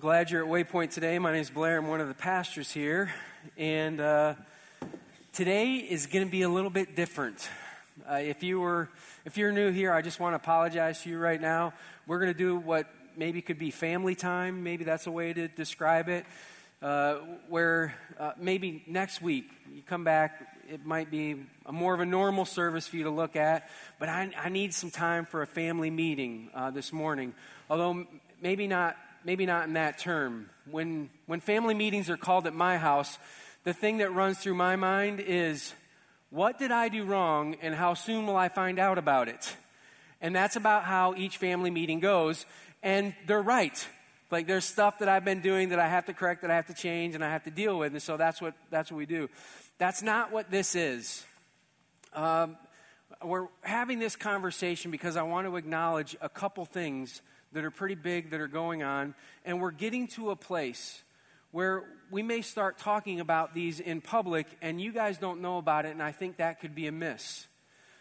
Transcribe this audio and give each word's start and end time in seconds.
Glad 0.00 0.30
you're 0.30 0.44
at 0.44 0.48
Waypoint 0.48 0.92
today. 0.92 1.18
My 1.18 1.32
name 1.32 1.40
is 1.40 1.50
Blair. 1.50 1.78
I'm 1.78 1.88
one 1.88 2.00
of 2.00 2.06
the 2.06 2.14
pastors 2.14 2.70
here. 2.70 3.12
And 3.56 4.00
uh, 4.00 4.34
today 5.32 5.74
is 5.74 6.06
going 6.06 6.24
to 6.24 6.30
be 6.30 6.42
a 6.42 6.48
little 6.48 6.70
bit 6.70 6.94
different. 6.94 7.48
Uh, 8.08 8.14
if, 8.14 8.44
you 8.44 8.60
were, 8.60 8.90
if 9.24 9.36
you're 9.36 9.50
new 9.50 9.72
here, 9.72 9.92
I 9.92 10.02
just 10.02 10.20
want 10.20 10.34
to 10.34 10.36
apologize 10.36 11.02
to 11.02 11.10
you 11.10 11.18
right 11.18 11.40
now. 11.40 11.72
We're 12.06 12.20
going 12.20 12.32
to 12.32 12.38
do 12.38 12.56
what 12.56 12.86
maybe 13.16 13.42
could 13.42 13.58
be 13.58 13.72
family 13.72 14.14
time. 14.14 14.62
Maybe 14.62 14.84
that's 14.84 15.08
a 15.08 15.10
way 15.10 15.32
to 15.32 15.48
describe 15.48 16.08
it. 16.08 16.24
Uh, 16.80 17.14
where 17.48 17.92
uh, 18.20 18.34
maybe 18.38 18.84
next 18.86 19.20
week 19.20 19.50
you 19.74 19.82
come 19.82 20.04
back, 20.04 20.58
it 20.70 20.86
might 20.86 21.10
be 21.10 21.44
a 21.66 21.72
more 21.72 21.92
of 21.92 21.98
a 21.98 22.06
normal 22.06 22.44
service 22.44 22.86
for 22.86 22.98
you 22.98 23.02
to 23.02 23.10
look 23.10 23.34
at. 23.34 23.68
But 23.98 24.10
I, 24.10 24.30
I 24.38 24.48
need 24.48 24.74
some 24.74 24.92
time 24.92 25.26
for 25.26 25.42
a 25.42 25.46
family 25.48 25.90
meeting 25.90 26.50
uh, 26.54 26.70
this 26.70 26.92
morning. 26.92 27.34
Although 27.68 28.06
maybe 28.40 28.68
not 28.68 28.96
maybe 29.24 29.46
not 29.46 29.66
in 29.66 29.74
that 29.74 29.98
term. 29.98 30.50
When, 30.70 31.10
when 31.26 31.40
family 31.40 31.74
meetings 31.74 32.10
are 32.10 32.16
called 32.16 32.46
at 32.46 32.54
my 32.54 32.78
house, 32.78 33.18
the 33.64 33.72
thing 33.72 33.98
that 33.98 34.12
runs 34.14 34.38
through 34.38 34.54
my 34.54 34.76
mind 34.76 35.20
is, 35.20 35.72
what 36.30 36.58
did 36.58 36.70
I 36.70 36.88
do 36.88 37.04
wrong 37.04 37.56
and 37.62 37.74
how 37.74 37.94
soon 37.94 38.26
will 38.26 38.36
I 38.36 38.48
find 38.48 38.78
out 38.78 38.98
about 38.98 39.28
it? 39.28 39.56
And 40.20 40.34
that's 40.34 40.56
about 40.56 40.84
how 40.84 41.14
each 41.14 41.38
family 41.38 41.70
meeting 41.70 42.00
goes. 42.00 42.44
And 42.82 43.14
they're 43.26 43.42
right. 43.42 43.86
Like 44.30 44.46
there's 44.46 44.64
stuff 44.64 44.98
that 44.98 45.08
I've 45.08 45.24
been 45.24 45.40
doing 45.40 45.70
that 45.70 45.78
I 45.78 45.88
have 45.88 46.06
to 46.06 46.12
correct, 46.12 46.42
that 46.42 46.50
I 46.50 46.56
have 46.56 46.66
to 46.66 46.74
change, 46.74 47.14
and 47.14 47.24
I 47.24 47.30
have 47.30 47.44
to 47.44 47.50
deal 47.50 47.78
with. 47.78 47.92
And 47.92 48.02
so 48.02 48.16
that's 48.16 48.40
what, 48.40 48.54
that's 48.70 48.90
what 48.90 48.98
we 48.98 49.06
do. 49.06 49.28
That's 49.78 50.02
not 50.02 50.32
what 50.32 50.50
this 50.50 50.74
is. 50.74 51.24
Um, 52.12 52.56
we're 53.24 53.46
having 53.62 53.98
this 53.98 54.16
conversation 54.16 54.90
because 54.90 55.16
I 55.16 55.22
want 55.22 55.46
to 55.46 55.56
acknowledge 55.56 56.16
a 56.20 56.28
couple 56.28 56.64
things 56.64 57.22
that 57.52 57.64
are 57.64 57.70
pretty 57.70 57.94
big 57.94 58.30
that 58.30 58.40
are 58.40 58.48
going 58.48 58.82
on, 58.82 59.14
and 59.44 59.60
we're 59.60 59.70
getting 59.70 60.06
to 60.08 60.30
a 60.30 60.36
place 60.36 61.02
where 61.50 61.84
we 62.10 62.22
may 62.22 62.42
start 62.42 62.78
talking 62.78 63.20
about 63.20 63.54
these 63.54 63.80
in 63.80 64.00
public, 64.00 64.46
and 64.60 64.80
you 64.80 64.92
guys 64.92 65.18
don't 65.18 65.40
know 65.40 65.58
about 65.58 65.86
it, 65.86 65.90
and 65.90 66.02
I 66.02 66.12
think 66.12 66.36
that 66.36 66.60
could 66.60 66.74
be 66.74 66.86
a 66.86 66.92
miss. 66.92 67.46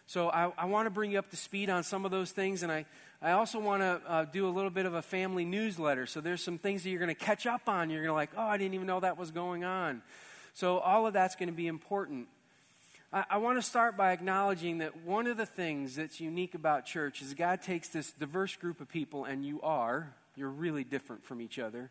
So 0.06 0.30
I, 0.30 0.52
I 0.58 0.66
want 0.66 0.86
to 0.86 0.90
bring 0.90 1.12
you 1.12 1.20
up 1.20 1.30
to 1.32 1.38
speed 1.38 1.70
on 1.70 1.84
some 1.84 2.06
of 2.06 2.12
those 2.12 2.32
things, 2.32 2.64
and 2.64 2.72
I, 2.72 2.86
I 3.22 3.32
also 3.32 3.60
want 3.60 3.82
to 3.82 4.02
uh, 4.08 4.26
do 4.26 4.48
a 4.48 4.52
little 4.52 4.70
bit 4.70 4.86
of 4.86 4.94
a 4.94 5.02
family 5.02 5.44
newsletter. 5.44 6.06
So 6.06 6.22
there's 6.22 6.44
some 6.44 6.58
things 6.58 6.84
that 6.84 6.90
you're 6.90 7.00
going 7.00 7.14
to 7.14 7.16
catch 7.16 7.46
up 7.46 7.68
on. 7.68 7.90
You're 7.90 8.02
going 8.02 8.12
to 8.12 8.14
like, 8.14 8.32
oh, 8.38 8.44
I 8.44 8.58
didn't 8.58 8.74
even 8.74 8.88
know 8.88 9.00
that 9.00 9.18
was 9.18 9.32
going 9.32 9.64
on. 9.64 10.02
So 10.54 10.80
all 10.80 11.08
of 11.08 11.14
that's 11.14 11.36
going 11.36 11.50
to 11.50 11.56
be 11.56 11.68
important. 11.68 12.28
I, 13.12 13.24
I 13.32 13.38
want 13.38 13.58
to 13.58 13.62
start 13.62 13.96
by 13.96 14.12
acknowledging 14.12 14.80
that 14.80 15.04
one 15.04 15.28
of 15.28 15.38
the 15.38 15.46
things 15.46 15.96
that's 15.96 16.20
unique 16.20 16.56
about 16.56 16.86
church 16.86 17.22
is 17.22 17.34
God 17.34 17.62
takes 17.62 17.90
this 17.90 18.12
diverse 18.12 18.56
group 18.56 18.82
of 18.82 18.90
people, 18.90 19.26
and 19.26 19.46
you 19.46 19.62
are, 19.62 20.14
you're 20.36 20.50
really 20.50 20.84
different 20.84 21.24
from 21.24 21.42
each 21.42 21.58
other. 21.58 21.90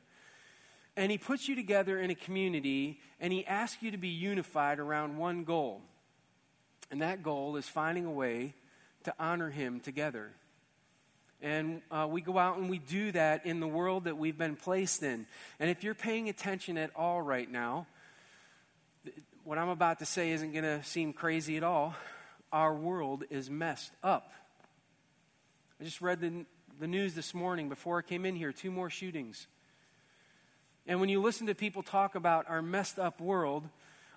And 0.96 1.10
He 1.10 1.18
puts 1.18 1.48
you 1.48 1.54
together 1.54 1.98
in 1.98 2.10
a 2.10 2.14
community, 2.14 3.00
and 3.20 3.32
He 3.32 3.46
asks 3.46 3.82
you 3.82 3.90
to 3.90 3.98
be 3.98 4.08
unified 4.08 4.78
around 4.78 5.16
one 5.16 5.44
goal. 5.44 5.80
And 6.90 7.02
that 7.02 7.22
goal 7.22 7.56
is 7.56 7.66
finding 7.66 8.04
a 8.04 8.12
way 8.12 8.54
to 9.04 9.14
honor 9.18 9.50
Him 9.50 9.80
together. 9.80 10.32
And 11.42 11.82
uh, 11.90 12.06
we 12.10 12.22
go 12.22 12.38
out 12.38 12.56
and 12.56 12.70
we 12.70 12.78
do 12.78 13.12
that 13.12 13.44
in 13.44 13.60
the 13.60 13.66
world 13.66 14.04
that 14.04 14.16
we've 14.16 14.38
been 14.38 14.56
placed 14.56 15.02
in. 15.02 15.26
And 15.60 15.68
if 15.68 15.84
you're 15.84 15.94
paying 15.94 16.28
attention 16.28 16.78
at 16.78 16.90
all 16.96 17.20
right 17.20 17.50
now, 17.50 17.86
what 19.46 19.58
I'm 19.58 19.68
about 19.68 20.00
to 20.00 20.06
say 20.06 20.32
isn't 20.32 20.50
going 20.50 20.64
to 20.64 20.82
seem 20.82 21.12
crazy 21.12 21.56
at 21.56 21.62
all. 21.62 21.94
Our 22.50 22.74
world 22.74 23.22
is 23.30 23.48
messed 23.48 23.92
up. 24.02 24.32
I 25.80 25.84
just 25.84 26.00
read 26.00 26.20
the, 26.20 26.44
the 26.80 26.88
news 26.88 27.14
this 27.14 27.32
morning 27.32 27.68
before 27.68 28.00
I 28.00 28.02
came 28.02 28.26
in 28.26 28.34
here 28.34 28.50
two 28.50 28.72
more 28.72 28.90
shootings. 28.90 29.46
And 30.84 30.98
when 30.98 31.08
you 31.08 31.22
listen 31.22 31.46
to 31.46 31.54
people 31.54 31.84
talk 31.84 32.16
about 32.16 32.46
our 32.48 32.60
messed 32.60 32.98
up 32.98 33.20
world, 33.20 33.62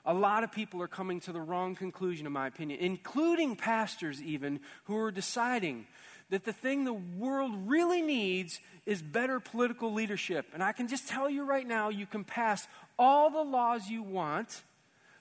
a 0.03 0.15
lot 0.15 0.43
of 0.43 0.51
people 0.51 0.81
are 0.81 0.87
coming 0.87 1.19
to 1.19 1.31
the 1.31 1.41
wrong 1.41 1.75
conclusion, 1.75 2.25
in 2.25 2.33
my 2.33 2.47
opinion, 2.47 2.79
including 2.79 3.55
pastors, 3.55 4.23
even, 4.23 4.59
who 4.85 4.97
are 4.97 5.11
deciding 5.11 5.85
that 6.31 6.43
the 6.43 6.53
thing 6.53 6.85
the 6.85 6.93
world 6.93 7.51
really 7.67 8.01
needs 8.01 8.59
is 8.87 9.03
better 9.03 9.39
political 9.39 9.93
leadership. 9.93 10.47
And 10.55 10.63
I 10.63 10.71
can 10.71 10.87
just 10.87 11.07
tell 11.07 11.29
you 11.29 11.43
right 11.43 11.67
now, 11.67 11.89
you 11.89 12.07
can 12.07 12.23
pass 12.23 12.67
all 12.97 13.29
the 13.29 13.43
laws 13.43 13.87
you 13.89 14.01
want 14.01 14.63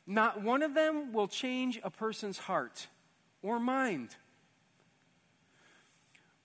not 0.09 0.43
one 0.43 0.63
of 0.63 0.75
them 0.75 1.13
will 1.13 1.29
change 1.29 1.79
a 1.85 1.91
person's 1.91 2.39
heart 2.39 2.89
or 3.43 3.61
mind. 3.61 4.09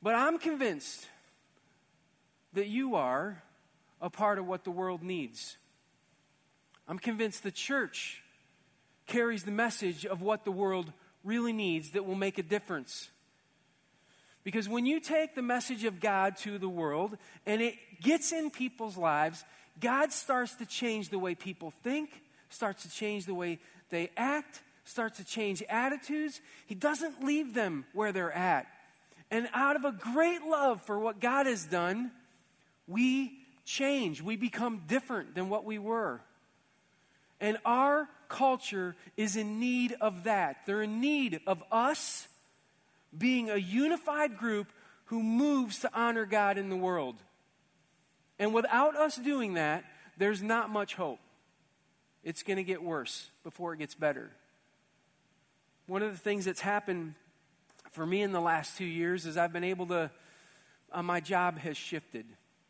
But 0.01 0.15
I'm 0.15 0.37
convinced 0.37 1.07
that 2.51 2.67
you 2.67 2.95
are 2.95 3.41
a 4.01 4.09
part 4.09 4.37
of 4.37 4.45
what 4.45 4.65
the 4.65 4.69
world 4.69 5.01
needs. 5.01 5.55
I'm 6.89 6.99
convinced 6.99 7.41
the 7.41 7.51
church 7.51 8.21
carries 9.07 9.43
the 9.43 9.51
message 9.51 10.05
of 10.05 10.21
what 10.21 10.43
the 10.43 10.51
world 10.51 10.91
really 11.23 11.53
needs 11.53 11.91
that 11.91 12.05
will 12.05 12.15
make 12.15 12.37
a 12.37 12.43
difference. 12.43 13.09
Because 14.43 14.67
when 14.67 14.85
you 14.85 14.99
take 14.99 15.35
the 15.35 15.41
message 15.41 15.85
of 15.85 16.01
God 16.01 16.35
to 16.39 16.57
the 16.57 16.67
world 16.67 17.17
and 17.45 17.61
it 17.61 17.75
gets 18.01 18.33
in 18.33 18.51
people's 18.51 18.97
lives, 18.97 19.45
God 19.79 20.11
starts 20.11 20.53
to 20.55 20.65
change 20.65 21.09
the 21.09 21.17
way 21.17 21.33
people 21.33 21.71
think, 21.81 22.09
starts 22.53 22.83
to 22.83 22.89
change 22.89 23.25
the 23.25 23.33
way 23.33 23.59
they 23.89 24.11
act, 24.15 24.61
starts 24.85 25.17
to 25.17 25.25
change 25.25 25.63
attitudes. 25.69 26.41
He 26.67 26.75
doesn't 26.75 27.23
leave 27.23 27.53
them 27.53 27.85
where 27.93 28.11
they're 28.11 28.31
at. 28.31 28.67
And 29.31 29.49
out 29.53 29.75
of 29.75 29.85
a 29.85 29.91
great 29.91 30.43
love 30.43 30.81
for 30.81 30.99
what 30.99 31.19
God 31.19 31.47
has 31.47 31.65
done, 31.65 32.11
we 32.87 33.33
change. 33.65 34.21
We 34.21 34.35
become 34.35 34.83
different 34.87 35.35
than 35.35 35.49
what 35.49 35.65
we 35.65 35.79
were. 35.79 36.21
And 37.39 37.57
our 37.65 38.07
culture 38.29 38.95
is 39.17 39.35
in 39.35 39.59
need 39.59 39.95
of 39.99 40.25
that. 40.25 40.57
They're 40.65 40.83
in 40.83 41.01
need 41.01 41.41
of 41.47 41.63
us 41.71 42.27
being 43.15 43.49
a 43.49 43.57
unified 43.57 44.37
group 44.37 44.67
who 45.05 45.21
moves 45.21 45.79
to 45.79 45.89
honor 45.93 46.25
God 46.25 46.57
in 46.57 46.69
the 46.69 46.75
world. 46.75 47.15
And 48.39 48.53
without 48.53 48.95
us 48.95 49.15
doing 49.15 49.55
that, 49.55 49.83
there's 50.17 50.41
not 50.41 50.69
much 50.69 50.95
hope 50.95 51.19
it's 52.23 52.43
going 52.43 52.57
to 52.57 52.63
get 52.63 52.81
worse 52.81 53.29
before 53.43 53.73
it 53.73 53.77
gets 53.77 53.95
better. 53.95 54.31
One 55.87 56.01
of 56.01 56.11
the 56.11 56.17
things 56.17 56.45
that's 56.45 56.61
happened 56.61 57.15
for 57.91 58.05
me 58.05 58.21
in 58.21 58.31
the 58.31 58.41
last 58.41 58.77
two 58.77 58.85
years 58.85 59.25
is 59.25 59.37
I've 59.37 59.53
been 59.53 59.63
able 59.63 59.87
to, 59.87 60.09
uh, 60.91 61.03
my 61.03 61.19
job 61.19 61.59
has 61.59 61.75
shifted. 61.75 62.25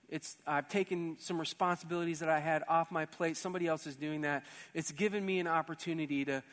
It's, 0.10 0.36
I've 0.46 0.68
taken 0.68 1.18
some 1.20 1.40
responsibilities 1.40 2.20
that 2.20 2.30
I 2.30 2.40
had 2.40 2.64
off 2.68 2.92
my 2.92 3.06
plate. 3.06 3.38
Somebody 3.38 3.68
else 3.68 3.88
is 3.88 3.96
doing 3.96 4.22
that. 4.22 4.44
It's 4.74 4.92
given 4.92 5.26
me 5.26 5.40
an 5.40 5.48
opportunity 5.48 6.26
to, 6.26 6.44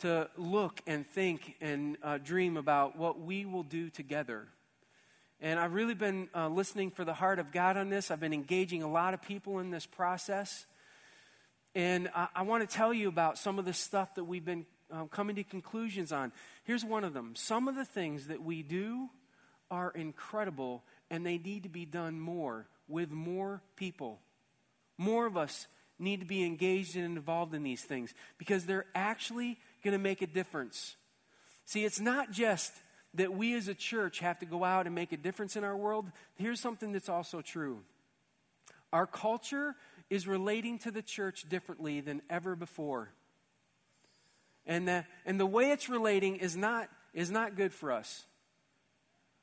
to 0.00 0.28
look 0.36 0.80
and 0.86 1.06
think 1.06 1.56
and 1.60 1.96
uh, 2.02 2.18
dream 2.18 2.56
about 2.56 2.96
what 2.96 3.20
we 3.20 3.44
will 3.44 3.62
do 3.62 3.90
together. 3.90 4.46
And 5.40 5.58
I've 5.58 5.72
really 5.72 5.94
been 5.94 6.28
uh, 6.34 6.48
listening 6.48 6.90
for 6.90 7.04
the 7.04 7.14
heart 7.14 7.38
of 7.38 7.50
God 7.50 7.76
on 7.76 7.88
this. 7.88 8.10
I've 8.10 8.20
been 8.20 8.34
engaging 8.34 8.82
a 8.82 8.90
lot 8.90 9.14
of 9.14 9.22
people 9.22 9.58
in 9.58 9.70
this 9.70 9.86
process. 9.86 10.66
And 11.74 12.10
I, 12.14 12.28
I 12.36 12.42
want 12.42 12.68
to 12.68 12.76
tell 12.76 12.92
you 12.92 13.08
about 13.08 13.38
some 13.38 13.58
of 13.58 13.64
the 13.64 13.72
stuff 13.72 14.14
that 14.16 14.24
we've 14.24 14.44
been 14.44 14.66
um, 14.90 15.08
coming 15.08 15.36
to 15.36 15.44
conclusions 15.44 16.12
on. 16.12 16.32
Here's 16.64 16.84
one 16.84 17.04
of 17.04 17.14
them. 17.14 17.34
Some 17.36 17.68
of 17.68 17.76
the 17.76 17.84
things 17.84 18.26
that 18.26 18.42
we 18.42 18.62
do 18.62 19.08
are 19.70 19.90
incredible, 19.90 20.82
and 21.10 21.24
they 21.24 21.38
need 21.38 21.62
to 21.62 21.68
be 21.68 21.84
done 21.84 22.18
more 22.18 22.66
with 22.88 23.10
more 23.10 23.62
people. 23.76 24.20
More 24.98 25.26
of 25.26 25.36
us 25.36 25.68
need 25.98 26.20
to 26.20 26.26
be 26.26 26.44
engaged 26.44 26.96
and 26.96 27.04
involved 27.04 27.54
in 27.54 27.62
these 27.62 27.82
things 27.82 28.12
because 28.38 28.66
they're 28.66 28.86
actually 28.94 29.58
going 29.84 29.92
to 29.92 29.98
make 29.98 30.22
a 30.22 30.26
difference. 30.26 30.96
See, 31.66 31.84
it's 31.84 32.00
not 32.00 32.32
just 32.32 32.72
that 33.14 33.32
we 33.32 33.54
as 33.54 33.68
a 33.68 33.74
church 33.74 34.20
have 34.20 34.38
to 34.40 34.46
go 34.46 34.64
out 34.64 34.86
and 34.86 34.94
make 34.94 35.12
a 35.12 35.16
difference 35.16 35.56
in 35.56 35.64
our 35.64 35.76
world. 35.76 36.10
Here's 36.36 36.60
something 36.60 36.92
that's 36.92 37.08
also 37.08 37.42
true 37.42 37.80
our 38.92 39.06
culture 39.06 39.76
is 40.10 40.26
relating 40.26 40.78
to 40.80 40.90
the 40.90 41.02
church 41.02 41.48
differently 41.48 42.00
than 42.00 42.20
ever 42.28 42.56
before. 42.56 43.12
And 44.66 44.86
the, 44.86 45.04
and 45.24 45.40
the 45.40 45.46
way 45.46 45.70
it's 45.70 45.88
relating 45.88 46.36
is 46.36 46.56
not, 46.56 46.88
is 47.14 47.30
not 47.30 47.56
good 47.56 47.72
for 47.72 47.92
us. 47.92 48.26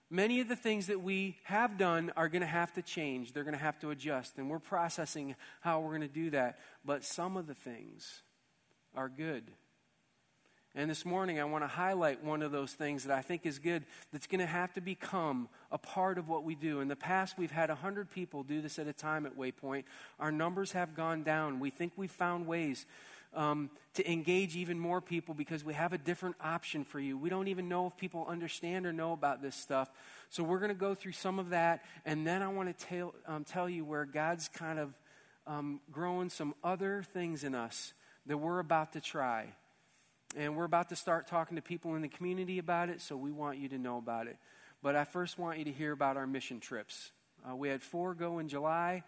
Many 0.10 0.40
of 0.40 0.48
the 0.48 0.56
things 0.56 0.88
that 0.88 1.02
we 1.02 1.38
have 1.44 1.78
done 1.78 2.14
are 2.16 2.30
going 2.30 2.42
to 2.42 2.48
have 2.48 2.72
to 2.74 2.82
change. 2.82 3.34
They're 3.34 3.44
going 3.44 3.58
to 3.58 3.62
have 3.62 3.80
to 3.80 3.90
adjust. 3.90 4.38
And 4.38 4.50
we're 4.50 4.60
processing 4.60 5.36
how 5.60 5.82
we're 5.82 5.98
going 5.98 6.02
to 6.02 6.08
do 6.08 6.30
that. 6.30 6.60
But 6.86 7.04
some 7.04 7.36
of 7.36 7.48
the 7.48 7.54
things 7.54 8.22
are 8.96 9.10
good. 9.10 9.44
And 10.76 10.90
this 10.90 11.06
morning, 11.06 11.40
I 11.40 11.46
want 11.46 11.64
to 11.64 11.68
highlight 11.68 12.24
one 12.24 12.44
of 12.44 12.52
those 12.52 12.74
things 12.74 13.06
that 13.06 13.18
I 13.18 13.22
think 13.22 13.46
is 13.46 13.58
good 13.58 13.84
that's 14.12 14.28
going 14.28 14.42
to 14.42 14.46
have 14.46 14.74
to 14.74 14.82
become 14.82 15.50
a 15.72 15.78
part 15.78 16.18
of 16.18 16.30
what 16.30 16.44
we 16.44 16.54
do. 16.54 16.82
In 16.82 16.88
the 16.88 16.96
past, 16.96 17.38
we've 17.38 17.52
had 17.52 17.70
100 17.70 18.12
people 18.12 18.44
do 18.44 18.62
this 18.62 18.78
at 18.78 18.88
a 18.88 18.94
time 18.94 19.26
at 19.26 19.36
Waypoint. 19.36 19.86
Our 20.20 20.32
numbers 20.32 20.74
have 20.74 20.96
gone 20.96 21.24
down. 21.24 21.60
We 21.60 21.72
think 21.72 21.94
we've 21.96 22.12
found 22.12 22.46
ways 22.46 22.86
um, 23.34 23.70
to 23.94 24.12
engage 24.12 24.56
even 24.56 24.80
more 24.80 25.02
people 25.02 25.34
because 25.34 25.64
we 25.64 25.74
have 25.74 25.94
a 25.94 25.98
different 25.98 26.36
option 26.42 26.84
for 26.84 27.00
you. 27.00 27.18
We 27.18 27.30
don't 27.30 27.48
even 27.48 27.70
know 27.70 27.88
if 27.88 27.98
people 27.98 28.26
understand 28.28 28.86
or 28.86 28.94
know 28.94 29.14
about 29.14 29.42
this 29.42 29.56
stuff. 29.56 29.90
So 30.30 30.44
we're 30.44 30.60
going 30.60 30.70
to 30.70 30.76
go 30.76 30.96
through 30.96 31.14
some 31.14 31.40
of 31.40 31.50
that, 31.50 31.84
and 32.06 32.26
then 32.26 32.42
I 32.42 32.50
want 32.50 32.78
to 32.78 32.86
tell, 32.86 33.14
um, 33.28 33.44
tell 33.44 33.70
you 33.70 33.86
where 33.86 34.06
God's 34.06 34.48
kind 34.50 34.80
of 34.80 34.94
um, 35.46 35.80
growing 35.92 36.30
some 36.30 36.54
other 36.64 37.04
things 37.14 37.44
in 37.44 37.56
us 37.56 37.94
that 38.26 38.38
we're 38.38 38.60
about 38.60 38.94
to 38.94 39.02
try. 39.02 39.48
And 40.36 40.56
we're 40.56 40.66
about 40.66 40.90
to 40.90 40.96
start 40.96 41.28
talking 41.28 41.56
to 41.56 41.62
people 41.62 41.96
in 41.96 42.02
the 42.02 42.10
community 42.10 42.60
about 42.60 42.90
it, 42.90 43.02
so 43.02 43.16
we 43.16 43.32
want 43.32 43.60
you 43.60 43.70
to 43.70 43.78
know 43.78 43.98
about 43.98 44.28
it. 44.28 44.38
But 44.84 44.96
I 44.96 45.06
first 45.06 45.40
want 45.40 45.58
you 45.58 45.66
to 45.66 45.72
hear 45.72 45.94
about 45.94 46.18
our 46.18 46.28
mission 46.28 46.60
trips. 46.60 47.12
Uh, 47.50 47.56
we 47.56 47.70
had 47.70 47.82
four 47.82 48.14
go 48.14 48.40
in 48.40 48.50
July, 48.50 49.04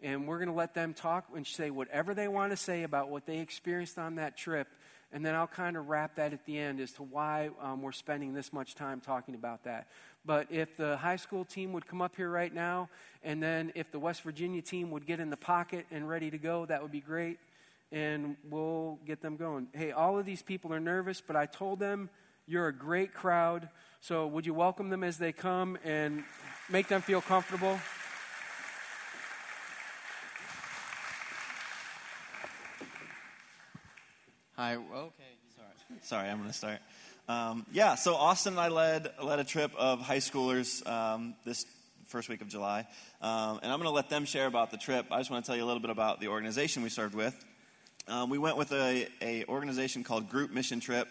and 0.00 0.28
we're 0.28 0.38
going 0.38 0.48
to 0.48 0.54
let 0.54 0.74
them 0.74 0.94
talk 0.94 1.26
and 1.34 1.46
say 1.46 1.70
whatever 1.70 2.14
they 2.14 2.28
want 2.28 2.52
to 2.52 2.56
say 2.56 2.84
about 2.84 3.10
what 3.10 3.26
they 3.26 3.38
experienced 3.38 3.98
on 3.98 4.14
that 4.14 4.36
trip. 4.36 4.68
And 5.12 5.26
then 5.26 5.34
I'll 5.34 5.48
kind 5.48 5.76
of 5.76 5.88
wrap 5.88 6.14
that 6.16 6.32
at 6.32 6.46
the 6.46 6.56
end 6.56 6.78
as 6.78 6.92
to 6.92 7.02
why 7.02 7.50
um, 7.60 7.82
we're 7.82 7.90
spending 7.90 8.32
this 8.32 8.52
much 8.52 8.76
time 8.76 9.00
talking 9.00 9.34
about 9.34 9.64
that. 9.64 9.88
But 10.24 10.46
if 10.50 10.76
the 10.76 10.96
high 10.96 11.16
school 11.16 11.44
team 11.44 11.72
would 11.72 11.86
come 11.86 12.00
up 12.00 12.14
here 12.14 12.30
right 12.30 12.54
now, 12.54 12.88
and 13.24 13.42
then 13.42 13.72
if 13.74 13.90
the 13.90 13.98
West 13.98 14.22
Virginia 14.22 14.62
team 14.62 14.92
would 14.92 15.04
get 15.04 15.18
in 15.18 15.30
the 15.30 15.36
pocket 15.36 15.86
and 15.90 16.08
ready 16.08 16.30
to 16.30 16.38
go, 16.38 16.64
that 16.66 16.80
would 16.80 16.92
be 16.92 17.00
great. 17.00 17.40
And 17.92 18.36
we'll 18.48 18.98
get 19.04 19.20
them 19.20 19.36
going. 19.36 19.68
Hey, 19.72 19.90
all 19.90 20.18
of 20.18 20.24
these 20.24 20.42
people 20.42 20.72
are 20.72 20.80
nervous, 20.80 21.20
but 21.20 21.34
I 21.34 21.46
told 21.46 21.80
them 21.80 22.08
you're 22.46 22.68
a 22.68 22.76
great 22.76 23.14
crowd. 23.14 23.68
So 24.00 24.26
would 24.26 24.46
you 24.46 24.54
welcome 24.54 24.90
them 24.90 25.04
as 25.04 25.18
they 25.18 25.32
come 25.32 25.76
and 25.84 26.24
make 26.68 26.88
them 26.88 27.02
feel 27.02 27.20
comfortable? 27.20 27.78
Hi. 34.56 34.76
Okay. 34.76 35.24
Sorry. 35.56 36.00
Sorry, 36.02 36.28
I'm 36.28 36.38
going 36.38 36.50
to 36.50 36.56
start. 36.56 36.80
Um, 37.28 37.64
yeah. 37.72 37.94
So 37.94 38.14
Austin 38.14 38.52
and 38.52 38.60
I 38.60 38.68
led 38.68 39.10
led 39.22 39.38
a 39.38 39.44
trip 39.44 39.72
of 39.74 40.00
high 40.00 40.18
schoolers 40.18 40.86
um, 40.86 41.34
this 41.46 41.64
first 42.08 42.28
week 42.28 42.42
of 42.42 42.48
July, 42.48 42.80
um, 43.22 43.60
and 43.62 43.72
I'm 43.72 43.78
going 43.78 43.88
to 43.88 43.94
let 43.94 44.10
them 44.10 44.24
share 44.24 44.46
about 44.46 44.70
the 44.70 44.76
trip. 44.76 45.06
I 45.10 45.18
just 45.18 45.30
want 45.30 45.44
to 45.44 45.48
tell 45.48 45.56
you 45.56 45.64
a 45.64 45.66
little 45.66 45.80
bit 45.80 45.90
about 45.90 46.20
the 46.20 46.28
organization 46.28 46.82
we 46.82 46.88
served 46.88 47.14
with. 47.14 47.34
Um, 48.10 48.28
we 48.28 48.38
went 48.38 48.56
with 48.56 48.72
a, 48.72 49.06
a 49.22 49.44
organization 49.44 50.02
called 50.02 50.28
Group 50.28 50.50
Mission 50.50 50.80
Trip. 50.80 51.06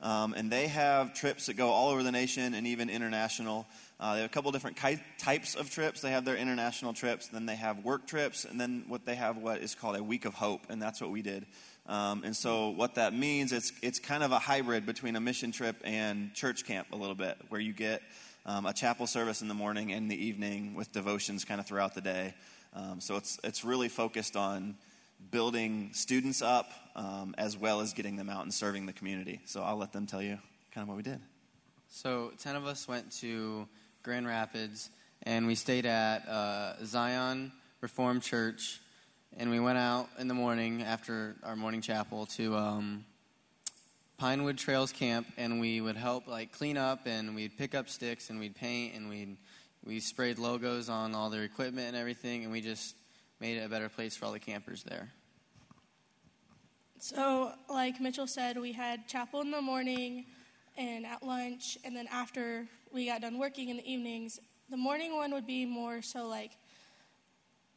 Um, 0.00 0.32
and 0.32 0.50
they 0.50 0.68
have 0.68 1.12
trips 1.12 1.46
that 1.46 1.54
go 1.54 1.68
all 1.68 1.90
over 1.90 2.02
the 2.02 2.12
nation 2.12 2.54
and 2.54 2.66
even 2.68 2.88
international. 2.88 3.66
Uh, 4.00 4.14
they 4.14 4.20
have 4.22 4.30
a 4.30 4.32
couple 4.32 4.50
different 4.52 4.76
ki- 4.76 5.00
types 5.18 5.56
of 5.56 5.68
trips. 5.70 6.00
They 6.00 6.12
have 6.12 6.24
their 6.24 6.36
international 6.36 6.94
trips, 6.94 7.26
then 7.28 7.46
they 7.46 7.56
have 7.56 7.84
work 7.84 8.06
trips, 8.06 8.44
and 8.44 8.58
then 8.60 8.84
what 8.86 9.04
they 9.04 9.16
have 9.16 9.36
what 9.36 9.60
is 9.60 9.74
called 9.74 9.96
a 9.96 10.02
week 10.02 10.24
of 10.24 10.34
hope, 10.34 10.62
and 10.70 10.80
that's 10.80 11.00
what 11.00 11.10
we 11.10 11.20
did. 11.20 11.46
Um, 11.86 12.22
and 12.24 12.34
so 12.34 12.70
what 12.70 12.94
that 12.94 13.12
means, 13.12 13.52
it's, 13.52 13.72
it's 13.82 13.98
kind 13.98 14.22
of 14.22 14.30
a 14.30 14.38
hybrid 14.38 14.86
between 14.86 15.16
a 15.16 15.20
mission 15.20 15.52
trip 15.52 15.76
and 15.84 16.32
church 16.32 16.64
camp 16.64 16.86
a 16.92 16.96
little 16.96 17.16
bit, 17.16 17.36
where 17.48 17.60
you 17.60 17.72
get 17.72 18.00
um, 18.46 18.64
a 18.64 18.72
chapel 18.72 19.06
service 19.06 19.42
in 19.42 19.48
the 19.48 19.54
morning 19.54 19.92
and 19.92 20.10
the 20.10 20.26
evening 20.26 20.74
with 20.74 20.92
devotions 20.92 21.44
kind 21.44 21.60
of 21.60 21.66
throughout 21.66 21.94
the 21.94 22.00
day. 22.00 22.34
Um, 22.72 23.00
so 23.00 23.16
it's, 23.16 23.38
it's 23.42 23.64
really 23.64 23.88
focused 23.88 24.36
on 24.36 24.76
building 25.30 25.90
students 25.92 26.42
up 26.42 26.70
um, 26.96 27.34
as 27.38 27.56
well 27.56 27.80
as 27.80 27.92
getting 27.92 28.16
them 28.16 28.28
out 28.28 28.42
and 28.42 28.52
serving 28.52 28.86
the 28.86 28.92
community. 28.92 29.40
So 29.44 29.62
I'll 29.62 29.76
let 29.76 29.92
them 29.92 30.06
tell 30.06 30.22
you 30.22 30.38
kind 30.72 30.82
of 30.82 30.88
what 30.88 30.96
we 30.96 31.02
did. 31.02 31.20
So 31.88 32.32
10 32.38 32.56
of 32.56 32.66
us 32.66 32.86
went 32.86 33.10
to 33.20 33.66
Grand 34.02 34.26
Rapids 34.26 34.90
and 35.22 35.46
we 35.46 35.54
stayed 35.54 35.86
at 35.86 36.28
uh, 36.28 36.84
Zion 36.84 37.52
Reformed 37.80 38.22
Church 38.22 38.80
and 39.36 39.50
we 39.50 39.60
went 39.60 39.78
out 39.78 40.08
in 40.18 40.28
the 40.28 40.34
morning 40.34 40.82
after 40.82 41.36
our 41.42 41.56
morning 41.56 41.80
chapel 41.80 42.26
to 42.26 42.56
um, 42.56 43.04
Pinewood 44.18 44.58
Trails 44.58 44.90
Camp, 44.90 45.28
and 45.36 45.60
we 45.60 45.80
would 45.80 45.96
help 45.96 46.26
like 46.26 46.50
clean 46.52 46.76
up, 46.76 47.06
and 47.06 47.34
we'd 47.34 47.56
pick 47.56 47.74
up 47.74 47.88
sticks, 47.88 48.30
and 48.30 48.40
we'd 48.40 48.56
paint, 48.56 48.94
and 48.94 49.08
we'd 49.08 49.36
we 49.84 50.00
sprayed 50.00 50.38
logos 50.38 50.88
on 50.88 51.14
all 51.14 51.30
their 51.30 51.44
equipment 51.44 51.88
and 51.88 51.96
everything, 51.96 52.42
and 52.42 52.50
we 52.50 52.60
just 52.60 52.96
made 53.40 53.56
it 53.56 53.64
a 53.64 53.68
better 53.68 53.88
place 53.88 54.16
for 54.16 54.26
all 54.26 54.32
the 54.32 54.38
campers 54.38 54.82
there. 54.82 55.10
So, 56.98 57.52
like 57.70 58.00
Mitchell 58.00 58.26
said, 58.26 58.58
we 58.58 58.72
had 58.72 59.06
chapel 59.06 59.40
in 59.40 59.50
the 59.50 59.62
morning 59.62 60.26
and 60.76 61.06
at 61.06 61.22
lunch, 61.22 61.78
and 61.84 61.94
then 61.94 62.08
after 62.12 62.66
we 62.92 63.06
got 63.06 63.20
done 63.20 63.38
working 63.38 63.68
in 63.68 63.76
the 63.76 63.90
evenings, 63.90 64.40
the 64.70 64.76
morning 64.76 65.14
one 65.14 65.32
would 65.32 65.46
be 65.46 65.64
more 65.64 66.02
so 66.02 66.26
like 66.26 66.52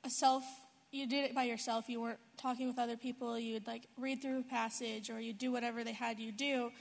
a 0.04 0.10
self 0.10 0.44
you 0.92 1.08
did 1.08 1.24
it 1.24 1.34
by 1.34 1.44
yourself. 1.44 1.88
You 1.88 2.02
weren't 2.02 2.19
talking 2.38 2.68
with 2.68 2.78
other 2.78 2.98
people. 2.98 3.40
You'd 3.40 3.66
like 3.66 3.88
read 3.98 4.22
through 4.22 4.40
a 4.40 4.44
passage 4.44 5.10
or 5.10 5.22
you'd 5.22 5.38
do 5.38 5.52
whatever 5.52 5.84
they 5.84 5.94
had 5.94 6.19
you 6.19 6.31
do. 6.34 6.72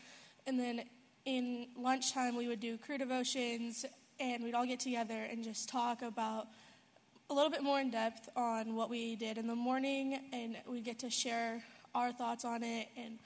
And 0.47 0.59
then 0.59 0.83
in 1.27 1.69
lunchtime, 1.77 2.37
we 2.37 2.49
would 2.49 2.61
do 2.61 2.77
crew 2.77 2.99
devotions 2.99 3.85
and 4.19 4.43
we'd 4.43 4.55
all 4.55 4.67
get 4.67 4.81
together 4.81 5.27
and 5.31 5.45
just 5.45 5.69
talk 5.69 6.03
about 6.03 6.49
a 7.31 7.33
little 7.33 7.51
bit 7.51 7.63
more 7.63 7.79
in 7.79 7.91
depth 7.91 8.29
on 8.35 8.75
what 8.75 8.91
we 8.91 9.15
did 9.15 9.39
in 9.39 9.47
the 9.47 9.55
morning 9.55 10.19
and 10.33 10.57
we'd 10.69 10.85
get 10.85 10.99
to 10.99 11.09
share 11.09 11.63
our 11.95 12.11
thoughts 12.11 12.45
on 12.45 12.65
it 12.65 12.89
and 12.97 13.21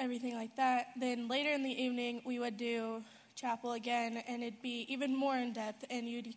everything 0.00 0.34
like 0.34 0.56
that. 0.56 0.86
Then 0.98 1.28
later 1.28 1.50
in 1.50 1.62
the 1.62 1.82
evening, 1.82 2.22
we 2.24 2.38
would 2.38 2.56
do 2.56 3.02
chapel 3.34 3.72
again 3.72 4.22
and 4.26 4.42
it'd 4.42 4.62
be 4.62 4.86
even 4.88 5.14
more 5.14 5.36
in 5.36 5.52
depth 5.52 5.84
and 5.90 6.08
you'd 6.08 6.34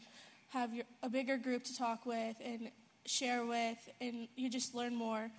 have 0.49 0.73
your, 0.73 0.83
a 1.01 1.09
bigger 1.09 1.37
group 1.37 1.63
to 1.63 1.77
talk 1.77 2.05
with 2.05 2.35
and 2.43 2.69
share 3.05 3.45
with, 3.45 3.77
and 4.01 4.27
you 4.35 4.49
just 4.49 4.75
learn 4.75 4.93
more. 4.93 5.31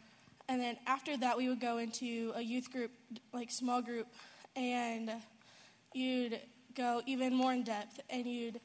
And 0.48 0.60
then 0.60 0.78
after 0.86 1.18
that, 1.18 1.36
we 1.36 1.46
would 1.50 1.60
go 1.60 1.76
into 1.76 2.32
a 2.34 2.40
youth 2.40 2.72
group, 2.72 2.90
like 3.34 3.50
small 3.50 3.82
group, 3.82 4.06
and 4.56 5.10
you'd 5.92 6.40
go 6.74 7.02
even 7.06 7.34
more 7.34 7.52
in 7.52 7.62
depth, 7.62 8.00
and 8.08 8.26
you'd 8.26 8.60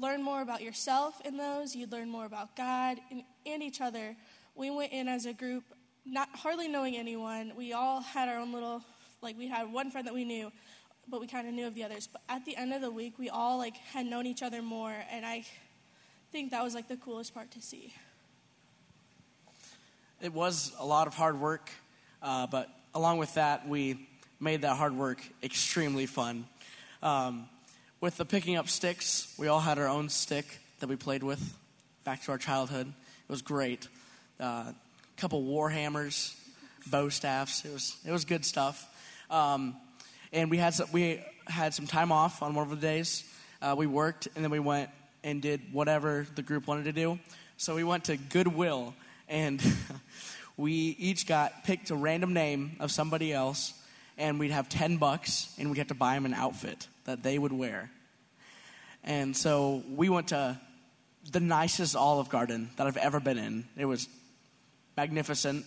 learn 0.00 0.22
more 0.22 0.42
about 0.42 0.62
yourself 0.62 1.20
in 1.24 1.36
those. 1.36 1.74
You'd 1.74 1.92
learn 1.92 2.08
more 2.08 2.26
about 2.26 2.56
God 2.56 2.98
and, 3.10 3.22
and 3.44 3.62
each 3.62 3.80
other. 3.80 4.16
We 4.54 4.70
went 4.70 4.92
in 4.92 5.08
as 5.08 5.26
a 5.26 5.32
group, 5.32 5.64
not 6.04 6.28
hardly 6.32 6.68
knowing 6.68 6.96
anyone. 6.96 7.52
We 7.56 7.72
all 7.72 8.00
had 8.00 8.28
our 8.28 8.38
own 8.38 8.52
little, 8.52 8.82
like 9.22 9.36
we 9.38 9.48
had 9.48 9.72
one 9.72 9.90
friend 9.90 10.06
that 10.06 10.14
we 10.14 10.24
knew, 10.24 10.50
but 11.08 11.20
we 11.20 11.26
kind 11.26 11.46
of 11.48 11.54
knew 11.54 11.66
of 11.66 11.74
the 11.74 11.84
others. 11.84 12.08
But 12.10 12.22
at 12.28 12.44
the 12.44 12.56
end 12.56 12.72
of 12.72 12.80
the 12.80 12.90
week, 12.90 13.18
we 13.18 13.28
all 13.28 13.58
like 13.58 13.76
had 13.76 14.06
known 14.06 14.26
each 14.26 14.42
other 14.42 14.62
more, 14.62 14.94
and 15.10 15.24
I 15.24 15.44
think 16.32 16.50
that 16.50 16.62
was 16.62 16.74
like 16.74 16.88
the 16.88 16.96
coolest 16.96 17.34
part 17.34 17.50
to 17.52 17.62
see 17.62 17.92
it 20.20 20.32
was 20.32 20.72
a 20.78 20.86
lot 20.86 21.06
of 21.06 21.14
hard 21.14 21.38
work, 21.38 21.70
uh, 22.22 22.46
but 22.46 22.70
along 22.94 23.18
with 23.18 23.34
that, 23.34 23.68
we 23.68 24.08
made 24.40 24.62
that 24.62 24.76
hard 24.76 24.94
work 24.94 25.22
extremely 25.42 26.06
fun. 26.06 26.46
Um, 27.02 27.48
with 28.00 28.16
the 28.18 28.24
picking 28.24 28.56
up 28.56 28.68
sticks, 28.68 29.34
we 29.38 29.48
all 29.48 29.60
had 29.60 29.78
our 29.78 29.88
own 29.88 30.08
stick 30.08 30.44
that 30.80 30.88
we 30.88 30.96
played 30.96 31.22
with 31.22 31.56
back 32.04 32.22
to 32.22 32.32
our 32.32 32.38
childhood. 32.38 32.86
It 32.86 33.32
was 33.32 33.42
great. 33.42 33.88
A 34.38 34.44
uh, 34.44 34.72
couple 35.16 35.42
war 35.42 35.70
hammers, 35.70 36.36
bow 36.90 37.08
staffs. 37.08 37.64
It 37.64 37.72
was 37.72 37.96
it 38.06 38.12
was 38.12 38.24
good 38.24 38.44
stuff. 38.44 38.86
Um, 39.30 39.76
and 40.32 40.50
we 40.50 40.58
had 40.58 40.74
some, 40.74 40.88
we 40.92 41.24
had 41.46 41.72
some 41.72 41.86
time 41.86 42.12
off 42.12 42.42
on 42.42 42.54
one 42.54 42.64
of 42.64 42.70
the 42.70 42.86
days. 42.86 43.24
Uh, 43.62 43.74
we 43.76 43.86
worked 43.86 44.28
and 44.36 44.44
then 44.44 44.50
we 44.50 44.60
went 44.60 44.90
and 45.24 45.40
did 45.40 45.60
whatever 45.72 46.26
the 46.34 46.42
group 46.42 46.66
wanted 46.66 46.84
to 46.84 46.92
do. 46.92 47.18
So 47.56 47.74
we 47.74 47.82
went 47.82 48.04
to 48.04 48.16
Goodwill 48.18 48.94
and 49.26 49.62
we 50.58 50.72
each 50.72 51.26
got 51.26 51.64
picked 51.64 51.90
a 51.90 51.96
random 51.96 52.34
name 52.34 52.76
of 52.78 52.92
somebody 52.92 53.32
else, 53.32 53.72
and 54.18 54.38
we'd 54.38 54.52
have 54.52 54.68
10 54.68 54.98
bucks, 54.98 55.52
and 55.58 55.70
we'd 55.70 55.78
have 55.78 55.88
to 55.88 55.94
buy 55.94 56.14
them 56.14 56.26
an 56.26 56.34
outfit 56.34 56.86
that 57.06 57.22
they 57.22 57.38
would 57.38 57.52
wear. 57.52 57.90
And 59.02 59.36
so 59.36 59.82
we 59.88 60.08
went 60.08 60.28
to 60.28 60.58
the 61.30 61.40
nicest 61.40 61.96
Olive 61.96 62.28
Garden 62.28 62.70
that 62.76 62.86
I've 62.86 62.96
ever 62.96 63.20
been 63.20 63.38
in. 63.38 63.64
It 63.76 63.84
was 63.84 64.08
magnificent, 64.96 65.64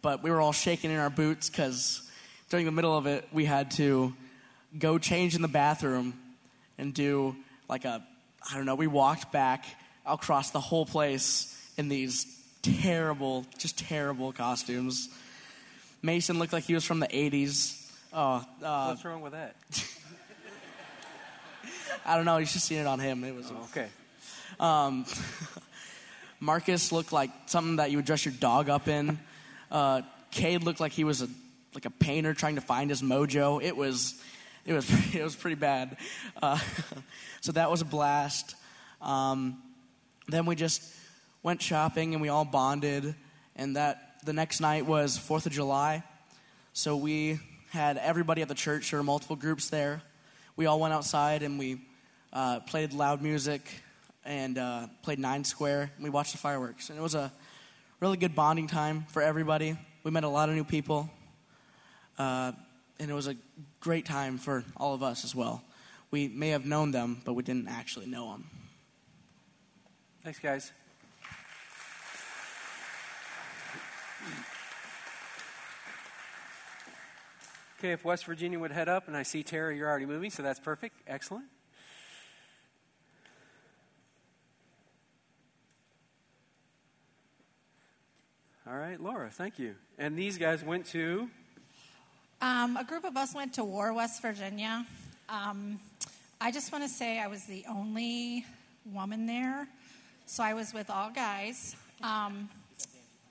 but 0.00 0.22
we 0.22 0.30
were 0.30 0.40
all 0.40 0.52
shaking 0.52 0.90
in 0.90 0.98
our 0.98 1.10
boots 1.10 1.48
because 1.48 2.02
during 2.50 2.66
the 2.66 2.72
middle 2.72 2.96
of 2.96 3.06
it, 3.06 3.26
we 3.32 3.44
had 3.44 3.70
to 3.72 4.12
go 4.78 4.98
change 4.98 5.34
in 5.34 5.42
the 5.42 5.48
bathroom 5.48 6.14
and 6.78 6.92
do 6.92 7.36
like 7.68 7.84
a, 7.84 8.04
I 8.50 8.56
don't 8.56 8.66
know, 8.66 8.74
we 8.74 8.86
walked 8.86 9.32
back 9.32 9.64
across 10.04 10.50
the 10.50 10.60
whole 10.60 10.86
place 10.86 11.56
in 11.76 11.88
these 11.88 12.26
terrible, 12.62 13.46
just 13.58 13.78
terrible 13.78 14.32
costumes. 14.32 15.08
Mason 16.02 16.38
looked 16.38 16.52
like 16.52 16.64
he 16.64 16.74
was 16.74 16.84
from 16.84 17.00
the 17.00 17.06
80s. 17.06 17.78
Oh, 18.12 18.44
uh, 18.62 18.86
What's 18.88 19.04
wrong 19.04 19.22
with 19.22 19.32
that? 19.32 19.54
I 22.06 22.16
don't 22.16 22.24
know. 22.24 22.38
You 22.38 22.46
should 22.46 22.62
see 22.62 22.76
it 22.76 22.86
on 22.86 22.98
him. 22.98 23.24
It 23.24 23.34
was 23.34 23.50
oh, 23.50 23.68
okay. 23.70 23.88
Um, 24.58 25.04
Marcus 26.40 26.92
looked 26.92 27.12
like 27.12 27.30
something 27.46 27.76
that 27.76 27.90
you 27.90 27.98
would 27.98 28.06
dress 28.06 28.24
your 28.24 28.34
dog 28.34 28.68
up 28.68 28.88
in. 28.88 29.18
Uh, 29.70 30.02
Cade 30.30 30.62
looked 30.62 30.80
like 30.80 30.92
he 30.92 31.04
was 31.04 31.22
a 31.22 31.28
like 31.74 31.86
a 31.86 31.90
painter 31.90 32.34
trying 32.34 32.56
to 32.56 32.60
find 32.60 32.90
his 32.90 33.02
mojo. 33.02 33.62
It 33.62 33.76
was 33.76 34.20
it 34.66 34.72
was 34.72 34.90
it 35.14 35.22
was 35.22 35.36
pretty 35.36 35.56
bad. 35.56 35.96
Uh, 36.40 36.58
so 37.40 37.52
that 37.52 37.70
was 37.70 37.80
a 37.80 37.84
blast. 37.84 38.54
Um, 39.00 39.62
then 40.28 40.46
we 40.46 40.54
just 40.54 40.82
went 41.42 41.60
shopping 41.60 42.14
and 42.14 42.22
we 42.22 42.28
all 42.28 42.44
bonded. 42.44 43.14
And 43.56 43.76
that 43.76 44.16
the 44.24 44.32
next 44.32 44.60
night 44.60 44.86
was 44.86 45.18
Fourth 45.18 45.44
of 45.44 45.52
July, 45.52 46.02
so 46.72 46.96
we 46.96 47.38
had 47.70 47.98
everybody 47.98 48.40
at 48.40 48.48
the 48.48 48.54
church. 48.54 48.90
There 48.90 48.98
were 48.98 49.04
multiple 49.04 49.36
groups 49.36 49.68
there. 49.68 50.02
We 50.56 50.66
all 50.66 50.78
went 50.78 50.92
outside 50.92 51.42
and 51.42 51.58
we 51.58 51.80
uh, 52.32 52.60
played 52.60 52.92
loud 52.92 53.22
music 53.22 53.62
and 54.24 54.58
uh, 54.58 54.86
played 55.02 55.18
nine 55.18 55.44
square. 55.44 55.90
And 55.94 56.04
we 56.04 56.10
watched 56.10 56.32
the 56.32 56.38
fireworks, 56.38 56.90
and 56.90 56.98
it 56.98 57.02
was 57.02 57.14
a 57.14 57.32
really 58.00 58.16
good 58.16 58.34
bonding 58.34 58.66
time 58.66 59.06
for 59.08 59.22
everybody. 59.22 59.76
We 60.04 60.10
met 60.10 60.24
a 60.24 60.28
lot 60.28 60.48
of 60.48 60.54
new 60.54 60.64
people, 60.64 61.10
uh, 62.18 62.52
and 62.98 63.10
it 63.10 63.14
was 63.14 63.28
a 63.28 63.36
great 63.80 64.04
time 64.06 64.38
for 64.38 64.64
all 64.76 64.94
of 64.94 65.02
us 65.02 65.24
as 65.24 65.34
well. 65.34 65.62
We 66.10 66.28
may 66.28 66.50
have 66.50 66.66
known 66.66 66.90
them, 66.90 67.22
but 67.24 67.32
we 67.34 67.42
didn't 67.42 67.68
actually 67.68 68.06
know 68.06 68.32
them. 68.32 68.50
Thanks, 70.22 70.38
guys. 70.38 70.72
Okay, 77.82 77.90
if 77.90 78.04
West 78.04 78.26
Virginia 78.26 78.60
would 78.60 78.70
head 78.70 78.88
up, 78.88 79.08
and 79.08 79.16
I 79.16 79.24
see 79.24 79.42
Tara, 79.42 79.74
you're 79.74 79.90
already 79.90 80.06
moving, 80.06 80.30
so 80.30 80.40
that's 80.40 80.60
perfect. 80.60 80.94
Excellent. 81.08 81.46
All 88.68 88.76
right, 88.76 89.00
Laura, 89.00 89.30
thank 89.30 89.58
you. 89.58 89.74
And 89.98 90.16
these 90.16 90.38
guys 90.38 90.62
went 90.62 90.86
to. 90.90 91.28
Um, 92.40 92.76
a 92.76 92.84
group 92.84 93.02
of 93.02 93.16
us 93.16 93.34
went 93.34 93.52
to 93.54 93.64
War, 93.64 93.92
West 93.92 94.22
Virginia. 94.22 94.86
Um, 95.28 95.80
I 96.40 96.52
just 96.52 96.70
want 96.70 96.84
to 96.84 96.88
say 96.88 97.18
I 97.18 97.26
was 97.26 97.46
the 97.46 97.64
only 97.68 98.46
woman 98.92 99.26
there, 99.26 99.66
so 100.26 100.44
I 100.44 100.54
was 100.54 100.72
with 100.72 100.88
all 100.88 101.10
guys. 101.10 101.74
Um, 102.00 102.48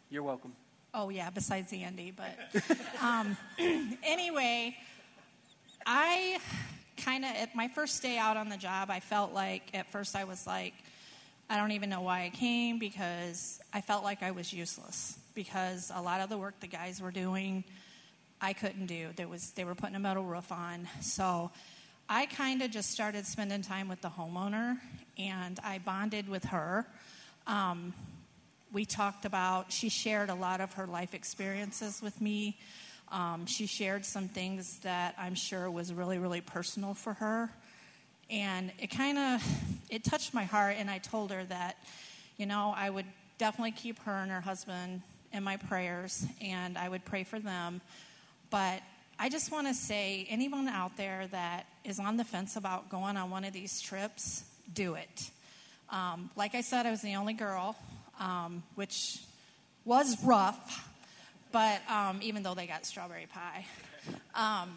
You're 0.09 0.23
welcome. 0.23 0.51
Oh 0.93 1.09
yeah, 1.09 1.29
besides 1.29 1.71
Andy, 1.73 2.11
but 2.11 2.63
um, 3.01 3.37
anyway, 4.03 4.75
I 5.85 6.39
kind 6.97 7.25
of 7.25 7.31
at 7.31 7.55
my 7.55 7.67
first 7.67 8.01
day 8.01 8.17
out 8.17 8.37
on 8.37 8.49
the 8.49 8.57
job, 8.57 8.89
I 8.89 8.99
felt 8.99 9.33
like 9.33 9.63
at 9.73 9.91
first 9.91 10.15
I 10.15 10.23
was 10.23 10.45
like, 10.45 10.73
I 11.49 11.57
don't 11.57 11.71
even 11.71 11.89
know 11.89 12.01
why 12.01 12.23
I 12.23 12.29
came 12.29 12.79
because 12.79 13.59
I 13.73 13.81
felt 13.81 14.03
like 14.03 14.23
I 14.23 14.31
was 14.31 14.53
useless 14.53 15.17
because 15.33 15.91
a 15.93 16.01
lot 16.01 16.21
of 16.21 16.29
the 16.29 16.37
work 16.37 16.59
the 16.59 16.67
guys 16.67 17.01
were 17.01 17.11
doing, 17.11 17.63
I 18.39 18.53
couldn't 18.53 18.87
do. 18.87 19.09
There 19.15 19.27
was 19.27 19.51
they 19.51 19.63
were 19.63 19.75
putting 19.75 19.95
a 19.95 19.99
metal 19.99 20.23
roof 20.23 20.51
on, 20.51 20.87
so 21.01 21.51
I 22.09 22.25
kind 22.25 22.61
of 22.61 22.71
just 22.71 22.91
started 22.91 23.25
spending 23.25 23.61
time 23.61 23.87
with 23.87 24.01
the 24.01 24.09
homeowner, 24.09 24.77
and 25.17 25.59
I 25.63 25.79
bonded 25.79 26.27
with 26.27 26.43
her. 26.45 26.85
Um, 27.47 27.93
we 28.71 28.85
talked 28.85 29.25
about 29.25 29.71
she 29.71 29.89
shared 29.89 30.29
a 30.29 30.35
lot 30.35 30.61
of 30.61 30.73
her 30.73 30.87
life 30.87 31.13
experiences 31.13 32.01
with 32.01 32.19
me. 32.21 32.57
Um, 33.11 33.45
she 33.45 33.65
shared 33.65 34.05
some 34.05 34.29
things 34.29 34.79
that 34.79 35.15
I'm 35.17 35.35
sure 35.35 35.69
was 35.69 35.93
really 35.93 36.19
really 36.19 36.41
personal 36.41 36.93
for 36.93 37.13
her. 37.13 37.49
And 38.29 38.71
it 38.79 38.87
kind 38.87 39.17
of 39.17 39.43
it 39.89 40.03
touched 40.03 40.33
my 40.33 40.45
heart 40.45 40.75
and 40.77 40.89
i 40.89 40.99
told 40.99 41.31
her 41.31 41.43
that 41.45 41.75
you 42.37 42.45
know 42.45 42.73
i 42.77 42.89
would 42.89 43.05
definitely 43.37 43.71
keep 43.71 43.99
her 43.99 44.13
and 44.13 44.31
her 44.31 44.39
husband 44.39 45.01
in 45.33 45.43
my 45.43 45.57
prayers 45.57 46.25
and 46.41 46.77
i 46.77 46.87
would 46.87 47.03
pray 47.03 47.23
for 47.23 47.39
them. 47.39 47.81
But 48.49 48.81
i 49.19 49.27
just 49.27 49.51
want 49.51 49.67
to 49.67 49.73
say 49.73 50.25
anyone 50.29 50.69
out 50.69 50.95
there 50.95 51.27
that 51.31 51.65
is 51.83 51.99
on 51.99 52.15
the 52.15 52.23
fence 52.23 52.55
about 52.55 52.89
going 52.89 53.17
on 53.17 53.29
one 53.29 53.43
of 53.43 53.51
these 53.51 53.81
trips 53.81 54.43
do 54.73 54.93
it. 54.93 55.29
Um, 55.89 56.29
like 56.37 56.55
i 56.55 56.61
said 56.61 56.85
i 56.85 56.91
was 56.91 57.01
the 57.01 57.15
only 57.15 57.33
girl 57.33 57.75
um, 58.21 58.63
which 58.75 59.19
was 59.85 60.23
rough 60.23 60.87
but 61.51 61.81
um, 61.89 62.19
even 62.21 62.43
though 62.43 62.53
they 62.53 62.67
got 62.67 62.85
strawberry 62.85 63.27
pie 63.33 63.65
um, 64.35 64.69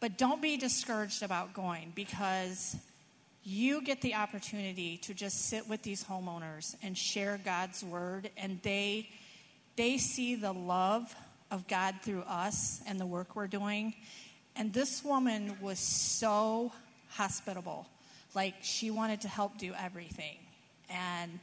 but 0.00 0.18
don't 0.18 0.42
be 0.42 0.56
discouraged 0.56 1.22
about 1.22 1.54
going 1.54 1.92
because 1.94 2.76
you 3.44 3.82
get 3.82 4.02
the 4.02 4.14
opportunity 4.14 4.98
to 4.98 5.14
just 5.14 5.48
sit 5.48 5.68
with 5.68 5.82
these 5.82 6.04
homeowners 6.04 6.76
and 6.82 6.96
share 6.98 7.40
God's 7.44 7.82
word 7.82 8.30
and 8.36 8.60
they 8.62 9.08
they 9.76 9.96
see 9.96 10.34
the 10.34 10.52
love 10.52 11.14
of 11.50 11.66
God 11.68 11.94
through 12.02 12.22
us 12.22 12.80
and 12.86 13.00
the 13.00 13.06
work 13.06 13.36
we're 13.36 13.46
doing. 13.46 13.94
And 14.56 14.72
this 14.72 15.04
woman 15.04 15.56
was 15.60 15.78
so 15.78 16.72
hospitable. 17.10 17.86
Like 18.34 18.54
she 18.62 18.90
wanted 18.90 19.20
to 19.22 19.28
help 19.28 19.56
do 19.56 19.72
everything. 19.80 20.36
And 20.90 21.38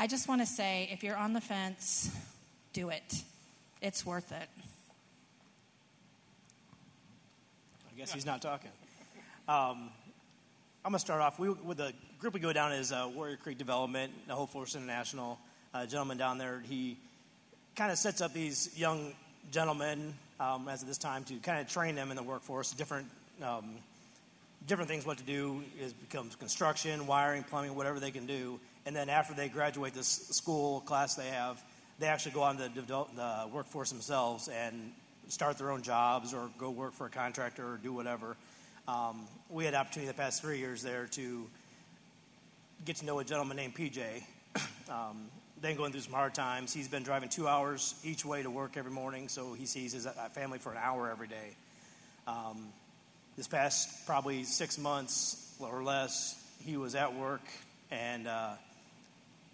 I 0.00 0.06
just 0.06 0.28
want 0.28 0.40
to 0.40 0.46
say 0.46 0.88
if 0.90 1.04
you're 1.04 1.18
on 1.18 1.34
the 1.34 1.42
fence, 1.42 2.10
do 2.72 2.88
it. 2.88 3.22
It's 3.82 4.06
worth 4.06 4.32
it. 4.32 4.48
I 7.86 7.98
guess 7.98 8.10
he's 8.10 8.24
not 8.24 8.40
talking. 8.40 8.70
Um, 9.46 9.90
I'm 10.86 10.92
going 10.92 10.94
to 10.94 10.98
start 11.00 11.20
off. 11.20 11.38
We, 11.38 11.50
with 11.50 11.76
the 11.76 11.92
group 12.18 12.32
we 12.32 12.40
go 12.40 12.50
down 12.50 12.72
is 12.72 12.92
uh, 12.92 13.10
Warrior 13.14 13.36
Creek 13.36 13.58
Development, 13.58 14.10
the 14.26 14.34
Hope 14.34 14.48
Force 14.48 14.74
International. 14.74 15.38
Uh, 15.74 15.84
gentleman 15.84 16.16
down 16.16 16.38
there, 16.38 16.62
he 16.66 16.96
kind 17.76 17.92
of 17.92 17.98
sets 17.98 18.22
up 18.22 18.32
these 18.32 18.70
young 18.78 19.12
gentlemen 19.50 20.14
um, 20.40 20.66
as 20.66 20.80
of 20.80 20.88
this 20.88 20.96
time 20.96 21.24
to 21.24 21.34
kind 21.40 21.60
of 21.60 21.68
train 21.68 21.94
them 21.94 22.10
in 22.10 22.16
the 22.16 22.22
workforce, 22.22 22.72
different 22.72 23.06
um, 23.42 23.74
different 24.66 24.88
things 24.88 25.04
what 25.04 25.18
to 25.18 25.24
do 25.24 25.62
is 25.78 25.92
becomes 25.92 26.36
construction, 26.36 27.06
wiring, 27.06 27.42
plumbing, 27.42 27.74
whatever 27.74 28.00
they 28.00 28.10
can 28.10 28.24
do. 28.24 28.58
And 28.90 28.96
then 28.96 29.08
after 29.08 29.34
they 29.34 29.48
graduate 29.48 29.94
this 29.94 30.08
school 30.32 30.80
class 30.80 31.14
they 31.14 31.28
have, 31.28 31.62
they 32.00 32.08
actually 32.08 32.32
go 32.32 32.42
on 32.42 32.56
to 32.56 32.68
develop 32.68 33.14
the 33.14 33.48
workforce 33.52 33.88
themselves 33.88 34.48
and 34.48 34.90
start 35.28 35.58
their 35.58 35.70
own 35.70 35.82
jobs 35.82 36.34
or 36.34 36.50
go 36.58 36.70
work 36.70 36.92
for 36.94 37.06
a 37.06 37.08
contractor 37.08 37.74
or 37.74 37.76
do 37.76 37.92
whatever. 37.92 38.36
Um, 38.88 39.28
we 39.48 39.64
had 39.64 39.74
opportunity 39.74 40.08
the 40.08 40.14
past 40.14 40.42
three 40.42 40.58
years 40.58 40.82
there 40.82 41.06
to 41.12 41.46
get 42.84 42.96
to 42.96 43.06
know 43.06 43.20
a 43.20 43.24
gentleman 43.24 43.58
named 43.58 43.76
PJ. 43.76 44.24
Um, 44.90 45.28
then 45.60 45.76
going 45.76 45.92
through 45.92 46.00
some 46.00 46.14
hard 46.14 46.34
times. 46.34 46.72
He's 46.74 46.88
been 46.88 47.04
driving 47.04 47.28
two 47.28 47.46
hours 47.46 47.94
each 48.02 48.24
way 48.24 48.42
to 48.42 48.50
work 48.50 48.76
every 48.76 48.90
morning, 48.90 49.28
so 49.28 49.52
he 49.52 49.66
sees 49.66 49.92
his 49.92 50.04
uh, 50.04 50.10
family 50.32 50.58
for 50.58 50.72
an 50.72 50.78
hour 50.82 51.08
every 51.08 51.28
day. 51.28 51.54
Um, 52.26 52.72
this 53.36 53.46
past 53.46 54.04
probably 54.04 54.42
six 54.42 54.78
months 54.78 55.54
or 55.60 55.84
less, 55.84 56.34
he 56.64 56.76
was 56.76 56.96
at 56.96 57.14
work 57.14 57.42
and 57.92 58.26
uh, 58.26 58.54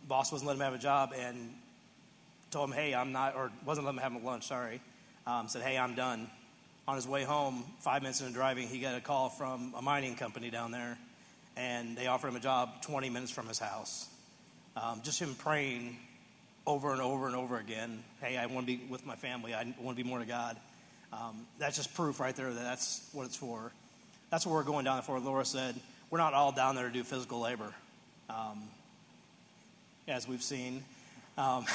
boss 0.09 0.33
wasn't 0.33 0.49
letting 0.49 0.61
him 0.61 0.65
have 0.65 0.75
a 0.75 0.83
job 0.83 1.13
and 1.17 1.55
told 2.51 2.71
him, 2.71 2.77
"Hey, 2.77 2.95
I'm 2.95 3.13
not," 3.13 3.35
or 3.35 3.51
wasn't 3.65 3.87
letting 3.87 4.01
him 4.01 4.13
have 4.13 4.23
a 4.23 4.27
lunch. 4.27 4.47
Sorry, 4.47 4.81
um, 5.27 5.49
said, 5.49 5.63
"Hey, 5.63 5.79
I'm 5.79 5.95
done." 5.95 6.31
On 6.89 6.95
his 6.95 7.07
way 7.07 7.25
home, 7.25 7.65
five 7.81 8.03
minutes 8.03 8.21
into 8.21 8.33
driving, 8.33 8.69
he 8.69 8.79
got 8.79 8.95
a 8.95 9.01
call 9.01 9.29
from 9.29 9.75
a 9.77 9.83
mining 9.83 10.15
company 10.15 10.51
down 10.51 10.71
there, 10.71 10.97
and 11.57 11.97
they 11.97 12.07
offered 12.07 12.29
him 12.29 12.37
a 12.37 12.41
job 12.41 12.81
20 12.83 13.11
minutes 13.11 13.33
from 13.33 13.49
his 13.49 13.59
house. 13.59 14.07
Um, 14.77 15.01
just 15.03 15.21
him 15.21 15.35
praying 15.35 15.99
over 16.65 16.93
and 16.93 17.01
over 17.01 17.27
and 17.27 17.35
over 17.35 17.59
again, 17.59 18.05
"Hey, 18.21 18.37
I 18.37 18.47
want 18.47 18.67
to 18.67 18.77
be 18.77 18.85
with 18.85 19.05
my 19.05 19.17
family. 19.17 19.55
I 19.55 19.65
want 19.79 19.97
to 19.97 20.03
be 20.03 20.09
more 20.09 20.21
to 20.21 20.27
God." 20.27 20.57
Um, 21.13 21.47
that's 21.59 21.77
just 21.77 21.95
proof 21.95 22.21
right 22.21 22.35
there 22.35 22.53
that 22.53 22.63
that's 22.63 23.09
what 23.13 23.27
it's 23.27 23.37
for. 23.37 23.73
That's 24.31 24.45
what 24.45 24.53
we're 24.53 24.65
going 24.65 24.85
down 24.85 24.97
there 24.97 25.03
for. 25.03 25.19
Laura 25.19 25.45
said, 25.45 25.81
"We're 26.11 26.19
not 26.19 26.35
all 26.35 26.53
down 26.53 26.75
there 26.77 26.87
to 26.87 26.93
do 26.93 27.05
physical 27.05 27.41
labor." 27.41 27.75
Um, 28.29 28.69
as 30.09 30.29
we've 30.29 30.43
seen. 30.43 30.85
Um, 31.37 31.67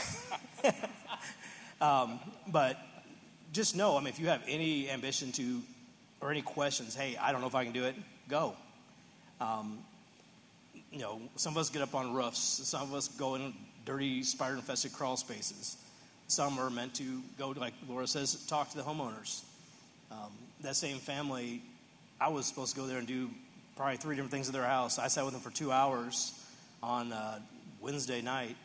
um, 1.81 2.19
but 2.47 2.77
just 3.53 3.75
know, 3.75 3.97
I 3.97 3.99
mean, 3.99 4.09
if 4.09 4.19
you 4.19 4.27
have 4.27 4.41
any 4.47 4.89
ambition 4.89 5.31
to, 5.33 5.61
or 6.21 6.31
any 6.31 6.41
questions, 6.41 6.95
hey, 6.95 7.17
I 7.17 7.31
don't 7.31 7.41
know 7.41 7.47
if 7.47 7.55
I 7.55 7.63
can 7.63 7.73
do 7.73 7.83
it, 7.83 7.95
go. 8.29 8.55
Um, 9.39 9.79
you 10.91 10.99
know, 10.99 11.21
some 11.35 11.53
of 11.53 11.57
us 11.57 11.69
get 11.69 11.81
up 11.81 11.95
on 11.95 12.13
roofs. 12.13 12.39
Some 12.39 12.81
of 12.81 12.93
us 12.93 13.07
go 13.07 13.35
in 13.35 13.53
dirty, 13.85 14.23
spider-infested 14.23 14.93
crawl 14.93 15.17
spaces. 15.17 15.77
Some 16.27 16.59
are 16.59 16.69
meant 16.69 16.93
to 16.95 17.21
go, 17.37 17.49
like 17.49 17.73
Laura 17.89 18.07
says, 18.07 18.45
talk 18.45 18.69
to 18.71 18.77
the 18.77 18.83
homeowners. 18.83 19.43
Um, 20.11 20.31
that 20.61 20.75
same 20.75 20.97
family, 20.97 21.61
I 22.19 22.29
was 22.29 22.45
supposed 22.45 22.75
to 22.75 22.81
go 22.81 22.87
there 22.87 22.97
and 22.97 23.07
do 23.07 23.29
probably 23.75 23.97
three 23.97 24.15
different 24.15 24.31
things 24.31 24.47
at 24.47 24.53
their 24.53 24.65
house. 24.65 24.99
I 24.99 25.07
sat 25.07 25.25
with 25.25 25.33
them 25.33 25.41
for 25.41 25.49
two 25.49 25.71
hours 25.71 26.33
on 26.83 27.11
uh, 27.11 27.39
Wednesday 27.81 28.21
night, 28.21 28.55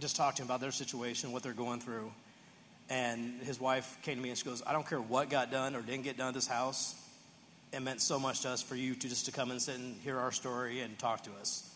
just 0.00 0.16
talked 0.16 0.38
to 0.38 0.42
him 0.42 0.48
about 0.48 0.60
their 0.60 0.72
situation, 0.72 1.32
what 1.32 1.42
they're 1.42 1.52
going 1.52 1.80
through. 1.80 2.10
And 2.88 3.40
his 3.42 3.60
wife 3.60 3.96
came 4.02 4.16
to 4.16 4.22
me 4.22 4.30
and 4.30 4.36
she 4.38 4.44
goes, 4.44 4.62
I 4.66 4.72
don't 4.72 4.86
care 4.86 5.00
what 5.00 5.30
got 5.30 5.52
done 5.52 5.76
or 5.76 5.82
didn't 5.82 6.02
get 6.02 6.16
done 6.16 6.28
at 6.28 6.34
this 6.34 6.48
house. 6.48 6.94
It 7.72 7.80
meant 7.80 8.00
so 8.00 8.18
much 8.18 8.40
to 8.40 8.50
us 8.50 8.62
for 8.62 8.74
you 8.74 8.94
to 8.96 9.08
just 9.08 9.26
to 9.26 9.32
come 9.32 9.52
and 9.52 9.62
sit 9.62 9.76
and 9.76 9.94
hear 10.02 10.18
our 10.18 10.32
story 10.32 10.80
and 10.80 10.98
talk 10.98 11.22
to 11.24 11.30
us. 11.40 11.70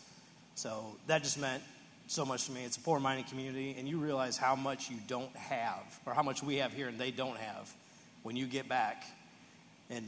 So 0.55 0.97
that 1.07 1.23
just 1.23 1.39
meant 1.39 1.63
so 2.07 2.25
much 2.25 2.45
to 2.45 2.51
me. 2.51 2.65
It's 2.65 2.75
a 2.75 2.81
poor 2.81 2.99
mining 2.99 3.23
community, 3.23 3.75
and 3.77 3.87
you 3.87 3.97
realize 3.97 4.37
how 4.37 4.55
much 4.55 4.89
you 4.89 4.97
don't 5.07 5.33
have, 5.35 5.83
or 6.05 6.13
how 6.13 6.21
much 6.21 6.43
we 6.43 6.57
have 6.57 6.73
here 6.73 6.89
and 6.89 6.99
they 6.99 7.11
don't 7.11 7.37
have 7.37 7.73
when 8.23 8.35
you 8.35 8.45
get 8.45 8.67
back. 8.67 9.03
And 9.89 10.03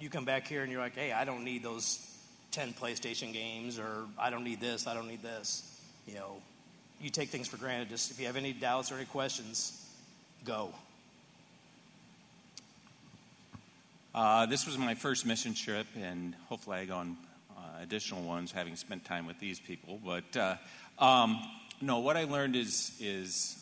you 0.00 0.10
come 0.10 0.24
back 0.24 0.48
here 0.48 0.62
and 0.62 0.72
you're 0.72 0.80
like, 0.80 0.96
hey, 0.96 1.12
I 1.12 1.24
don't 1.24 1.44
need 1.44 1.62
those 1.62 2.04
10 2.50 2.74
PlayStation 2.74 3.32
games, 3.32 3.78
or 3.78 4.06
I 4.18 4.30
don't 4.30 4.44
need 4.44 4.60
this, 4.60 4.88
I 4.88 4.94
don't 4.94 5.08
need 5.08 5.22
this. 5.22 5.71
You 6.06 6.14
know, 6.14 6.36
you 7.00 7.10
take 7.10 7.28
things 7.28 7.48
for 7.48 7.56
granted. 7.56 7.88
Just 7.88 8.10
if 8.10 8.20
you 8.20 8.26
have 8.26 8.36
any 8.36 8.52
doubts 8.52 8.90
or 8.90 8.96
any 8.96 9.04
questions, 9.06 9.86
go. 10.44 10.72
Uh, 14.14 14.46
this 14.46 14.66
was 14.66 14.76
my 14.76 14.94
first 14.94 15.24
mission 15.24 15.54
trip, 15.54 15.86
and 15.96 16.34
hopefully 16.48 16.78
I 16.78 16.84
go 16.84 16.96
on 16.96 17.16
uh, 17.50 17.82
additional 17.82 18.22
ones, 18.22 18.52
having 18.52 18.76
spent 18.76 19.04
time 19.04 19.26
with 19.26 19.38
these 19.40 19.58
people. 19.58 19.98
But 20.04 20.36
uh, 20.36 20.56
um, 20.98 21.40
no, 21.80 22.00
what 22.00 22.16
I 22.16 22.24
learned 22.24 22.56
is 22.56 22.92
is 23.00 23.58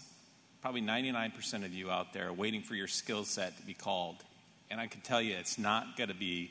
probably 0.61 0.83
99% 0.83 1.65
of 1.65 1.73
you 1.73 1.91
out 1.91 2.13
there 2.13 2.29
are 2.29 2.33
waiting 2.33 2.63
for 2.63 2.75
your 2.75 2.89
skill 2.89 3.25
set 3.25 3.57
to 3.59 3.63
be 3.63 3.75
called. 3.75 4.17
And 4.71 4.81
I 4.81 4.87
can 4.87 5.01
tell 5.01 5.23
you 5.23 5.35
it's 5.35 5.59
not 5.59 5.97
going 5.97 6.11
to 6.11 6.15
be 6.15 6.51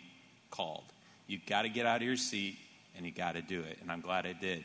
called. 0.50 0.84
You've 1.27 1.46
got 1.46 1.62
to 1.62 1.69
get 1.69 1.86
out 1.86 1.98
of 1.98 2.08
your 2.08 2.17
seat 2.17 2.58
and 2.98 3.05
you 3.05 3.12
got 3.12 3.36
to 3.36 3.41
do 3.41 3.62
it. 3.62 3.77
And 3.81 3.91
I'm 3.91 4.01
glad 4.01 4.25
I 4.25 4.34
did. 4.34 4.63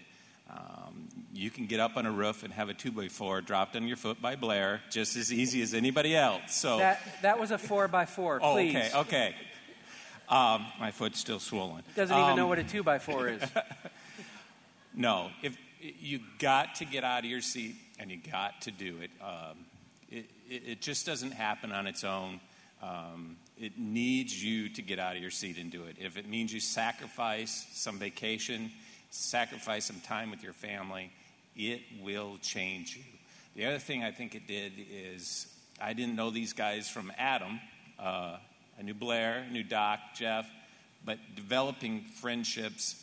Um, 0.51 1.09
you 1.33 1.51
can 1.51 1.67
get 1.67 1.81
up 1.81 1.97
on 1.97 2.07
a 2.07 2.11
roof 2.13 2.43
and 2.45 2.53
have 2.53 2.69
a 2.69 2.75
two 2.75 2.93
by 2.93 3.09
four 3.09 3.41
dropped 3.41 3.77
on 3.77 3.87
your 3.89 3.97
foot 3.97 4.21
by 4.21 4.37
Blair 4.37 4.83
just 4.91 5.17
as 5.17 5.33
easy 5.33 5.63
as 5.63 5.75
anybody 5.75 6.15
else. 6.15 6.55
So 6.55 6.79
That, 6.79 7.01
that 7.23 7.41
was 7.41 7.51
a 7.51 7.59
four 7.59 7.89
by 7.89 8.05
four, 8.07 8.41
oh, 8.43 8.53
please. 8.53 8.77
okay, 8.77 8.91
okay. 8.95 9.35
Um, 10.29 10.65
my 10.81 10.91
foot's 10.91 11.19
still 11.19 11.41
swollen. 11.41 11.83
Doesn't 11.97 12.17
even 12.17 12.31
Um, 12.31 12.37
know 12.37 12.47
what 12.47 12.59
a 12.59 12.65
two 12.65 12.83
by 12.83 12.99
four 12.99 13.29
is. 13.29 13.43
No, 14.97 15.31
if 15.43 15.57
you 15.81 16.21
got 16.39 16.77
to 16.77 16.85
get 16.85 17.03
out 17.03 17.25
of 17.25 17.31
your 17.31 17.41
seat 17.41 17.75
and 17.99 18.11
you 18.13 18.19
got 18.31 18.61
to 18.63 18.71
do 18.71 18.99
it. 19.01 19.11
Um, 19.21 19.67
it, 20.09 20.27
it, 20.49 20.63
it 20.67 20.81
just 20.81 21.05
doesn't 21.05 21.33
happen 21.33 21.73
on 21.73 21.89
its 21.89 22.05
own. 22.05 22.39
Um, 22.81 23.37
it 23.59 23.77
needs 23.77 24.41
you 24.43 24.69
to 24.69 24.83
get 24.83 25.01
out 25.01 25.17
of 25.17 25.23
your 25.23 25.33
seat 25.33 25.59
and 25.59 25.71
do 25.71 25.83
it. 25.85 25.97
If 25.99 26.17
it 26.17 26.29
means 26.29 26.53
you 26.55 26.61
sacrifice 26.61 27.67
some 27.73 27.99
vacation, 27.99 28.71
sacrifice 29.15 29.85
some 29.87 30.01
time 30.01 30.31
with 30.31 30.43
your 30.43 30.53
family, 30.53 31.11
it 31.57 31.81
will 32.03 32.39
change 32.43 32.97
you. 32.97 33.03
The 33.55 33.67
other 33.67 33.79
thing 33.79 34.03
I 34.03 34.11
think 34.11 34.35
it 34.35 34.47
did 34.47 34.73
is 34.91 35.47
I 35.81 35.93
didn't 35.93 36.17
know 36.17 36.31
these 36.31 36.53
guys 36.53 36.89
from 36.89 37.13
Adam. 37.17 37.61
Uh, 37.99 38.37
I 38.79 38.83
knew 38.83 38.95
Blair, 38.95 39.47
knew 39.51 39.63
Doc, 39.63 40.01
Jeff, 40.17 40.47
but 41.05 41.19
developing 41.37 42.03
friendships 42.21 42.97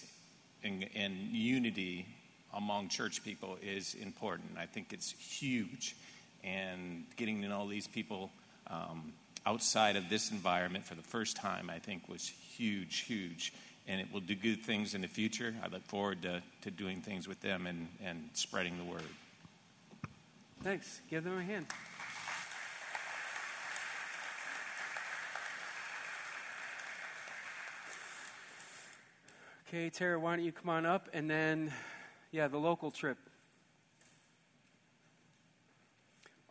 and, 0.63 0.88
and 0.96 1.15
unity 1.32 2.06
among 2.53 2.89
church 2.89 3.24
people 3.24 3.58
is 3.62 3.96
important. 3.96 4.51
I 4.58 4.65
think 4.65 4.91
it's 4.91 5.12
huge. 5.12 5.96
And 6.44 7.06
getting 7.15 7.41
to 7.44 7.48
know 7.48 7.70
these 7.70 7.88
people 7.88 8.32
um, 8.68 9.13
outside 9.46 9.96
of 9.96 10.10
this 10.10 10.32
environment 10.32 10.86
for 10.86 10.96
the 10.96 11.03
first 11.03 11.38
time, 11.38 11.70
I 11.70 11.80
think, 11.80 12.10
was 12.10 12.27
huge, 12.27 13.00
huge. 13.00 13.53
And 13.88 14.00
it 14.00 14.08
will 14.14 14.22
do 14.22 14.36
good 14.36 14.64
things 14.64 14.94
in 14.94 15.02
the 15.02 15.08
future. 15.08 15.54
I 15.64 15.68
look 15.68 15.86
forward 15.86 16.22
to, 16.22 16.42
to 16.62 16.72
doing 16.72 17.02
things 17.02 17.28
with 17.28 17.42
them 17.42 17.68
and, 17.68 17.88
and 18.04 18.30
spreading 18.34 18.78
the 18.78 18.84
word. 18.84 19.02
Thanks. 20.64 21.02
Give 21.10 21.24
them 21.24 21.38
a 21.38 21.44
hand. 21.44 21.66
Okay, 29.68 29.90
Tara, 29.90 30.20
why 30.20 30.36
don't 30.36 30.46
you 30.46 30.52
come 30.52 30.70
on 30.70 30.86
up 30.86 31.08
and 31.14 31.30
then, 31.30 31.74
yeah, 32.32 32.50
the 32.50 32.58
local 32.58 32.92
trip. 32.92 33.18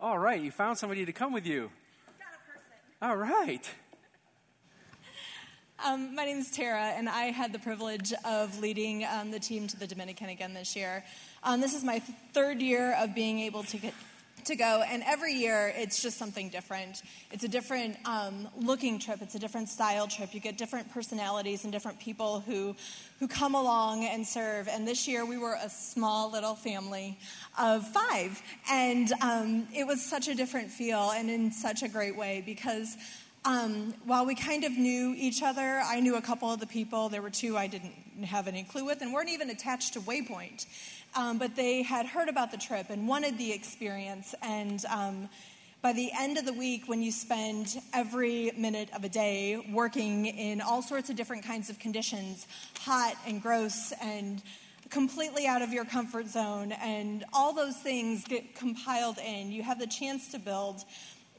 All 0.01 0.19
right, 0.19 0.41
you 0.41 0.51
found 0.51 0.79
somebody 0.79 1.05
to 1.05 1.13
come 1.13 1.33
with 1.33 1.47
you. 1.47 1.71
All 3.03 3.17
right. 3.17 3.69
Um, 5.83 6.15
my 6.15 6.27
name 6.27 6.37
is 6.37 6.51
Tara, 6.51 6.93
and 6.95 7.09
I 7.09 7.27
had 7.27 7.55
the 7.55 7.59
privilege 7.59 8.13
of 8.27 8.61
leading 8.61 9.07
um, 9.07 9.31
the 9.31 9.39
team 9.39 9.67
to 9.69 9.79
the 9.79 9.87
Dominican 9.87 10.29
again 10.29 10.53
this 10.53 10.77
year. 10.77 11.03
Um, 11.43 11.63
this 11.63 11.75
is 11.75 11.83
my 11.83 12.01
third 12.35 12.61
year 12.61 12.95
of 12.99 13.15
being 13.15 13.41
able 13.41 13.63
to 13.63 13.79
get 13.79 13.95
to 14.45 14.57
go, 14.57 14.83
and 14.87 15.03
every 15.07 15.33
year 15.33 15.73
it's 15.75 16.03
just 16.03 16.19
something 16.19 16.51
different. 16.51 17.01
It's 17.31 17.45
a 17.45 17.49
different 17.49 17.97
um, 18.05 18.47
looking 18.59 18.99
trip. 18.99 19.23
It's 19.23 19.35
a 19.37 19.39
different 19.39 19.71
style 19.71 20.07
trip. 20.07 20.35
You 20.35 20.41
get 20.41 20.59
different 20.59 20.93
personalities 20.93 21.65
and 21.65 21.73
different 21.73 21.99
people 21.99 22.41
who 22.41 22.77
who 23.19 23.27
come 23.27 23.55
along 23.55 24.05
and 24.05 24.27
serve. 24.27 24.69
And 24.69 24.87
this 24.87 25.09
year 25.09 25.25
we 25.25 25.39
were 25.39 25.57
a 25.63 25.71
small 25.71 26.31
little 26.31 26.57
family 26.57 27.19
of 27.59 27.89
five, 27.89 28.43
and 28.71 29.11
um, 29.23 29.67
it 29.75 29.87
was 29.87 30.05
such 30.05 30.29
a 30.29 30.35
different 30.35 30.71
feel 30.71 31.11
and 31.13 31.31
in 31.31 31.51
such 31.51 31.83
a 31.83 31.89
great 31.89 32.17
way 32.19 32.43
because. 32.45 32.99
Um, 33.45 33.95
while 34.05 34.27
we 34.27 34.35
kind 34.35 34.65
of 34.65 34.73
knew 34.73 35.15
each 35.17 35.43
other, 35.43 35.81
I 35.83 36.01
knew 36.01 36.17
a 36.17 36.21
couple 36.21 36.53
of 36.53 36.61
the 36.61 36.67
people. 36.67 37.09
There 37.09 37.23
were 37.23 37.31
two 37.31 37.57
I 37.57 37.69
didn't 37.69 37.95
have 38.25 38.47
any 38.47 38.65
clue 38.65 38.85
with 38.85 39.01
and 39.01 39.15
weren't 39.15 39.31
even 39.31 39.49
attached 39.49 39.95
to 39.95 40.01
Waypoint. 40.01 40.67
Um, 41.17 41.39
but 41.39 41.57
they 41.57 41.83
had 41.83 42.05
heard 42.05 42.29
about 42.29 42.51
the 42.51 42.59
trip 42.59 42.91
and 42.91 43.09
wanted 43.09 43.39
the 43.39 43.51
experience. 43.51 44.35
And 44.43 44.85
um, 44.87 45.31
by 45.81 45.95
the 45.95 46.11
end 46.19 46.37
of 46.37 46.45
the 46.45 46.53
week, 46.53 46.87
when 46.87 47.03
you 47.03 47.11
spend 47.11 47.81
every 47.95 48.53
minute 48.59 48.91
of 48.95 49.05
a 49.05 49.09
day 49.09 49.65
working 49.73 50.27
in 50.27 50.61
all 50.61 50.83
sorts 50.83 51.09
of 51.09 51.17
different 51.17 51.43
kinds 51.43 51.71
of 51.71 51.79
conditions 51.79 52.47
hot 52.79 53.15
and 53.27 53.41
gross 53.41 53.95
and 54.03 54.43
completely 54.91 55.47
out 55.47 55.63
of 55.63 55.73
your 55.73 55.87
comfort 55.87 56.27
zone, 56.27 56.73
and 56.73 57.25
all 57.33 57.55
those 57.55 57.77
things 57.77 58.25
get 58.25 58.55
compiled 58.55 59.17
in, 59.19 59.51
you 59.51 59.63
have 59.63 59.79
the 59.79 59.87
chance 59.87 60.31
to 60.33 60.39
build 60.39 60.85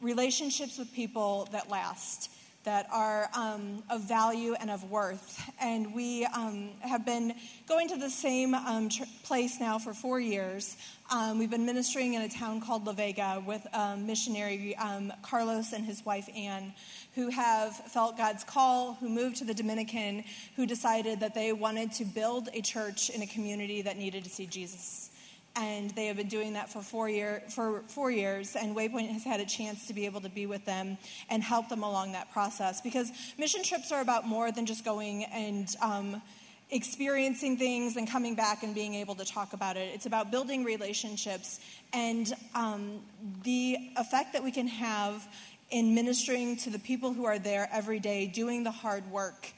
relationships 0.01 0.77
with 0.77 0.91
people 0.93 1.47
that 1.51 1.69
last, 1.69 2.31
that 2.63 2.87
are 2.91 3.29
um, 3.35 3.83
of 3.89 4.01
value 4.01 4.53
and 4.59 4.69
of 4.69 4.89
worth. 4.89 5.41
And 5.59 5.95
we 5.95 6.25
um, 6.25 6.69
have 6.81 7.05
been 7.05 7.33
going 7.67 7.87
to 7.89 7.97
the 7.97 8.09
same 8.09 8.53
um, 8.53 8.89
tr- 8.89 9.03
place 9.23 9.59
now 9.59 9.79
for 9.79 9.93
four 9.93 10.19
years. 10.19 10.77
Um, 11.11 11.39
we've 11.39 11.49
been 11.49 11.65
ministering 11.65 12.13
in 12.13 12.21
a 12.21 12.29
town 12.29 12.61
called 12.61 12.85
La 12.85 12.93
Vega 12.93 13.43
with 13.45 13.65
missionary 13.97 14.75
um, 14.77 15.11
Carlos 15.23 15.73
and 15.73 15.85
his 15.85 16.05
wife 16.05 16.29
Anne, 16.35 16.73
who 17.15 17.29
have 17.29 17.75
felt 17.75 18.17
God's 18.17 18.43
call, 18.43 18.93
who 18.93 19.09
moved 19.09 19.37
to 19.37 19.43
the 19.43 19.53
Dominican, 19.53 20.23
who 20.55 20.65
decided 20.65 21.19
that 21.19 21.33
they 21.33 21.51
wanted 21.53 21.91
to 21.93 22.05
build 22.05 22.49
a 22.53 22.61
church 22.61 23.09
in 23.09 23.21
a 23.21 23.27
community 23.27 23.81
that 23.81 23.97
needed 23.97 24.23
to 24.23 24.29
see 24.29 24.45
Jesus 24.45 25.10
and 25.55 25.89
they 25.91 26.05
have 26.05 26.17
been 26.17 26.29
doing 26.29 26.53
that 26.53 26.69
for 26.69 26.81
four 26.81 27.09
year 27.09 27.43
for 27.49 27.81
four 27.87 28.11
years. 28.11 28.55
And 28.55 28.75
waypoint 28.75 29.09
has 29.09 29.23
had 29.23 29.39
a 29.39 29.45
chance 29.45 29.87
to 29.87 29.93
be 29.93 30.05
able 30.05 30.21
to 30.21 30.29
be 30.29 30.45
with 30.45 30.65
them 30.65 30.97
and 31.29 31.43
help 31.43 31.69
them 31.69 31.83
along 31.83 32.13
that 32.13 32.31
process. 32.31 32.81
Because 32.81 33.11
mission 33.37 33.63
trips 33.63 33.91
are 33.91 34.01
about 34.01 34.25
more 34.25 34.51
than 34.51 34.65
just 34.65 34.85
going 34.85 35.25
and 35.25 35.75
um, 35.81 36.21
experiencing 36.69 37.57
things 37.57 37.97
and 37.97 38.09
coming 38.09 38.33
back 38.33 38.63
and 38.63 38.73
being 38.73 38.95
able 38.95 39.15
to 39.15 39.25
talk 39.25 39.53
about 39.53 39.75
it. 39.75 39.91
It's 39.93 40.05
about 40.05 40.31
building 40.31 40.63
relationships. 40.63 41.59
And 41.91 42.33
um, 42.55 43.01
the 43.43 43.77
effect 43.97 44.33
that 44.33 44.43
we 44.43 44.51
can 44.51 44.67
have 44.67 45.27
in 45.69 45.93
ministering 45.93 46.55
to 46.57 46.69
the 46.69 46.79
people 46.79 47.13
who 47.13 47.25
are 47.25 47.39
there 47.39 47.69
every 47.71 47.99
day 47.99 48.25
doing 48.25 48.63
the 48.63 48.71
hard 48.71 49.05
work 49.11 49.51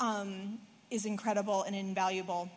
um, 0.00 0.58
is 0.90 1.06
incredible 1.06 1.62
and 1.62 1.74
invaluable 1.74 2.50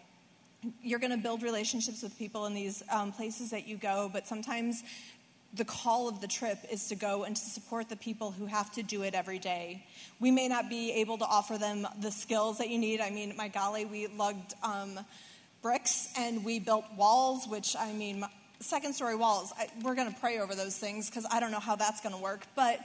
you're 0.82 1.00
going 1.00 1.12
to 1.12 1.18
build 1.18 1.44
relationships 1.44 2.04
with 2.04 2.18
people 2.18 2.46
in 2.46 2.54
these 2.54 2.84
um, 2.92 3.12
places 3.12 3.52
that 3.52 3.68
you 3.68 3.78
go, 3.78 4.10
but 4.12 4.28
sometimes 4.28 4.84
the 5.54 5.66
call 5.66 6.08
of 6.08 6.22
the 6.22 6.28
trip 6.28 6.60
is 6.72 6.90
to 6.90 6.96
go 6.96 7.24
and 7.24 7.36
to 7.36 7.42
support 7.42 7.90
the 7.90 7.96
people 7.96 8.32
who 8.32 8.46
have 8.46 8.72
to 8.74 8.84
do 8.84 9.02
it 9.02 9.16
every 9.16 9.40
day. 9.40 9.84
We 10.20 10.32
may 10.32 10.48
not 10.48 10.70
be 10.70 10.92
able 10.94 11.18
to 11.18 11.26
offer 11.26 11.58
them 11.58 11.88
the 12.02 12.12
skills 12.12 12.60
that 12.60 12.70
you 12.70 12.78
need. 12.78 13.02
I 13.02 13.10
mean, 13.10 13.34
my 13.36 13.48
golly, 13.48 13.86
we 13.86 14.08
lugged 14.08 14.54
um, 14.62 15.00
bricks 15.62 16.10
and 16.18 16.46
we 16.46 16.60
built 16.60 16.86
walls, 16.96 17.48
which 17.48 17.76
I 17.76 17.92
mean, 17.94 18.24
second 18.60 18.94
story 18.94 19.16
walls. 19.16 19.52
I, 19.58 19.70
we're 19.82 19.96
going 19.96 20.14
to 20.14 20.20
pray 20.20 20.40
over 20.40 20.54
those 20.54 20.78
things 20.78 21.10
because 21.10 21.26
I 21.32 21.40
don't 21.40 21.52
know 21.52 21.60
how 21.60 21.76
that's 21.76 22.02
going 22.02 22.14
to 22.14 22.22
work. 22.22 22.46
But 22.56 22.80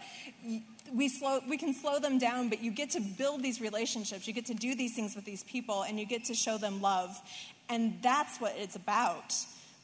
we 0.92 1.08
slow 1.08 1.40
we 1.48 1.56
can 1.56 1.72
slow 1.72 1.98
them 1.98 2.18
down 2.18 2.48
but 2.48 2.62
you 2.62 2.70
get 2.70 2.90
to 2.90 3.00
build 3.00 3.42
these 3.42 3.60
relationships 3.60 4.28
you 4.28 4.34
get 4.34 4.46
to 4.46 4.54
do 4.54 4.74
these 4.74 4.94
things 4.94 5.16
with 5.16 5.24
these 5.24 5.42
people 5.44 5.82
and 5.82 5.98
you 5.98 6.04
get 6.04 6.24
to 6.24 6.34
show 6.34 6.58
them 6.58 6.80
love 6.82 7.20
and 7.68 7.98
that's 8.02 8.38
what 8.40 8.54
it's 8.56 8.76
about 8.76 9.34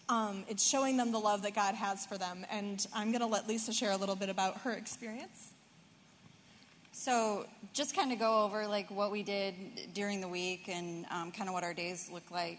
um, 0.08 0.44
it's 0.48 0.66
showing 0.68 0.96
them 0.96 1.12
the 1.12 1.18
love 1.18 1.42
that 1.42 1.54
god 1.54 1.74
has 1.74 2.06
for 2.06 2.18
them 2.18 2.44
and 2.50 2.86
i'm 2.94 3.10
going 3.10 3.20
to 3.20 3.26
let 3.26 3.46
lisa 3.48 3.72
share 3.72 3.92
a 3.92 3.96
little 3.96 4.16
bit 4.16 4.28
about 4.28 4.56
her 4.58 4.72
experience 4.72 5.52
So, 6.92 7.46
just 7.72 7.94
kind 7.96 8.12
of 8.12 8.18
go 8.18 8.42
over 8.44 8.66
like 8.66 8.90
what 8.90 9.10
we 9.10 9.22
did 9.22 9.54
during 9.94 10.20
the 10.20 10.28
week 10.28 10.68
and 10.68 11.06
um, 11.10 11.32
kind 11.32 11.48
of 11.48 11.54
what 11.54 11.64
our 11.64 11.72
days 11.72 12.10
look 12.12 12.30
like. 12.30 12.58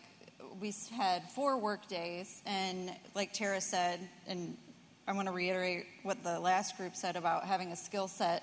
We 0.60 0.74
had 0.96 1.30
four 1.30 1.58
work 1.60 1.88
days, 1.88 2.42
and 2.48 2.92
like 3.14 3.34
Tara 3.34 3.62
said, 3.62 4.00
and 4.26 4.58
I 5.08 5.14
want 5.14 5.28
to 5.28 5.32
reiterate 5.32 5.86
what 6.02 6.24
the 6.24 6.40
last 6.40 6.76
group 6.78 6.96
said 6.96 7.18
about 7.18 7.44
having 7.46 7.72
a 7.72 7.76
skill 7.76 8.08
set. 8.08 8.42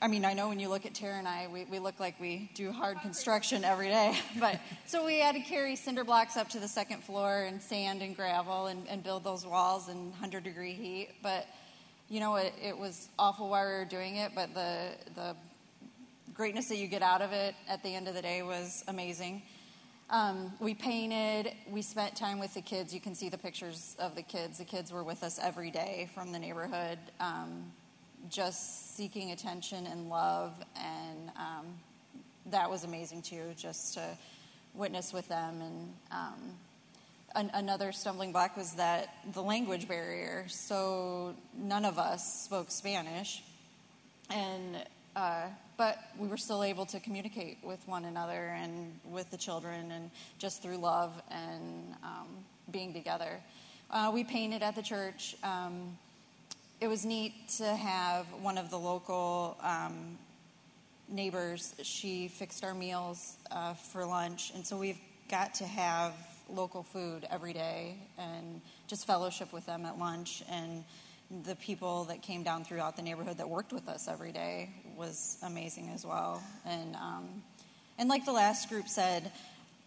I 0.00 0.06
mean, 0.06 0.24
I 0.24 0.32
know 0.32 0.48
when 0.48 0.60
you 0.60 0.68
look 0.68 0.86
at 0.86 0.94
Tara 0.94 1.18
and 1.18 1.26
I, 1.26 1.48
we, 1.52 1.64
we 1.64 1.80
look 1.80 1.98
like 1.98 2.20
we 2.20 2.50
do 2.54 2.70
hard 2.70 3.00
construction 3.00 3.64
every 3.64 3.88
day. 3.88 4.16
But 4.38 4.60
so 4.86 5.04
we 5.04 5.18
had 5.18 5.34
to 5.34 5.40
carry 5.40 5.74
cinder 5.74 6.04
blocks 6.04 6.36
up 6.36 6.48
to 6.50 6.60
the 6.60 6.68
second 6.68 7.02
floor 7.02 7.42
and 7.42 7.60
sand 7.60 8.02
and 8.02 8.14
gravel 8.14 8.66
and, 8.66 8.86
and 8.88 9.02
build 9.02 9.24
those 9.24 9.44
walls 9.44 9.88
in 9.88 10.10
100 10.10 10.44
degree 10.44 10.74
heat. 10.74 11.08
But 11.20 11.46
you 12.08 12.20
know, 12.20 12.36
it, 12.36 12.54
it 12.62 12.78
was 12.78 13.08
awful 13.18 13.48
while 13.48 13.66
we 13.66 13.72
were 13.72 13.84
doing 13.84 14.16
it, 14.16 14.32
but 14.34 14.54
the 14.54 14.90
the 15.14 15.36
greatness 16.38 16.68
that 16.68 16.76
you 16.76 16.86
get 16.86 17.02
out 17.02 17.20
of 17.20 17.32
it 17.32 17.56
at 17.68 17.82
the 17.82 17.92
end 17.92 18.06
of 18.06 18.14
the 18.14 18.22
day 18.22 18.42
was 18.42 18.84
amazing. 18.86 19.42
Um, 20.08 20.52
we 20.60 20.72
painted, 20.72 21.52
we 21.68 21.82
spent 21.82 22.14
time 22.14 22.38
with 22.38 22.54
the 22.54 22.62
kids. 22.62 22.94
You 22.94 23.00
can 23.00 23.14
see 23.16 23.28
the 23.28 23.36
pictures 23.36 23.96
of 23.98 24.14
the 24.14 24.22
kids. 24.22 24.58
The 24.58 24.64
kids 24.64 24.92
were 24.92 25.02
with 25.02 25.24
us 25.24 25.40
every 25.42 25.72
day 25.72 26.08
from 26.14 26.30
the 26.30 26.38
neighborhood, 26.38 26.98
um, 27.18 27.72
just 28.30 28.96
seeking 28.96 29.32
attention 29.32 29.86
and 29.86 30.08
love. 30.08 30.52
And 30.76 31.30
um, 31.36 31.66
that 32.46 32.70
was 32.70 32.84
amazing 32.84 33.22
too, 33.22 33.52
just 33.56 33.94
to 33.94 34.18
witness 34.74 35.12
with 35.12 35.28
them. 35.28 35.60
And 35.60 35.94
um, 36.10 36.40
an, 37.34 37.50
another 37.54 37.92
stumbling 37.92 38.32
block 38.32 38.56
was 38.56 38.72
that 38.74 39.14
the 39.32 39.42
language 39.42 39.88
barrier. 39.88 40.44
So 40.48 41.34
none 41.56 41.84
of 41.84 41.98
us 41.98 42.44
spoke 42.44 42.70
Spanish, 42.70 43.42
and 44.30 44.76
uh, 45.16 45.46
but 45.76 45.98
we 46.18 46.28
were 46.28 46.36
still 46.36 46.62
able 46.62 46.86
to 46.86 47.00
communicate 47.00 47.58
with 47.62 47.80
one 47.86 48.04
another 48.04 48.56
and 48.60 48.92
with 49.04 49.30
the 49.30 49.36
children, 49.36 49.90
and 49.92 50.10
just 50.38 50.62
through 50.62 50.76
love 50.76 51.12
and 51.30 51.94
um, 52.02 52.28
being 52.70 52.92
together. 52.92 53.40
Uh, 53.90 54.10
we 54.12 54.22
painted 54.24 54.62
at 54.62 54.74
the 54.74 54.82
church. 54.82 55.34
Um, 55.42 55.96
it 56.80 56.88
was 56.88 57.04
neat 57.04 57.32
to 57.58 57.64
have 57.64 58.26
one 58.40 58.58
of 58.58 58.70
the 58.70 58.78
local 58.78 59.56
um, 59.62 60.18
neighbors. 61.08 61.74
She 61.82 62.28
fixed 62.28 62.64
our 62.64 62.74
meals 62.74 63.36
uh, 63.50 63.74
for 63.74 64.04
lunch, 64.06 64.52
and 64.54 64.66
so 64.66 64.76
we've 64.78 65.00
got 65.30 65.54
to 65.54 65.64
have 65.64 66.14
local 66.48 66.82
food 66.82 67.26
every 67.30 67.52
day 67.52 67.96
and 68.18 68.60
just 68.86 69.06
fellowship 69.06 69.52
with 69.52 69.66
them 69.66 69.84
at 69.84 69.98
lunch. 69.98 70.42
And 70.50 70.84
the 71.44 71.56
people 71.56 72.04
that 72.04 72.22
came 72.22 72.42
down 72.42 72.64
throughout 72.64 72.96
the 72.96 73.02
neighborhood 73.02 73.36
that 73.38 73.48
worked 73.48 73.72
with 73.72 73.86
us 73.88 74.08
every 74.08 74.32
day 74.32 74.70
was 74.96 75.36
amazing 75.42 75.90
as 75.94 76.06
well. 76.06 76.42
And 76.64 76.96
um, 76.96 77.42
and 77.98 78.08
like 78.08 78.24
the 78.24 78.32
last 78.32 78.68
group 78.68 78.88
said 78.88 79.30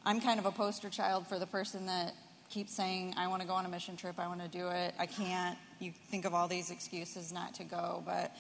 i'm 0.06 0.20
kind 0.20 0.40
of 0.40 0.46
a 0.46 0.52
poster 0.52 0.90
child 0.90 1.26
for 1.28 1.40
the 1.40 1.48
person 1.48 1.86
that 1.86 2.14
keeps 2.50 2.74
saying 2.74 3.14
i 3.18 3.28
want 3.28 3.42
to 3.42 3.48
go 3.48 3.54
on 3.54 3.66
a 3.66 3.70
mission 3.70 3.96
trip 3.96 4.20
i 4.20 4.28
want 4.28 4.42
to 4.42 4.48
do 4.50 4.68
it 4.68 4.94
i 5.00 5.06
can't 5.06 5.58
you 5.82 5.92
think 6.10 6.26
of 6.26 6.34
all 6.34 6.48
these 6.48 6.72
excuses 6.72 7.32
not 7.32 7.54
to 7.56 7.64
go 7.64 8.04
but 8.06 8.36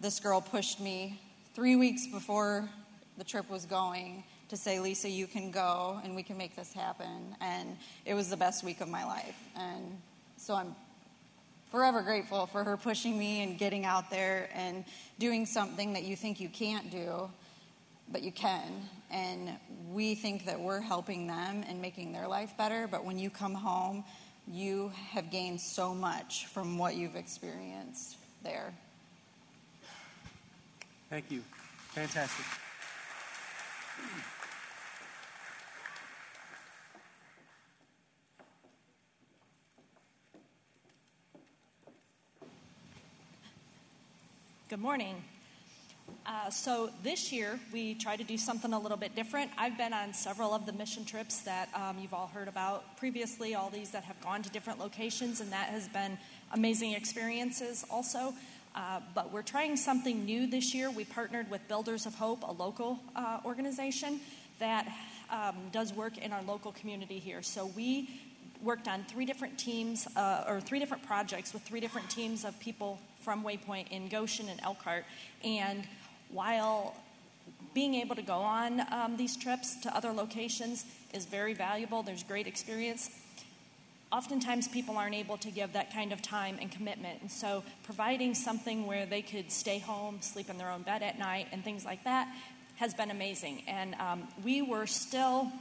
this 0.00 0.18
girl 0.20 0.40
pushed 0.40 0.80
me 0.80 1.20
three 1.54 1.76
weeks 1.76 2.06
before 2.06 2.68
the 3.18 3.24
trip 3.24 3.50
was 3.50 3.66
going 3.66 4.24
to 4.48 4.56
say, 4.56 4.80
Lisa, 4.80 5.08
you 5.08 5.26
can 5.26 5.50
go 5.50 6.00
and 6.02 6.16
we 6.16 6.22
can 6.22 6.36
make 6.36 6.56
this 6.56 6.72
happen. 6.72 7.36
And 7.40 7.76
it 8.04 8.14
was 8.14 8.28
the 8.30 8.36
best 8.36 8.64
week 8.64 8.80
of 8.80 8.88
my 8.88 9.04
life. 9.04 9.36
And 9.56 9.98
so 10.36 10.54
I'm 10.54 10.74
forever 11.70 12.02
grateful 12.02 12.46
for 12.46 12.64
her 12.64 12.76
pushing 12.76 13.16
me 13.16 13.42
and 13.42 13.58
getting 13.58 13.84
out 13.84 14.10
there 14.10 14.48
and 14.54 14.84
doing 15.18 15.46
something 15.46 15.92
that 15.92 16.02
you 16.02 16.16
think 16.16 16.40
you 16.40 16.48
can't 16.48 16.90
do, 16.90 17.30
but 18.10 18.22
you 18.22 18.32
can. 18.32 18.88
And 19.10 19.50
we 19.92 20.16
think 20.16 20.46
that 20.46 20.58
we're 20.58 20.80
helping 20.80 21.28
them 21.28 21.62
and 21.68 21.80
making 21.80 22.12
their 22.12 22.26
life 22.26 22.56
better, 22.58 22.88
but 22.90 23.04
when 23.04 23.18
you 23.18 23.30
come 23.30 23.54
home, 23.54 24.02
you 24.50 24.90
have 25.12 25.30
gained 25.30 25.60
so 25.60 25.94
much 25.94 26.46
from 26.46 26.76
what 26.76 26.96
you've 26.96 27.14
experienced 27.14 28.16
there. 28.42 28.74
Thank 31.08 31.30
you. 31.30 31.42
Fantastic. 31.94 32.44
Good 44.68 44.80
morning. 44.80 45.16
Uh, 46.26 46.50
so 46.50 46.90
this 47.02 47.32
year 47.32 47.58
we 47.72 47.94
try 47.94 48.16
to 48.16 48.24
do 48.24 48.36
something 48.36 48.72
a 48.72 48.78
little 48.78 48.96
bit 48.96 49.14
different. 49.14 49.50
I've 49.58 49.76
been 49.76 49.92
on 49.92 50.12
several 50.12 50.52
of 50.52 50.66
the 50.66 50.72
mission 50.72 51.04
trips 51.04 51.40
that 51.40 51.68
um, 51.74 51.98
you've 52.00 52.14
all 52.14 52.28
heard 52.28 52.48
about 52.48 52.96
previously, 52.96 53.54
all 53.54 53.70
these 53.70 53.90
that 53.90 54.04
have 54.04 54.20
gone 54.20 54.42
to 54.42 54.50
different 54.50 54.78
locations, 54.78 55.40
and 55.40 55.50
that 55.52 55.68
has 55.68 55.88
been 55.88 56.18
amazing 56.52 56.92
experiences 56.92 57.84
also. 57.90 58.34
Uh, 58.74 59.00
but 59.14 59.32
we're 59.32 59.42
trying 59.42 59.76
something 59.76 60.24
new 60.24 60.46
this 60.46 60.74
year. 60.74 60.90
We 60.90 61.04
partnered 61.04 61.50
with 61.50 61.66
Builders 61.66 62.06
of 62.06 62.14
Hope, 62.14 62.42
a 62.42 62.52
local 62.52 63.00
uh, 63.16 63.40
organization 63.44 64.20
that 64.58 64.86
um, 65.30 65.56
does 65.72 65.92
work 65.92 66.18
in 66.18 66.32
our 66.32 66.42
local 66.42 66.72
community 66.72 67.18
here. 67.18 67.42
So 67.42 67.66
we 67.66 68.08
worked 68.62 68.88
on 68.88 69.04
three 69.04 69.24
different 69.24 69.58
teams 69.58 70.06
uh, 70.16 70.44
or 70.46 70.60
three 70.60 70.78
different 70.78 71.02
projects 71.04 71.52
with 71.52 71.62
three 71.62 71.80
different 71.80 72.10
teams 72.10 72.44
of 72.44 72.58
people 72.60 72.98
from 73.20 73.42
Waypoint 73.42 73.88
in 73.90 74.08
Goshen 74.08 74.48
and 74.48 74.60
Elkhart. 74.62 75.04
And 75.44 75.86
while 76.32 76.94
being 77.74 77.94
able 77.94 78.16
to 78.16 78.22
go 78.22 78.38
on 78.38 78.80
um, 78.92 79.16
these 79.16 79.36
trips 79.36 79.76
to 79.82 79.96
other 79.96 80.12
locations 80.12 80.84
is 81.14 81.24
very 81.24 81.54
valuable, 81.54 82.02
there's 82.02 82.22
great 82.22 82.46
experience. 82.46 83.10
Oftentimes, 84.12 84.66
people 84.66 84.96
aren't 84.96 85.14
able 85.14 85.36
to 85.38 85.52
give 85.52 85.72
that 85.74 85.92
kind 85.92 86.12
of 86.12 86.20
time 86.20 86.58
and 86.60 86.70
commitment. 86.70 87.20
And 87.20 87.30
so, 87.30 87.62
providing 87.84 88.34
something 88.34 88.86
where 88.86 89.06
they 89.06 89.22
could 89.22 89.52
stay 89.52 89.78
home, 89.78 90.18
sleep 90.20 90.50
in 90.50 90.58
their 90.58 90.70
own 90.70 90.82
bed 90.82 91.04
at 91.04 91.16
night, 91.16 91.46
and 91.52 91.62
things 91.62 91.84
like 91.84 92.02
that 92.04 92.26
has 92.76 92.92
been 92.92 93.12
amazing. 93.12 93.62
And 93.68 93.94
um, 93.96 94.26
we 94.42 94.62
were 94.62 94.86
still 94.86 95.52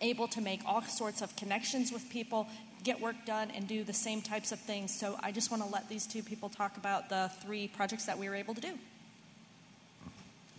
able 0.00 0.28
to 0.28 0.40
make 0.40 0.60
all 0.64 0.82
sorts 0.82 1.20
of 1.20 1.34
connections 1.34 1.90
with 1.90 2.08
people 2.10 2.46
get 2.84 3.00
work 3.00 3.16
done 3.26 3.50
and 3.50 3.66
do 3.66 3.82
the 3.82 3.92
same 3.92 4.22
types 4.22 4.52
of 4.52 4.58
things. 4.60 4.96
So 4.96 5.18
I 5.22 5.32
just 5.32 5.50
want 5.50 5.62
to 5.62 5.68
let 5.68 5.88
these 5.88 6.06
two 6.06 6.22
people 6.22 6.48
talk 6.48 6.76
about 6.76 7.08
the 7.08 7.30
three 7.42 7.68
projects 7.68 8.06
that 8.06 8.18
we 8.18 8.28
were 8.28 8.36
able 8.36 8.54
to 8.54 8.60
do. 8.60 8.78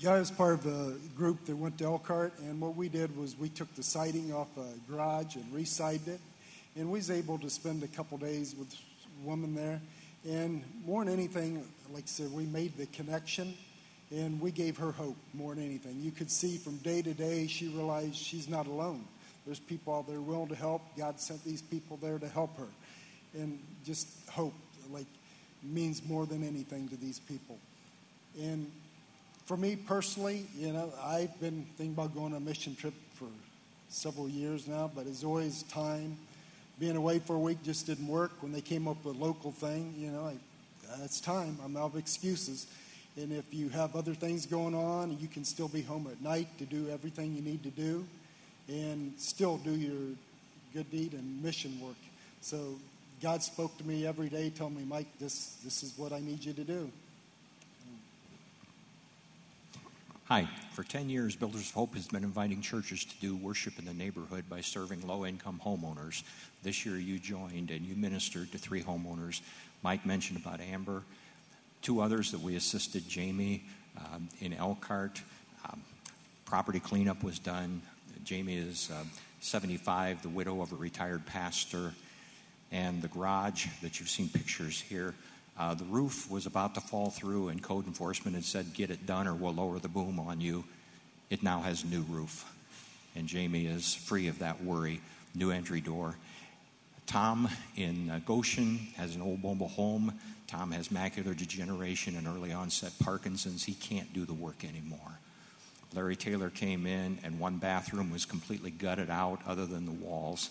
Yeah, 0.02 0.14
I 0.14 0.20
was 0.20 0.32
part 0.32 0.56
of 0.56 0.66
a 0.66 0.96
group 1.16 1.46
that 1.46 1.56
went 1.56 1.78
to 1.78 1.84
Elkhart, 1.84 2.34
and 2.40 2.60
what 2.60 2.76
we 2.76 2.90
did 2.90 3.16
was 3.16 3.38
we 3.38 3.50
took 3.50 3.72
the 3.76 3.84
siding 3.84 4.34
off 4.34 4.48
a 4.58 4.92
garage 4.92 5.36
and 5.36 5.46
re-sided 5.54 6.08
it, 6.08 6.20
and 6.76 6.90
we 6.90 6.98
was 6.98 7.12
able 7.12 7.38
to 7.38 7.52
spend 7.52 7.84
a 7.84 7.88
couple 7.88 8.18
days 8.18 8.56
with 8.58 8.74
a 8.74 9.28
woman 9.28 9.54
there. 9.54 9.80
And 10.28 10.64
more 10.88 11.06
than 11.06 11.14
anything, 11.14 11.64
like 11.94 12.06
I 12.06 12.08
said, 12.08 12.34
we 12.34 12.46
made 12.46 12.76
the 12.78 12.88
connection, 12.88 13.54
and 14.10 14.42
we 14.42 14.50
gave 14.50 14.76
her 14.78 14.92
hope 14.92 15.18
more 15.36 15.54
than 15.54 15.66
anything. 15.66 16.02
You 16.02 16.10
could 16.10 16.32
see 16.32 16.58
from 16.58 16.78
day 16.78 17.04
to 17.04 17.14
day, 17.14 17.46
she 17.46 17.68
realized 17.68 18.16
she's 18.16 18.50
not 18.50 18.66
alone. 18.66 19.06
There's 19.46 19.60
people 19.60 19.94
out 19.94 20.08
there 20.08 20.20
willing 20.20 20.48
to 20.48 20.56
help. 20.56 20.82
God 20.98 21.20
sent 21.20 21.44
these 21.44 21.62
people 21.62 22.00
there 22.02 22.18
to 22.18 22.28
help 22.28 22.58
her. 22.58 22.70
And 23.36 23.60
just 23.86 24.08
hope, 24.32 24.56
like, 24.92 25.06
means 25.62 26.02
more 26.04 26.26
than 26.26 26.44
anything 26.44 26.90
to 26.90 26.96
these 26.96 27.20
people. 27.20 27.60
And 28.40 28.72
for 29.46 29.58
me 29.58 29.76
personally, 29.76 30.46
you 30.56 30.72
know, 30.72 30.92
I've 31.04 31.40
been 31.40 31.66
thinking 31.78 31.94
about 31.94 32.14
going 32.14 32.34
on 32.34 32.38
a 32.38 32.40
mission 32.40 32.76
trip 32.76 32.94
for 33.14 33.26
several 33.90 34.30
years 34.30 34.68
now, 34.68 34.90
but 34.94 35.08
it's 35.08 35.24
always 35.24 35.64
time. 35.64 36.18
Being 36.80 36.96
away 36.96 37.20
for 37.20 37.36
a 37.36 37.40
week 37.40 37.62
just 37.64 37.86
didn't 37.86 38.08
work. 38.08 38.32
When 38.42 38.52
they 38.52 38.62
came 38.62 38.88
up 38.88 39.04
with 39.04 39.16
a 39.16 39.20
local 39.20 39.52
thing, 39.52 39.94
you 39.98 40.10
know, 40.12 40.26
I, 40.26 40.36
it's 41.04 41.22
time. 41.22 41.58
I'm 41.64 41.78
out 41.78 41.92
of 41.92 41.98
excuses. 41.98 42.68
And 43.18 43.32
if 43.34 43.54
you 43.54 43.70
have 43.70 43.96
other 43.96 44.14
things 44.14 44.46
going 44.46 44.74
on, 44.74 45.18
you 45.20 45.28
can 45.28 45.44
still 45.44 45.68
be 45.68 45.82
home 45.82 46.08
at 46.10 46.22
night 46.22 46.48
to 46.60 46.66
do 46.66 46.90
everything 46.90 47.36
you 47.36 47.42
need 47.42 47.62
to 47.64 47.70
do 47.70 48.06
and 48.70 49.14
still 49.18 49.58
do 49.58 49.72
your 49.72 50.16
good 50.74 50.90
deed 50.92 51.14
and 51.14 51.44
mission 51.44 51.78
work. 51.82 51.96
So 52.40 52.76
God 53.22 53.44
spoke 53.44 53.78
to 53.78 53.84
me 53.86 54.08
every 54.08 54.30
day, 54.30 54.50
told 54.50 54.76
me, 54.76 54.84
Mike, 54.84 55.08
this, 55.20 55.58
this 55.64 55.84
is 55.84 55.98
what 55.98 56.14
I 56.14 56.20
need 56.20 56.44
you 56.44 56.54
to 56.54 56.64
do. 56.64 56.90
Hi. 60.32 60.48
For 60.72 60.84
10 60.86 61.10
years, 61.10 61.36
Builders 61.36 61.68
of 61.68 61.74
Hope 61.74 61.94
has 61.96 62.08
been 62.08 62.24
inviting 62.24 62.62
churches 62.62 63.04
to 63.04 63.14
do 63.20 63.36
worship 63.36 63.78
in 63.78 63.84
the 63.84 63.94
neighborhood 63.94 64.46
by 64.50 64.62
serving 64.62 65.06
low 65.06 65.26
income 65.26 65.60
homeowners. 65.62 66.24
This 66.64 66.86
year, 66.86 66.98
you 66.98 67.20
joined 67.20 67.70
and 67.70 67.86
you 67.86 67.96
ministered 67.96 68.50
to 68.54 68.58
three 68.58 68.82
homeowners. 68.82 69.42
Mike 69.84 70.06
mentioned 70.06 70.40
about 70.40 70.62
Amber, 70.62 71.04
two 71.82 72.00
others 72.00 72.32
that 72.32 72.40
we 72.40 72.56
assisted 72.56 73.10
Jamie 73.10 73.66
um, 73.98 74.30
in 74.40 74.54
Elkhart. 74.54 75.22
Um, 75.70 75.82
property 76.46 76.80
cleanup 76.80 77.24
was 77.24 77.38
done. 77.38 77.82
Jamie 78.24 78.56
is 78.56 78.90
uh, 78.90 79.04
75, 79.42 80.22
the 80.22 80.30
widow 80.30 80.62
of 80.62 80.72
a 80.72 80.78
retired 80.78 81.26
pastor. 81.26 81.92
And 82.72 83.02
the 83.02 83.10
garage 83.10 83.68
that 83.82 84.00
you've 84.00 84.08
seen 84.08 84.30
pictures 84.30 84.80
here, 84.80 85.14
uh, 85.58 85.74
the 85.74 85.86
roof 85.86 86.30
was 86.30 86.46
about 86.46 86.76
to 86.76 86.82
fall 86.82 87.10
through, 87.10 87.50
and 87.50 87.62
code 87.62 87.86
enforcement 87.86 88.36
had 88.36 88.46
said, 88.46 88.74
Get 88.74 88.90
it 88.90 89.06
done 89.06 89.28
or 89.28 89.36
we'll 89.36 89.54
lower 89.54 89.80
the 89.80 89.90
boom 89.90 90.20
on 90.20 90.42
you. 90.42 90.64
It 91.30 91.44
now 91.44 91.62
has 91.62 91.86
new 91.86 92.02
roof. 92.04 92.46
And 93.16 93.28
Jamie 93.28 93.66
is 93.66 93.94
free 93.94 94.28
of 94.28 94.40
that 94.40 94.64
worry. 94.64 95.02
New 95.36 95.52
entry 95.52 95.82
door. 95.82 96.16
Tom 97.06 97.50
in 97.76 98.10
uh, 98.10 98.20
Goshen 98.26 98.78
has 98.96 99.16
an 99.16 99.22
old 99.22 99.44
mobile 99.44 99.68
home. 99.68 100.14
Tom 100.48 100.72
has 100.72 100.90
macular 100.90 101.36
degeneration 101.36 102.16
and 102.16 102.28
early 102.28 102.52
onset 102.52 102.92
Parkinson's. 103.02 103.64
He 103.64 103.74
can't 103.74 104.14
do 104.14 104.26
the 104.26 104.34
work 104.34 104.64
anymore. 104.64 105.20
Larry 105.94 106.16
Taylor 106.16 106.50
came 106.50 106.86
in, 106.86 107.20
and 107.24 107.38
one 107.38 107.58
bathroom 107.58 108.12
was 108.12 108.26
completely 108.26 108.72
gutted 108.72 109.10
out, 109.10 109.42
other 109.46 109.66
than 109.66 109.86
the 109.86 109.92
walls. 109.92 110.50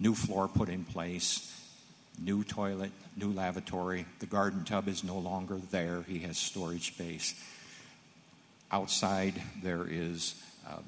New 0.00 0.14
floor 0.14 0.48
put 0.48 0.68
in 0.68 0.84
place, 0.84 1.55
new 2.18 2.44
toilet, 2.44 2.90
new 3.16 3.32
lavatory. 3.32 4.06
The 4.20 4.26
garden 4.26 4.64
tub 4.64 4.88
is 4.88 5.04
no 5.04 5.18
longer 5.18 5.58
there, 5.70 6.02
he 6.06 6.20
has 6.20 6.38
storage 6.38 6.88
space. 6.88 7.34
Outside, 8.72 9.40
there 9.62 9.86
is 9.88 10.34
um, 10.68 10.84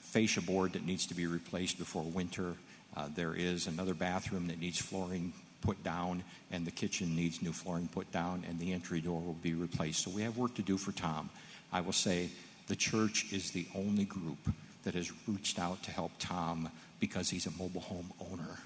fascia 0.00 0.40
board 0.40 0.74
that 0.74 0.86
needs 0.86 1.06
to 1.06 1.14
be 1.14 1.26
replaced 1.26 1.78
before 1.78 2.02
winter. 2.02 2.54
Uh, 2.96 3.08
there 3.14 3.34
is 3.34 3.66
another 3.66 3.94
bathroom 3.94 4.46
that 4.48 4.60
needs 4.60 4.80
flooring 4.80 5.32
put 5.60 5.82
down, 5.82 6.22
and 6.50 6.66
the 6.66 6.70
kitchen 6.70 7.14
needs 7.14 7.42
new 7.42 7.52
flooring 7.52 7.88
put 7.88 8.10
down, 8.12 8.44
and 8.48 8.58
the 8.58 8.72
entry 8.72 9.00
door 9.00 9.20
will 9.20 9.34
be 9.34 9.54
replaced. 9.54 10.02
So 10.02 10.10
we 10.10 10.22
have 10.22 10.36
work 10.36 10.54
to 10.54 10.62
do 10.62 10.76
for 10.76 10.92
Tom. 10.92 11.28
I 11.72 11.80
will 11.80 11.92
say 11.92 12.30
the 12.68 12.76
church 12.76 13.32
is 13.32 13.50
the 13.50 13.66
only 13.74 14.04
group 14.04 14.38
that 14.84 14.94
has 14.94 15.10
reached 15.26 15.58
out 15.58 15.82
to 15.82 15.90
help 15.90 16.12
Tom 16.18 16.70
because 17.00 17.28
he's 17.28 17.46
a 17.46 17.50
mobile 17.52 17.80
home 17.80 18.10
owner. 18.30 18.58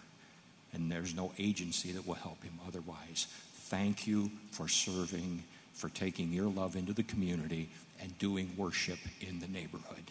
And 0.72 0.90
there's 0.90 1.14
no 1.14 1.32
agency 1.38 1.92
that 1.92 2.06
will 2.06 2.14
help 2.14 2.42
him 2.42 2.58
otherwise. 2.66 3.26
Thank 3.54 4.06
you 4.06 4.30
for 4.50 4.68
serving, 4.68 5.42
for 5.74 5.88
taking 5.90 6.32
your 6.32 6.48
love 6.48 6.76
into 6.76 6.92
the 6.92 7.02
community 7.02 7.70
and 8.00 8.16
doing 8.18 8.50
worship 8.56 8.98
in 9.20 9.40
the 9.40 9.48
neighborhood. 9.48 10.10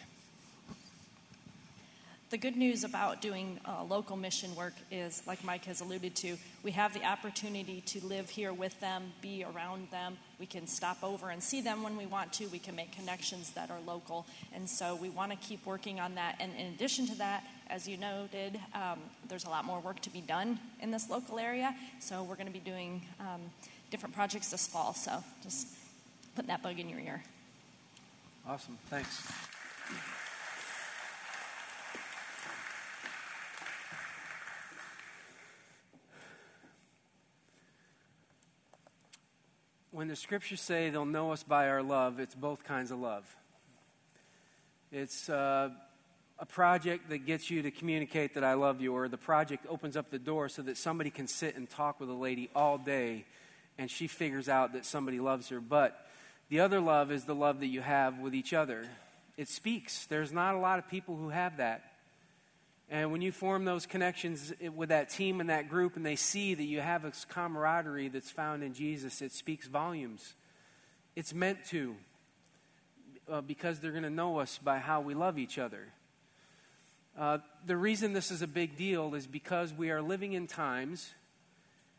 The 2.30 2.38
good 2.38 2.56
news 2.56 2.82
about 2.82 3.20
doing 3.20 3.60
uh, 3.66 3.84
local 3.84 4.16
mission 4.16 4.56
work 4.56 4.72
is, 4.90 5.22
like 5.26 5.44
Mike 5.44 5.66
has 5.66 5.82
alluded 5.82 6.14
to, 6.16 6.38
we 6.62 6.70
have 6.70 6.94
the 6.94 7.04
opportunity 7.04 7.82
to 7.82 8.02
live 8.06 8.30
here 8.30 8.54
with 8.54 8.80
them, 8.80 9.12
be 9.20 9.44
around 9.44 9.88
them. 9.90 10.16
We 10.40 10.46
can 10.46 10.66
stop 10.66 10.96
over 11.04 11.28
and 11.28 11.42
see 11.42 11.60
them 11.60 11.82
when 11.82 11.94
we 11.94 12.06
want 12.06 12.32
to. 12.34 12.46
We 12.46 12.58
can 12.58 12.74
make 12.74 12.90
connections 12.90 13.50
that 13.50 13.70
are 13.70 13.80
local. 13.86 14.24
And 14.54 14.66
so 14.66 14.94
we 14.94 15.10
want 15.10 15.30
to 15.32 15.36
keep 15.46 15.66
working 15.66 16.00
on 16.00 16.14
that. 16.14 16.36
And 16.40 16.52
in 16.56 16.68
addition 16.68 17.06
to 17.08 17.14
that, 17.16 17.44
as 17.72 17.88
you 17.88 17.96
noted, 17.96 18.60
um, 18.74 18.98
there's 19.28 19.46
a 19.46 19.48
lot 19.48 19.64
more 19.64 19.80
work 19.80 19.98
to 20.00 20.10
be 20.10 20.20
done 20.20 20.58
in 20.82 20.90
this 20.90 21.08
local 21.08 21.38
area. 21.38 21.74
So 22.00 22.22
we're 22.22 22.34
going 22.34 22.46
to 22.46 22.52
be 22.52 22.58
doing 22.58 23.00
um, 23.18 23.40
different 23.90 24.14
projects 24.14 24.50
this 24.50 24.66
fall. 24.66 24.92
So 24.92 25.24
just 25.42 25.68
put 26.36 26.46
that 26.48 26.62
bug 26.62 26.78
in 26.78 26.90
your 26.90 27.00
ear. 27.00 27.22
Awesome. 28.46 28.76
Thanks. 28.90 29.26
when 39.92 40.08
the 40.08 40.16
scriptures 40.16 40.60
say 40.60 40.90
they'll 40.90 41.04
know 41.04 41.32
us 41.32 41.42
by 41.42 41.68
our 41.68 41.82
love, 41.82 42.18
it's 42.18 42.34
both 42.34 42.64
kinds 42.64 42.90
of 42.90 42.98
love. 42.98 43.24
It's 44.90 45.28
uh, 45.28 45.68
a 46.42 46.46
project 46.46 47.08
that 47.10 47.24
gets 47.24 47.50
you 47.50 47.62
to 47.62 47.70
communicate 47.70 48.34
that 48.34 48.42
I 48.42 48.54
love 48.54 48.80
you, 48.80 48.92
or 48.92 49.08
the 49.08 49.16
project 49.16 49.64
opens 49.68 49.96
up 49.96 50.10
the 50.10 50.18
door 50.18 50.48
so 50.48 50.60
that 50.62 50.76
somebody 50.76 51.08
can 51.08 51.28
sit 51.28 51.54
and 51.54 51.70
talk 51.70 52.00
with 52.00 52.10
a 52.10 52.14
lady 52.14 52.50
all 52.52 52.78
day 52.78 53.24
and 53.78 53.88
she 53.88 54.08
figures 54.08 54.48
out 54.48 54.72
that 54.72 54.84
somebody 54.84 55.20
loves 55.20 55.48
her. 55.50 55.60
But 55.60 55.96
the 56.48 56.58
other 56.58 56.80
love 56.80 57.12
is 57.12 57.24
the 57.24 57.34
love 57.34 57.60
that 57.60 57.68
you 57.68 57.80
have 57.80 58.18
with 58.18 58.34
each 58.34 58.52
other. 58.52 58.84
It 59.36 59.48
speaks. 59.48 60.06
There's 60.06 60.32
not 60.32 60.56
a 60.56 60.58
lot 60.58 60.80
of 60.80 60.88
people 60.88 61.16
who 61.16 61.28
have 61.28 61.58
that. 61.58 61.84
And 62.90 63.12
when 63.12 63.22
you 63.22 63.30
form 63.30 63.64
those 63.64 63.86
connections 63.86 64.52
with 64.74 64.88
that 64.88 65.10
team 65.10 65.40
and 65.40 65.48
that 65.48 65.70
group, 65.70 65.94
and 65.94 66.04
they 66.04 66.16
see 66.16 66.54
that 66.54 66.64
you 66.64 66.80
have 66.80 67.04
this 67.04 67.24
camaraderie 67.24 68.08
that's 68.08 68.32
found 68.32 68.64
in 68.64 68.74
Jesus, 68.74 69.22
it 69.22 69.30
speaks 69.30 69.68
volumes. 69.68 70.34
It's 71.14 71.32
meant 71.32 71.64
to, 71.66 71.94
uh, 73.30 73.40
because 73.42 73.78
they're 73.78 73.92
going 73.92 74.02
to 74.02 74.10
know 74.10 74.40
us 74.40 74.58
by 74.58 74.80
how 74.80 75.00
we 75.02 75.14
love 75.14 75.38
each 75.38 75.56
other. 75.56 75.86
Uh, 77.18 77.38
the 77.66 77.76
reason 77.76 78.14
this 78.14 78.30
is 78.30 78.40
a 78.40 78.46
big 78.46 78.76
deal 78.76 79.14
is 79.14 79.26
because 79.26 79.72
we 79.72 79.90
are 79.90 80.00
living 80.00 80.32
in 80.32 80.46
times, 80.46 81.12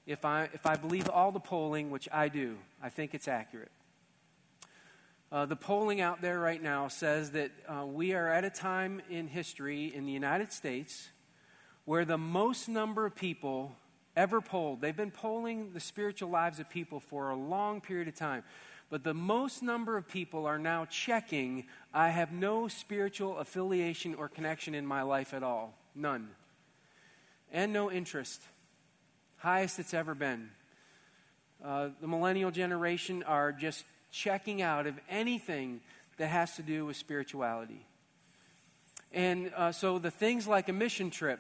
if 0.08 0.26
I, 0.26 0.49
if 0.54 0.65
I 0.65 0.76
believe 0.76 1.08
all 1.08 1.32
the 1.32 1.39
polling, 1.39 1.91
which 1.91 2.10
I 2.12 2.30
do, 2.30 2.58
I 2.82 2.89
think 2.89 3.13
it's 3.13 3.28
accurate. 3.28 3.71
Uh, 5.32 5.45
the 5.45 5.56
polling 5.56 6.02
out 6.02 6.21
there 6.21 6.39
right 6.39 6.62
now 6.62 6.88
says 6.88 7.32
that 7.32 7.52
uh, 7.67 7.86
we 7.86 8.13
are 8.13 8.28
at 8.28 8.43
a 8.43 8.49
time 8.49 9.02
in 9.10 9.28
history 9.28 9.93
in 9.93 10.06
the 10.06 10.12
United 10.12 10.52
States 10.52 11.10
where 11.86 12.06
the 12.06 12.17
most 12.17 12.67
number 12.67 13.06
of 13.06 13.15
people 13.15 13.76
ever 14.15 14.41
polled, 14.41 14.82
they've 14.82 14.95
been 14.95 15.12
polling 15.12 15.73
the 15.73 15.80
spiritual 15.80 16.30
lives 16.30 16.60
of 16.60 16.69
people 16.69 16.99
for 16.99 17.30
a 17.30 17.36
long 17.36 17.82
period 17.82 18.08
of 18.08 18.15
time, 18.15 18.43
but 18.94 19.04
the 19.04 19.12
most 19.16 19.64
number 19.64 19.98
of 19.98 20.08
people 20.08 20.46
are 20.46 20.60
now 20.60 20.86
checking, 20.86 21.66
I 21.96 22.10
have 22.10 22.32
no 22.32 22.68
spiritual 22.68 23.40
affiliation 23.40 24.14
or 24.14 24.30
connection 24.30 24.76
in 24.76 24.86
my 24.86 25.02
life 25.02 25.34
at 25.34 25.42
all. 25.42 25.74
None. 25.96 26.30
And 27.52 27.74
no 27.74 27.92
interest. 27.92 28.40
Highest 29.38 29.80
it's 29.80 29.96
ever 29.96 30.14
been. 30.14 30.52
Uh, 31.66 31.90
the 32.02 32.08
millennial 32.08 32.52
generation 32.52 33.24
are 33.24 33.52
just 33.52 33.84
checking 34.12 34.62
out 34.62 34.86
of 34.86 34.94
anything 35.10 35.82
that 36.18 36.28
has 36.28 36.56
to 36.58 36.62
do 36.62 36.86
with 36.86 36.96
spirituality. 36.96 37.88
And 39.12 39.52
uh, 39.58 39.72
so 39.72 39.98
the 39.98 40.12
things 40.12 40.48
like 40.48 40.70
a 40.70 40.74
mission 40.74 41.10
trip, 41.10 41.40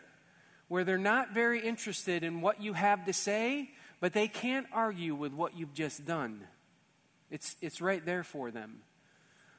where 0.69 0.83
they're 0.83 0.97
not 0.97 1.35
very 1.35 1.59
interested 1.59 2.23
in 2.23 2.41
what 2.41 2.63
you 2.63 2.73
have 2.73 3.05
to 3.05 3.13
say, 3.13 3.69
but 3.99 4.11
they 4.11 4.27
can't 4.27 4.65
argue 4.73 5.13
with 5.13 5.33
what 5.33 5.55
you've 5.55 5.75
just 5.75 6.03
done. 6.03 6.47
It's, 7.33 7.55
it's 7.61 7.81
right 7.81 8.05
there 8.05 8.23
for 8.23 8.51
them. 8.51 8.83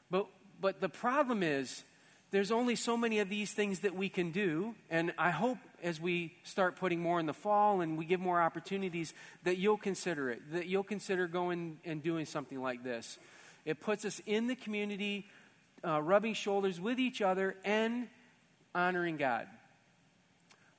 But, 0.08 0.28
but 0.60 0.80
the 0.80 0.88
problem 0.88 1.42
is, 1.42 1.82
there's 2.30 2.52
only 2.52 2.76
so 2.76 2.96
many 2.96 3.18
of 3.18 3.28
these 3.28 3.50
things 3.50 3.80
that 3.80 3.96
we 3.96 4.08
can 4.08 4.30
do. 4.30 4.76
And 4.90 5.12
I 5.18 5.30
hope 5.30 5.58
as 5.82 6.00
we 6.00 6.34
start 6.44 6.76
putting 6.76 7.00
more 7.00 7.18
in 7.18 7.26
the 7.26 7.34
fall 7.34 7.80
and 7.80 7.98
we 7.98 8.04
give 8.04 8.20
more 8.20 8.40
opportunities 8.40 9.12
that 9.42 9.58
you'll 9.58 9.76
consider 9.76 10.30
it, 10.30 10.40
that 10.52 10.66
you'll 10.66 10.84
consider 10.84 11.26
going 11.26 11.78
and 11.84 12.00
doing 12.00 12.26
something 12.26 12.62
like 12.62 12.84
this. 12.84 13.18
It 13.64 13.80
puts 13.80 14.04
us 14.04 14.20
in 14.24 14.46
the 14.46 14.54
community, 14.54 15.26
uh, 15.84 16.00
rubbing 16.00 16.34
shoulders 16.34 16.80
with 16.80 17.00
each 17.00 17.22
other 17.22 17.56
and 17.64 18.06
honoring 18.72 19.16
God. 19.16 19.48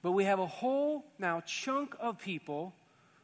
But 0.01 0.13
we 0.13 0.23
have 0.23 0.39
a 0.39 0.47
whole 0.47 1.03
now 1.19 1.41
chunk 1.41 1.93
of 1.99 2.19
people 2.19 2.73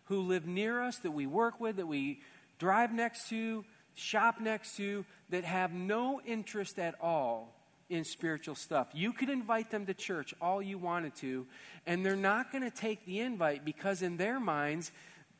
who 0.05 0.19
live 0.19 0.45
near 0.45 0.81
us, 0.81 0.97
that 0.97 1.11
we 1.11 1.25
work 1.25 1.61
with, 1.61 1.77
that 1.77 1.87
we 1.87 2.19
drive 2.61 2.93
next 2.93 3.27
to, 3.29 3.65
shop 3.95 4.39
next 4.39 4.77
to, 4.77 5.03
that 5.31 5.43
have 5.43 5.73
no 5.73 6.21
interest 6.21 6.77
at 6.77 6.93
all 7.01 7.55
in 7.89 8.03
spiritual 8.03 8.53
stuff. 8.53 8.87
You 8.93 9.13
could 9.13 9.31
invite 9.31 9.71
them 9.71 9.87
to 9.87 9.95
church 9.95 10.35
all 10.39 10.61
you 10.61 10.77
wanted 10.77 11.15
to, 11.15 11.47
and 11.87 12.05
they're 12.05 12.15
not 12.15 12.51
going 12.51 12.63
to 12.63 12.69
take 12.69 13.03
the 13.07 13.19
invite 13.19 13.65
because, 13.65 14.03
in 14.03 14.17
their 14.17 14.39
minds, 14.39 14.91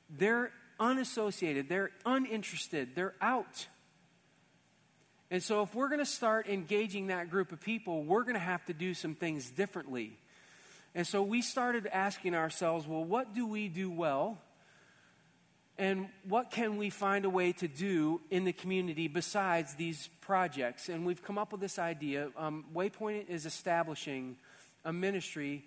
they're 0.09 0.51
unassociated, 0.79 1.69
they're 1.69 1.91
uninterested, 2.07 2.95
they're 2.95 3.13
out. 3.21 3.67
And 5.29 5.43
so, 5.43 5.61
if 5.61 5.75
we're 5.75 5.89
going 5.89 5.99
to 5.99 6.05
start 6.05 6.47
engaging 6.47 7.07
that 7.07 7.29
group 7.29 7.51
of 7.51 7.61
people, 7.61 8.03
we're 8.03 8.23
going 8.23 8.33
to 8.33 8.39
have 8.39 8.65
to 8.65 8.73
do 8.73 8.95
some 8.95 9.13
things 9.13 9.51
differently. 9.51 10.17
And 10.95 11.05
so, 11.05 11.21
we 11.21 11.43
started 11.43 11.85
asking 11.85 12.33
ourselves, 12.33 12.87
well, 12.87 13.05
what 13.05 13.35
do 13.35 13.45
we 13.45 13.67
do 13.67 13.91
well? 13.91 14.39
And 15.81 16.09
what 16.29 16.51
can 16.51 16.77
we 16.77 16.91
find 16.91 17.25
a 17.25 17.29
way 17.31 17.53
to 17.53 17.67
do 17.67 18.21
in 18.29 18.43
the 18.43 18.53
community 18.53 19.07
besides 19.07 19.73
these 19.73 20.09
projects? 20.21 20.89
And 20.89 21.07
we've 21.07 21.23
come 21.23 21.39
up 21.39 21.51
with 21.51 21.59
this 21.59 21.79
idea. 21.79 22.29
Um, 22.37 22.65
Waypoint 22.71 23.29
is 23.29 23.47
establishing 23.47 24.35
a 24.85 24.93
ministry 24.93 25.65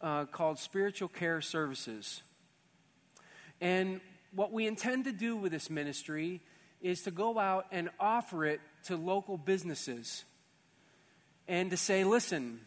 uh, 0.00 0.24
called 0.24 0.58
Spiritual 0.58 1.06
Care 1.06 1.40
Services. 1.40 2.20
And 3.60 4.00
what 4.34 4.52
we 4.52 4.66
intend 4.66 5.04
to 5.04 5.12
do 5.12 5.36
with 5.36 5.52
this 5.52 5.70
ministry 5.70 6.40
is 6.80 7.02
to 7.02 7.12
go 7.12 7.38
out 7.38 7.66
and 7.70 7.90
offer 8.00 8.44
it 8.44 8.60
to 8.86 8.96
local 8.96 9.38
businesses 9.38 10.24
and 11.46 11.70
to 11.70 11.76
say, 11.76 12.02
listen, 12.02 12.58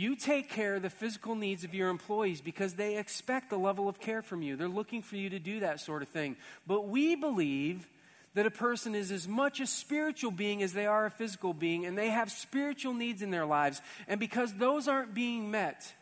you 0.00 0.16
take 0.16 0.48
care 0.48 0.76
of 0.76 0.82
the 0.82 0.88
physical 0.88 1.34
needs 1.34 1.62
of 1.62 1.74
your 1.74 1.90
employees 1.90 2.40
because 2.40 2.72
they 2.72 2.96
expect 2.96 3.52
a 3.52 3.56
level 3.58 3.86
of 3.86 4.00
care 4.00 4.22
from 4.22 4.40
you. 4.40 4.56
They're 4.56 4.66
looking 4.66 5.02
for 5.02 5.16
you 5.16 5.28
to 5.28 5.38
do 5.38 5.60
that 5.60 5.78
sort 5.78 6.00
of 6.00 6.08
thing. 6.08 6.36
But 6.66 6.88
we 6.88 7.16
believe 7.16 7.86
that 8.32 8.46
a 8.46 8.50
person 8.50 8.94
is 8.94 9.12
as 9.12 9.28
much 9.28 9.60
a 9.60 9.66
spiritual 9.66 10.30
being 10.30 10.62
as 10.62 10.72
they 10.72 10.86
are 10.86 11.04
a 11.04 11.10
physical 11.10 11.52
being, 11.52 11.84
and 11.84 11.98
they 11.98 12.08
have 12.08 12.30
spiritual 12.32 12.94
needs 12.94 13.20
in 13.20 13.30
their 13.30 13.44
lives. 13.44 13.82
And 14.08 14.18
because 14.18 14.54
those 14.54 14.88
aren't 14.88 15.12
being 15.12 15.50
met, 15.50 15.92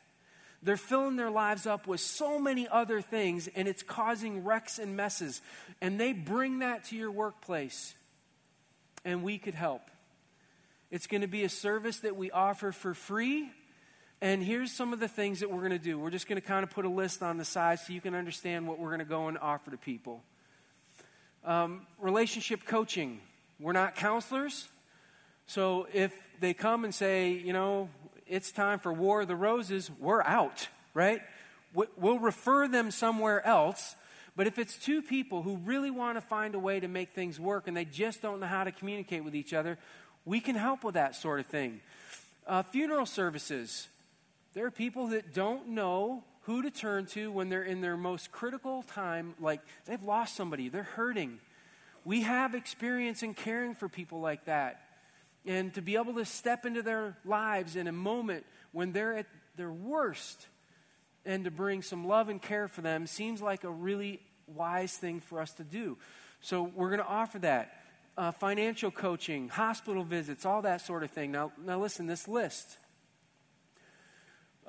they're 0.63 0.77
filling 0.77 1.17
their 1.17 1.31
lives 1.31 1.67
up 1.67 1.89
with 1.89 2.01
so 2.01 2.39
many 2.39 2.69
other 2.69 3.01
things, 3.01 3.49
and 3.49 3.67
it's 3.67 3.83
causing 3.83 4.45
wrecks 4.45 4.79
and 4.79 4.97
messes. 4.97 5.43
And 5.81 5.99
they 5.99 6.13
bring 6.13 6.61
that 6.61 6.85
to 6.85 6.97
your 6.97 7.11
workplace, 7.11 7.95
and 9.05 9.25
we 9.25 9.39
could 9.39 9.55
help. 9.55 9.91
It's 10.93 11.09
going 11.09 11.23
to 11.23 11.27
be 11.27 11.43
a 11.43 11.49
service 11.49 11.99
that 12.01 12.15
we 12.15 12.31
offer 12.31 12.71
for 12.71 12.95
free 12.95 13.51
and 14.21 14.43
here's 14.43 14.73
some 14.73 14.93
of 14.93 14.99
the 14.99 15.07
things 15.07 15.41
that 15.41 15.51
we're 15.51 15.61
going 15.61 15.71
to 15.71 15.79
do. 15.79 15.99
We're 15.99 16.11
just 16.11 16.27
going 16.27 16.41
to 16.41 16.47
kind 16.47 16.65
of 16.65 16.71
put 16.71 16.85
a 16.85 16.89
list 16.89 17.23
on 17.23 17.39
the 17.39 17.45
side 17.45 17.79
so 17.79 17.93
you 17.93 18.01
can 18.01 18.15
understand 18.15 18.67
what 18.67 18.79
we're 18.79 18.89
going 18.89 18.99
to 18.99 19.05
go 19.05 19.29
and 19.29 19.39
offer 19.39 19.71
to 19.71 19.77
people. 19.77 20.23
Um, 21.45 21.87
relationship 22.01 22.65
coaching. 22.67 23.21
We're 23.61 23.73
not 23.73 23.95
counselors. 23.95 24.67
So 25.47 25.87
if 25.93 26.13
they 26.41 26.53
come 26.53 26.85
and 26.85 26.93
say, 26.93 27.31
you 27.31 27.53
know, 27.53 27.89
it's 28.27 28.51
time 28.51 28.81
for 28.81 28.93
War 28.93 29.23
of 29.23 29.29
the 29.29 29.37
Roses, 29.37 29.91
we're 30.01 30.23
out, 30.23 30.67
right? 30.95 31.23
We'll 31.73 32.19
refer 32.19 32.67
them 32.67 32.91
somewhere 32.91 33.47
else. 33.47 33.95
But 34.35 34.47
if 34.47 34.59
it's 34.59 34.77
two 34.77 35.01
people 35.01 35.43
who 35.43 35.57
really 35.59 35.91
want 35.91 36.17
to 36.17 36.21
find 36.21 36.55
a 36.55 36.59
way 36.59 36.81
to 36.81 36.89
make 36.89 37.11
things 37.11 37.39
work 37.39 37.69
and 37.69 37.77
they 37.77 37.85
just 37.85 38.21
don't 38.21 38.41
know 38.41 38.47
how 38.47 38.65
to 38.65 38.73
communicate 38.73 39.25
with 39.25 39.35
each 39.35 39.55
other, 39.55 39.79
we 40.25 40.41
can 40.41 40.57
help 40.57 40.83
with 40.83 40.95
that 40.95 41.15
sort 41.15 41.41
of 41.41 41.47
thing. 41.47 41.81
Uh, 42.47 42.63
funeral 42.63 43.07
services. 43.07 43.89
There 44.59 44.67
are 44.67 44.73
people 44.73 45.07
that 45.11 45.33
don't 45.33 45.69
know 45.69 46.25
who 46.41 46.63
to 46.63 46.71
turn 46.73 47.07
to 47.13 47.31
when 47.31 47.49
they're 47.49 47.63
in 47.63 47.81
their 47.81 47.97
most 47.97 48.33
critical 48.33 48.83
time, 48.83 49.35
like 49.39 49.61
they've 49.85 50.03
lost 50.03 50.35
somebody, 50.35 50.69
they're 50.69 50.83
hurting. 50.83 51.39
We 52.05 52.23
have 52.23 52.57
experience 52.57 53.23
in 53.23 53.35
caring 53.35 53.77
for 53.77 53.89
people 53.89 54.19
like 54.19 54.47
that. 54.47 54.81
And 55.47 55.73
to 55.75 55.81
be 55.81 55.95
able 55.95 56.15
to 56.15 56.25
step 56.25 56.67
into 56.67 56.83
their 56.83 57.17
lives 57.25 57.77
in 57.77 57.87
a 57.87 57.93
moment 57.93 58.47
when 58.73 58.91
they're 58.91 59.17
at 59.19 59.27
their 59.55 59.71
worst 59.71 60.49
and 61.25 61.45
to 61.45 61.53
bring 61.53 61.81
some 61.81 62.09
love 62.09 62.29
and 62.29 62.43
care 62.43 62.67
for 62.67 62.81
them 62.81 63.07
seems 63.07 63.41
like 63.41 63.63
a 63.63 63.71
really 63.71 64.19
wise 64.49 64.93
thing 64.93 65.21
for 65.21 65.41
us 65.41 65.53
to 65.53 65.63
do. 65.63 65.97
So 66.41 66.65
we're 66.65 66.91
going 66.91 66.99
to 66.99 67.07
offer 67.07 67.39
that. 67.39 67.75
Uh, 68.17 68.33
financial 68.33 68.91
coaching, 68.91 69.51
hospital 69.51 70.03
visits, 70.03 70.45
all 70.45 70.63
that 70.63 70.81
sort 70.81 71.05
of 71.05 71.13
thing. 71.13 71.31
Now, 71.31 71.53
now 71.65 71.79
listen, 71.79 72.09
this 72.09 72.27
list. 72.27 72.77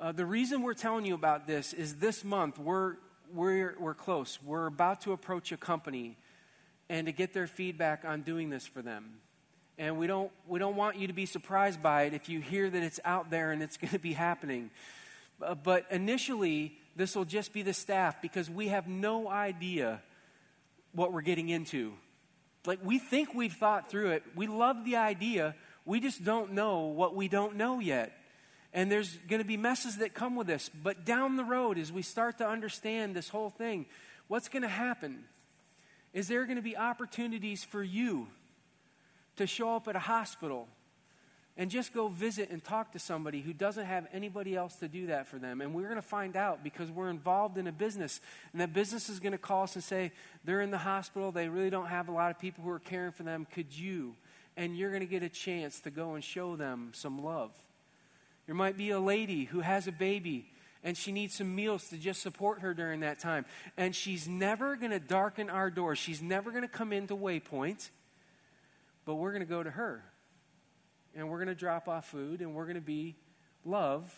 Uh, 0.00 0.12
the 0.12 0.24
reason 0.24 0.62
we're 0.62 0.72
telling 0.72 1.04
you 1.04 1.14
about 1.14 1.46
this 1.46 1.74
is 1.74 1.96
this 1.96 2.24
month 2.24 2.58
we're, 2.58 2.96
we're, 3.34 3.76
we're 3.78 3.92
close. 3.92 4.38
We're 4.42 4.64
about 4.64 5.02
to 5.02 5.12
approach 5.12 5.52
a 5.52 5.58
company 5.58 6.16
and 6.88 7.06
to 7.06 7.12
get 7.12 7.34
their 7.34 7.46
feedback 7.46 8.06
on 8.06 8.22
doing 8.22 8.48
this 8.48 8.66
for 8.66 8.80
them. 8.80 9.18
And 9.76 9.98
we 9.98 10.06
don't, 10.06 10.30
we 10.48 10.58
don't 10.58 10.74
want 10.74 10.96
you 10.96 11.08
to 11.08 11.12
be 11.12 11.26
surprised 11.26 11.82
by 11.82 12.04
it 12.04 12.14
if 12.14 12.30
you 12.30 12.40
hear 12.40 12.70
that 12.70 12.82
it's 12.82 12.98
out 13.04 13.30
there 13.30 13.52
and 13.52 13.62
it's 13.62 13.76
going 13.76 13.90
to 13.90 13.98
be 13.98 14.14
happening. 14.14 14.70
Uh, 15.42 15.54
but 15.54 15.84
initially, 15.90 16.78
this 16.96 17.14
will 17.14 17.26
just 17.26 17.52
be 17.52 17.60
the 17.60 17.74
staff 17.74 18.22
because 18.22 18.48
we 18.48 18.68
have 18.68 18.88
no 18.88 19.28
idea 19.28 20.00
what 20.92 21.12
we're 21.12 21.20
getting 21.20 21.50
into. 21.50 21.92
Like, 22.64 22.78
we 22.82 22.98
think 22.98 23.34
we've 23.34 23.52
thought 23.52 23.90
through 23.90 24.12
it. 24.12 24.22
We 24.34 24.46
love 24.46 24.82
the 24.86 24.96
idea. 24.96 25.54
We 25.84 26.00
just 26.00 26.24
don't 26.24 26.52
know 26.54 26.86
what 26.86 27.14
we 27.14 27.28
don't 27.28 27.56
know 27.56 27.80
yet. 27.80 28.16
And 28.72 28.90
there's 28.90 29.16
going 29.28 29.42
to 29.42 29.46
be 29.48 29.56
messes 29.56 29.98
that 29.98 30.14
come 30.14 30.36
with 30.36 30.46
this. 30.46 30.68
But 30.68 31.04
down 31.04 31.36
the 31.36 31.44
road, 31.44 31.78
as 31.78 31.90
we 31.90 32.02
start 32.02 32.38
to 32.38 32.48
understand 32.48 33.16
this 33.16 33.28
whole 33.28 33.50
thing, 33.50 33.86
what's 34.28 34.48
going 34.48 34.62
to 34.62 34.68
happen? 34.68 35.24
Is 36.12 36.28
there 36.28 36.44
going 36.44 36.56
to 36.56 36.62
be 36.62 36.76
opportunities 36.76 37.64
for 37.64 37.82
you 37.82 38.28
to 39.36 39.46
show 39.46 39.74
up 39.74 39.88
at 39.88 39.96
a 39.96 40.00
hospital 40.00 40.68
and 41.56 41.70
just 41.70 41.92
go 41.92 42.08
visit 42.08 42.50
and 42.50 42.62
talk 42.62 42.92
to 42.92 42.98
somebody 42.98 43.40
who 43.40 43.52
doesn't 43.52 43.84
have 43.84 44.06
anybody 44.12 44.56
else 44.56 44.76
to 44.76 44.88
do 44.88 45.08
that 45.08 45.26
for 45.26 45.38
them. 45.38 45.60
And 45.60 45.74
we're 45.74 45.88
going 45.88 45.96
to 45.96 46.02
find 46.02 46.36
out 46.36 46.64
because 46.64 46.90
we're 46.90 47.10
involved 47.10 47.58
in 47.58 47.66
a 47.66 47.72
business. 47.72 48.20
And 48.52 48.60
that 48.62 48.72
business 48.72 49.08
is 49.08 49.20
going 49.20 49.32
to 49.32 49.38
call 49.38 49.64
us 49.64 49.74
and 49.74 49.84
say, 49.84 50.12
they're 50.44 50.62
in 50.62 50.70
the 50.70 50.78
hospital, 50.78 51.32
they 51.32 51.48
really 51.48 51.70
don't 51.70 51.88
have 51.88 52.08
a 52.08 52.12
lot 52.12 52.30
of 52.30 52.38
people 52.38 52.64
who 52.64 52.70
are 52.70 52.78
caring 52.78 53.12
for 53.12 53.24
them. 53.24 53.46
Could 53.52 53.76
you? 53.76 54.14
And 54.56 54.76
you're 54.76 54.90
going 54.90 55.02
to 55.02 55.06
get 55.06 55.22
a 55.22 55.28
chance 55.28 55.80
to 55.80 55.90
go 55.90 56.14
and 56.14 56.24
show 56.24 56.56
them 56.56 56.92
some 56.94 57.22
love. 57.22 57.50
There 58.50 58.56
might 58.56 58.76
be 58.76 58.90
a 58.90 58.98
lady 58.98 59.44
who 59.44 59.60
has 59.60 59.86
a 59.86 59.92
baby 59.92 60.50
and 60.82 60.96
she 60.96 61.12
needs 61.12 61.36
some 61.36 61.54
meals 61.54 61.86
to 61.90 61.96
just 61.96 62.20
support 62.20 62.62
her 62.62 62.74
during 62.74 62.98
that 62.98 63.20
time. 63.20 63.44
And 63.76 63.94
she's 63.94 64.26
never 64.26 64.74
going 64.74 64.90
to 64.90 64.98
darken 64.98 65.48
our 65.48 65.70
door. 65.70 65.94
She's 65.94 66.20
never 66.20 66.50
going 66.50 66.64
to 66.64 66.68
come 66.68 66.92
into 66.92 67.14
Waypoint, 67.14 67.90
but 69.04 69.14
we're 69.14 69.30
going 69.30 69.46
to 69.46 69.48
go 69.48 69.62
to 69.62 69.70
her 69.70 70.02
and 71.14 71.30
we're 71.30 71.36
going 71.36 71.46
to 71.46 71.54
drop 71.54 71.86
off 71.86 72.10
food 72.10 72.40
and 72.40 72.52
we're 72.52 72.64
going 72.64 72.74
to 72.74 72.80
be 72.80 73.14
love 73.64 74.12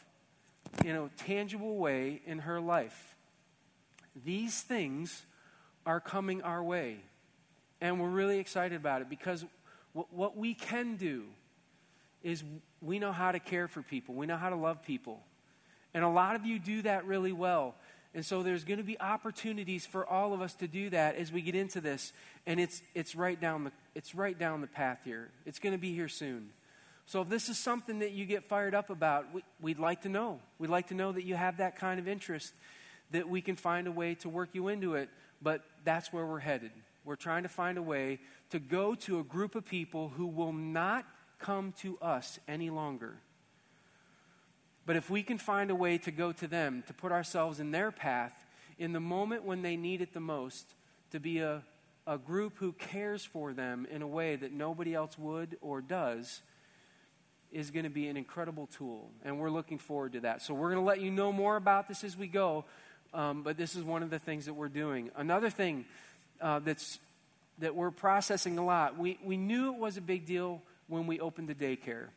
in 0.83 0.97
a 0.97 1.11
tangible 1.19 1.77
way 1.77 2.23
in 2.25 2.39
her 2.39 2.59
life. 2.59 3.15
These 4.25 4.63
things 4.63 5.27
are 5.85 6.01
coming 6.01 6.41
our 6.41 6.65
way. 6.65 7.01
And 7.83 8.01
we're 8.01 8.09
really 8.09 8.39
excited 8.39 8.77
about 8.77 9.03
it 9.03 9.11
because 9.11 9.45
what 9.93 10.39
we 10.39 10.55
can 10.55 10.97
do 10.97 11.25
is 12.23 12.43
we 12.83 12.99
know 12.99 13.13
how 13.13 13.33
to 13.33 13.39
care 13.39 13.69
for 13.69 13.83
people, 13.83 14.15
we 14.15 14.27
know 14.27 14.37
how 14.37 14.51
to 14.51 14.57
love 14.57 14.83
people. 14.83 15.21
And 15.95 16.05
a 16.05 16.09
lot 16.09 16.37
of 16.37 16.47
you 16.47 16.59
do 16.59 16.83
that 16.83 17.07
really 17.07 17.33
well. 17.33 17.75
And 18.15 18.25
so 18.25 18.43
there's 18.43 18.65
going 18.65 18.79
to 18.79 18.85
be 18.85 19.01
opportunities 19.01 19.87
for 19.87 20.07
all 20.07 20.35
of 20.35 20.43
us 20.43 20.55
to 20.57 20.69
do 20.69 20.91
that 20.91 21.17
as 21.17 21.33
we 21.33 21.41
get 21.41 21.55
into 21.55 21.81
this. 21.81 22.13
And 22.47 22.61
it's, 22.61 22.83
it's, 22.95 23.15
right, 23.15 23.41
down 23.41 23.65
the, 23.65 23.73
it's 23.95 24.15
right 24.15 24.39
down 24.39 24.61
the 24.61 24.67
path 24.67 24.99
here. 25.05 25.31
It's 25.47 25.59
going 25.59 25.73
to 25.73 25.79
be 25.79 25.95
here 25.95 26.09
soon. 26.09 26.51
So 27.07 27.23
if 27.23 27.29
this 27.29 27.49
is 27.49 27.59
something 27.59 28.01
that 28.01 28.13
you 28.13 28.27
get 28.27 28.45
fired 28.45 28.75
up 28.75 28.91
about, 28.91 29.33
we, 29.33 29.43
we'd 29.61 29.79
like 29.79 30.03
to 30.03 30.09
know. 30.09 30.41
We'd 30.59 30.71
like 30.71 30.89
to 30.89 30.95
know 30.95 31.13
that 31.13 31.25
you 31.25 31.35
have 31.35 31.57
that 31.59 31.77
kind 31.77 31.99
of 31.99 32.07
interest, 32.07 32.53
that 33.13 33.29
we 33.29 33.41
can 33.41 33.57
find 33.57 33.87
a 33.87 33.93
way 33.93 34.15
to 34.17 34.29
work 34.29 34.51
you 34.53 34.69
into 34.69 34.95
it. 34.95 35.09
But 35.41 35.63
that's 35.85 36.13
where 36.13 36.27
we're 36.27 36.39
headed. 36.39 36.71
We're 37.05 37.17
trying 37.17 37.43
to 37.43 37.49
find 37.49 37.79
a 37.79 37.83
way 37.83 38.21
to 38.51 38.59
go 38.59 38.95
to 38.95 39.21
a 39.21 39.25
group 39.25 39.55
of 39.55 39.65
people 39.65 40.09
who 40.11 40.27
will 40.27 40.53
not 40.53 41.05
come 41.43 41.75
to 41.83 41.99
us 42.01 42.39
any 42.49 42.71
longer. 42.71 43.17
But 44.87 44.97
if 44.97 45.11
we 45.11 45.23
can 45.23 45.39
find 45.39 45.71
a 45.71 45.75
way 45.75 45.99
to 45.99 46.11
go 46.11 46.33
to 46.33 46.47
them, 46.47 46.83
to 46.87 46.95
put 46.95 47.13
ourselves 47.13 47.61
in 47.61 47.71
their 47.71 47.93
path, 47.93 48.33
in 48.79 48.93
the 48.93 49.01
moment 49.01 49.45
when 49.45 49.63
they 49.63 49.77
need 49.77 50.01
it 50.01 50.13
the 50.13 50.21
most, 50.21 50.65
to 51.11 51.21
be 51.21 51.39
a, 51.39 51.63
a 52.07 52.19
group 52.19 52.55
who 52.57 52.73
cares 52.73 53.25
for 53.25 53.53
them 53.53 53.87
in 53.91 54.03
a 54.03 54.07
way 54.07 54.35
that 54.35 54.53
nobody 54.53 54.95
else 54.95 55.17
would 55.19 55.57
or 55.61 55.81
does, 55.81 56.41
is 57.53 57.71
going 57.71 57.85
to 57.85 57.91
be 57.91 58.09
an 58.09 58.17
incredible 58.17 58.67
tool, 58.79 59.11
and 59.25 59.39
we're 59.39 59.51
looking 59.51 59.79
forward 59.79 60.15
to 60.15 60.21
that. 60.21 60.41
So, 60.41 60.55
we're 60.55 60.71
going 60.71 60.83
to 60.83 60.87
let 60.87 61.01
you 61.01 61.11
know 61.11 61.33
more 61.33 61.57
about 61.57 61.87
this 61.87 62.03
as 62.03 62.17
we 62.17 62.27
go, 62.27 62.65
um, 63.13 63.43
but 63.43 63.59
this 63.59 63.77
is 63.77 63.85
one 63.85 64.03
of 64.03 64.09
the 64.09 64.19
things 64.19 64.47
that 64.47 64.55
we're 64.55 64.71
doing. 64.71 65.11
Another 65.17 65.51
thing 65.51 65.85
uh, 66.41 66.61
that's, 66.61 66.99
that 67.59 67.77
we're 67.77 67.91
processing 67.91 68.57
a 68.57 68.65
lot, 68.65 68.99
we, 68.99 69.19
we 69.23 69.37
knew 69.37 69.75
it 69.75 69.79
was 69.79 69.99
a 69.99 70.01
big 70.01 70.25
deal 70.25 70.63
when 70.93 71.07
we 71.07 71.21
opened 71.21 71.49
the 71.49 71.55
daycare. 71.55 72.09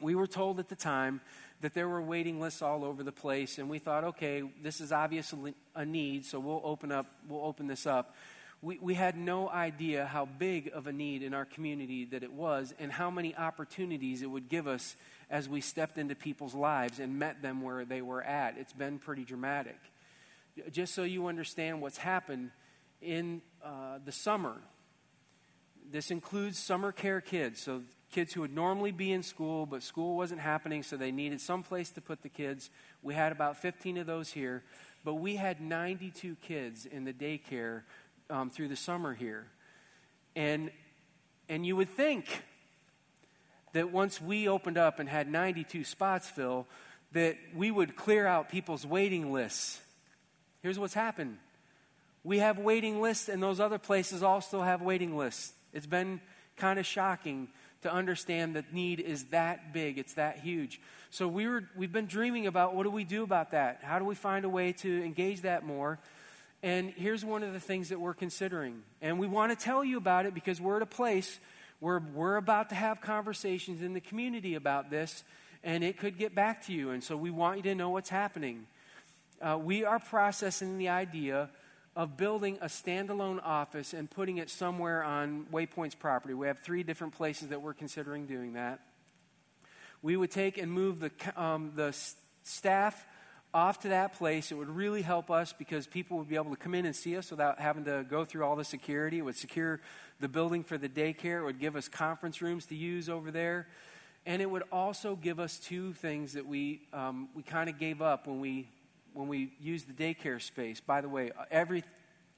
We 0.00 0.14
were 0.14 0.26
told 0.26 0.58
at 0.60 0.68
the 0.68 0.76
time 0.76 1.20
that 1.62 1.72
there 1.72 1.88
were 1.88 2.02
waiting 2.02 2.40
lists 2.40 2.60
all 2.60 2.84
over 2.84 3.02
the 3.02 3.12
place, 3.12 3.58
and 3.58 3.68
we 3.70 3.78
thought, 3.78 4.04
okay, 4.04 4.42
this 4.62 4.80
is 4.80 4.92
obviously 4.92 5.54
a 5.74 5.84
need, 5.84 6.26
so 6.26 6.38
we'll 6.38 6.60
open 6.62 6.92
up, 6.92 7.06
we'll 7.28 7.44
open 7.44 7.66
this 7.66 7.86
up 7.86 8.14
we, 8.62 8.78
we 8.80 8.94
had 8.94 9.16
no 9.16 9.48
idea 9.48 10.06
how 10.06 10.24
big 10.24 10.70
of 10.72 10.86
a 10.86 10.92
need 10.92 11.22
in 11.22 11.34
our 11.34 11.44
community 11.44 12.06
that 12.06 12.22
it 12.22 12.32
was 12.32 12.74
and 12.78 12.90
how 12.90 13.10
many 13.10 13.34
opportunities 13.36 14.22
it 14.22 14.26
would 14.26 14.48
give 14.48 14.66
us 14.66 14.96
as 15.30 15.48
we 15.48 15.60
stepped 15.60 15.98
into 15.98 16.14
people's 16.14 16.54
lives 16.54 16.98
and 16.98 17.18
met 17.18 17.42
them 17.42 17.60
where 17.60 17.84
they 17.84 18.00
were 18.00 18.22
at. 18.22 18.56
It's 18.58 18.72
been 18.72 18.98
pretty 18.98 19.24
dramatic. 19.24 19.78
Just 20.70 20.94
so 20.94 21.02
you 21.02 21.26
understand 21.26 21.82
what's 21.82 21.98
happened 21.98 22.50
in 23.02 23.42
uh, 23.62 23.98
the 24.04 24.12
summer, 24.12 24.56
this 25.90 26.10
includes 26.10 26.58
summer 26.58 26.92
care 26.92 27.20
kids. 27.20 27.60
So, 27.60 27.82
kids 28.10 28.32
who 28.32 28.40
would 28.40 28.54
normally 28.54 28.92
be 28.92 29.12
in 29.12 29.22
school, 29.22 29.66
but 29.66 29.82
school 29.82 30.16
wasn't 30.16 30.40
happening, 30.40 30.82
so 30.82 30.96
they 30.96 31.10
needed 31.10 31.40
some 31.40 31.62
place 31.62 31.90
to 31.90 32.00
put 32.00 32.22
the 32.22 32.28
kids. 32.28 32.70
We 33.02 33.14
had 33.14 33.32
about 33.32 33.58
15 33.58 33.98
of 33.98 34.06
those 34.06 34.30
here, 34.30 34.62
but 35.04 35.14
we 35.14 35.36
had 35.36 35.60
92 35.60 36.36
kids 36.36 36.86
in 36.86 37.04
the 37.04 37.12
daycare 37.12 37.82
um, 38.30 38.50
through 38.50 38.68
the 38.68 38.76
summer 38.76 39.14
here. 39.14 39.46
And, 40.34 40.70
and 41.48 41.66
you 41.66 41.76
would 41.76 41.88
think 41.88 42.42
that 43.72 43.92
once 43.92 44.20
we 44.20 44.48
opened 44.48 44.78
up 44.78 44.98
and 44.98 45.08
had 45.08 45.30
92 45.30 45.84
spots 45.84 46.28
fill, 46.28 46.66
that 47.12 47.36
we 47.54 47.70
would 47.70 47.96
clear 47.96 48.26
out 48.26 48.48
people's 48.48 48.86
waiting 48.86 49.32
lists. 49.32 49.80
Here's 50.62 50.78
what's 50.78 50.94
happened 50.94 51.38
we 52.24 52.40
have 52.40 52.58
waiting 52.58 53.00
lists, 53.00 53.28
and 53.28 53.40
those 53.40 53.60
other 53.60 53.78
places 53.78 54.24
still 54.40 54.62
have 54.62 54.82
waiting 54.82 55.16
lists. 55.16 55.52
It's 55.76 55.86
been 55.86 56.22
kind 56.56 56.78
of 56.78 56.86
shocking 56.86 57.48
to 57.82 57.92
understand 57.92 58.56
that 58.56 58.72
need 58.72 58.98
is 58.98 59.24
that 59.26 59.74
big, 59.74 59.98
it's 59.98 60.14
that 60.14 60.38
huge. 60.38 60.80
So 61.10 61.28
we 61.28 61.46
were, 61.46 61.64
we've 61.76 61.92
been 61.92 62.06
dreaming 62.06 62.46
about 62.46 62.74
what 62.74 62.84
do 62.84 62.90
we 62.90 63.04
do 63.04 63.22
about 63.22 63.50
that? 63.50 63.80
How 63.82 63.98
do 63.98 64.06
we 64.06 64.14
find 64.14 64.46
a 64.46 64.48
way 64.48 64.72
to 64.72 65.04
engage 65.04 65.42
that 65.42 65.66
more? 65.66 65.98
And 66.62 66.90
here's 66.90 67.26
one 67.26 67.42
of 67.42 67.52
the 67.52 67.60
things 67.60 67.90
that 67.90 68.00
we're 68.00 68.14
considering. 68.14 68.82
And 69.02 69.18
we 69.18 69.26
want 69.26 69.56
to 69.56 69.64
tell 69.64 69.84
you 69.84 69.98
about 69.98 70.24
it 70.24 70.32
because 70.32 70.62
we're 70.62 70.76
at 70.76 70.82
a 70.82 70.86
place 70.86 71.38
where 71.80 72.02
we're 72.14 72.36
about 72.36 72.70
to 72.70 72.74
have 72.74 73.02
conversations 73.02 73.82
in 73.82 73.92
the 73.92 74.00
community 74.00 74.54
about 74.54 74.90
this, 74.90 75.24
and 75.62 75.84
it 75.84 75.98
could 75.98 76.16
get 76.16 76.34
back 76.34 76.64
to 76.66 76.72
you. 76.72 76.90
And 76.90 77.04
so 77.04 77.18
we 77.18 77.30
want 77.30 77.58
you 77.58 77.62
to 77.64 77.74
know 77.74 77.90
what's 77.90 78.08
happening. 78.08 78.66
Uh, 79.42 79.58
we 79.62 79.84
are 79.84 79.98
processing 79.98 80.78
the 80.78 80.88
idea 80.88 81.50
of 81.96 82.18
building 82.18 82.58
a 82.60 82.66
standalone 82.66 83.40
office 83.42 83.94
and 83.94 84.10
putting 84.10 84.36
it 84.36 84.50
somewhere 84.50 85.02
on 85.02 85.46
Waypoint's 85.50 85.94
property. 85.94 86.34
We 86.34 86.46
have 86.46 86.58
three 86.58 86.82
different 86.82 87.14
places 87.14 87.48
that 87.48 87.62
we're 87.62 87.74
considering 87.74 88.26
doing 88.26 88.52
that. 88.52 88.80
We 90.02 90.18
would 90.18 90.30
take 90.30 90.58
and 90.58 90.70
move 90.70 91.00
the, 91.00 91.10
um, 91.40 91.72
the 91.74 91.96
staff 92.42 93.06
off 93.54 93.80
to 93.80 93.88
that 93.88 94.12
place. 94.18 94.52
It 94.52 94.56
would 94.56 94.68
really 94.68 95.00
help 95.00 95.30
us 95.30 95.54
because 95.54 95.86
people 95.86 96.18
would 96.18 96.28
be 96.28 96.36
able 96.36 96.50
to 96.50 96.56
come 96.56 96.74
in 96.74 96.84
and 96.84 96.94
see 96.94 97.16
us 97.16 97.30
without 97.30 97.58
having 97.58 97.86
to 97.86 98.04
go 98.08 98.26
through 98.26 98.44
all 98.44 98.56
the 98.56 98.64
security. 98.64 99.18
It 99.18 99.22
would 99.22 99.36
secure 99.36 99.80
the 100.20 100.28
building 100.28 100.62
for 100.62 100.76
the 100.76 100.90
daycare. 100.90 101.40
It 101.40 101.44
would 101.44 101.58
give 101.58 101.76
us 101.76 101.88
conference 101.88 102.42
rooms 102.42 102.66
to 102.66 102.74
use 102.74 103.08
over 103.08 103.30
there. 103.30 103.68
And 104.26 104.42
it 104.42 104.50
would 104.50 104.64
also 104.70 105.16
give 105.16 105.40
us 105.40 105.58
two 105.58 105.94
things 105.94 106.34
that 106.34 106.46
we, 106.46 106.82
um, 106.92 107.30
we 107.34 107.42
kind 107.42 107.70
of 107.70 107.78
gave 107.78 108.02
up 108.02 108.26
when 108.26 108.40
we, 108.40 108.68
when 109.16 109.28
we 109.28 109.52
used 109.60 109.88
the 109.88 109.92
daycare 109.92 110.40
space. 110.40 110.80
By 110.80 111.00
the 111.00 111.08
way, 111.08 111.32
every 111.50 111.84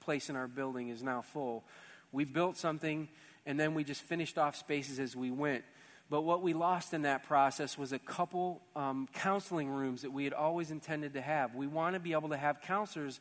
place 0.01 0.31
in 0.31 0.37
our 0.37 0.49
building 0.49 0.89
is 0.89 1.03
now 1.03 1.23
full. 1.23 1.65
We 2.13 2.25
built 2.25 2.57
something 2.57 3.09
and 3.45 3.59
then 3.59 3.75
we 3.75 3.85
just 3.85 4.03
finished 4.03 4.39
off 4.39 4.57
spaces 4.57 4.99
as 4.99 5.17
we 5.17 5.31
went. 5.31 5.65
But 6.11 6.23
what 6.23 6.43
we 6.43 6.55
lost 6.55 6.95
in 6.95 7.03
that 7.03 7.25
process 7.25 7.77
was 7.77 7.93
a 7.93 7.99
couple 7.99 8.63
um, 8.75 9.09
counseling 9.13 9.69
rooms 9.69 10.03
that 10.03 10.13
we 10.13 10.25
had 10.25 10.33
always 10.33 10.71
intended 10.71 11.15
to 11.15 11.21
have. 11.21 11.55
We 11.55 11.67
want 11.67 11.95
to 11.95 12.01
be 12.01 12.13
able 12.13 12.31
to 12.31 12.37
have 12.37 12.63
counselors 12.63 13.21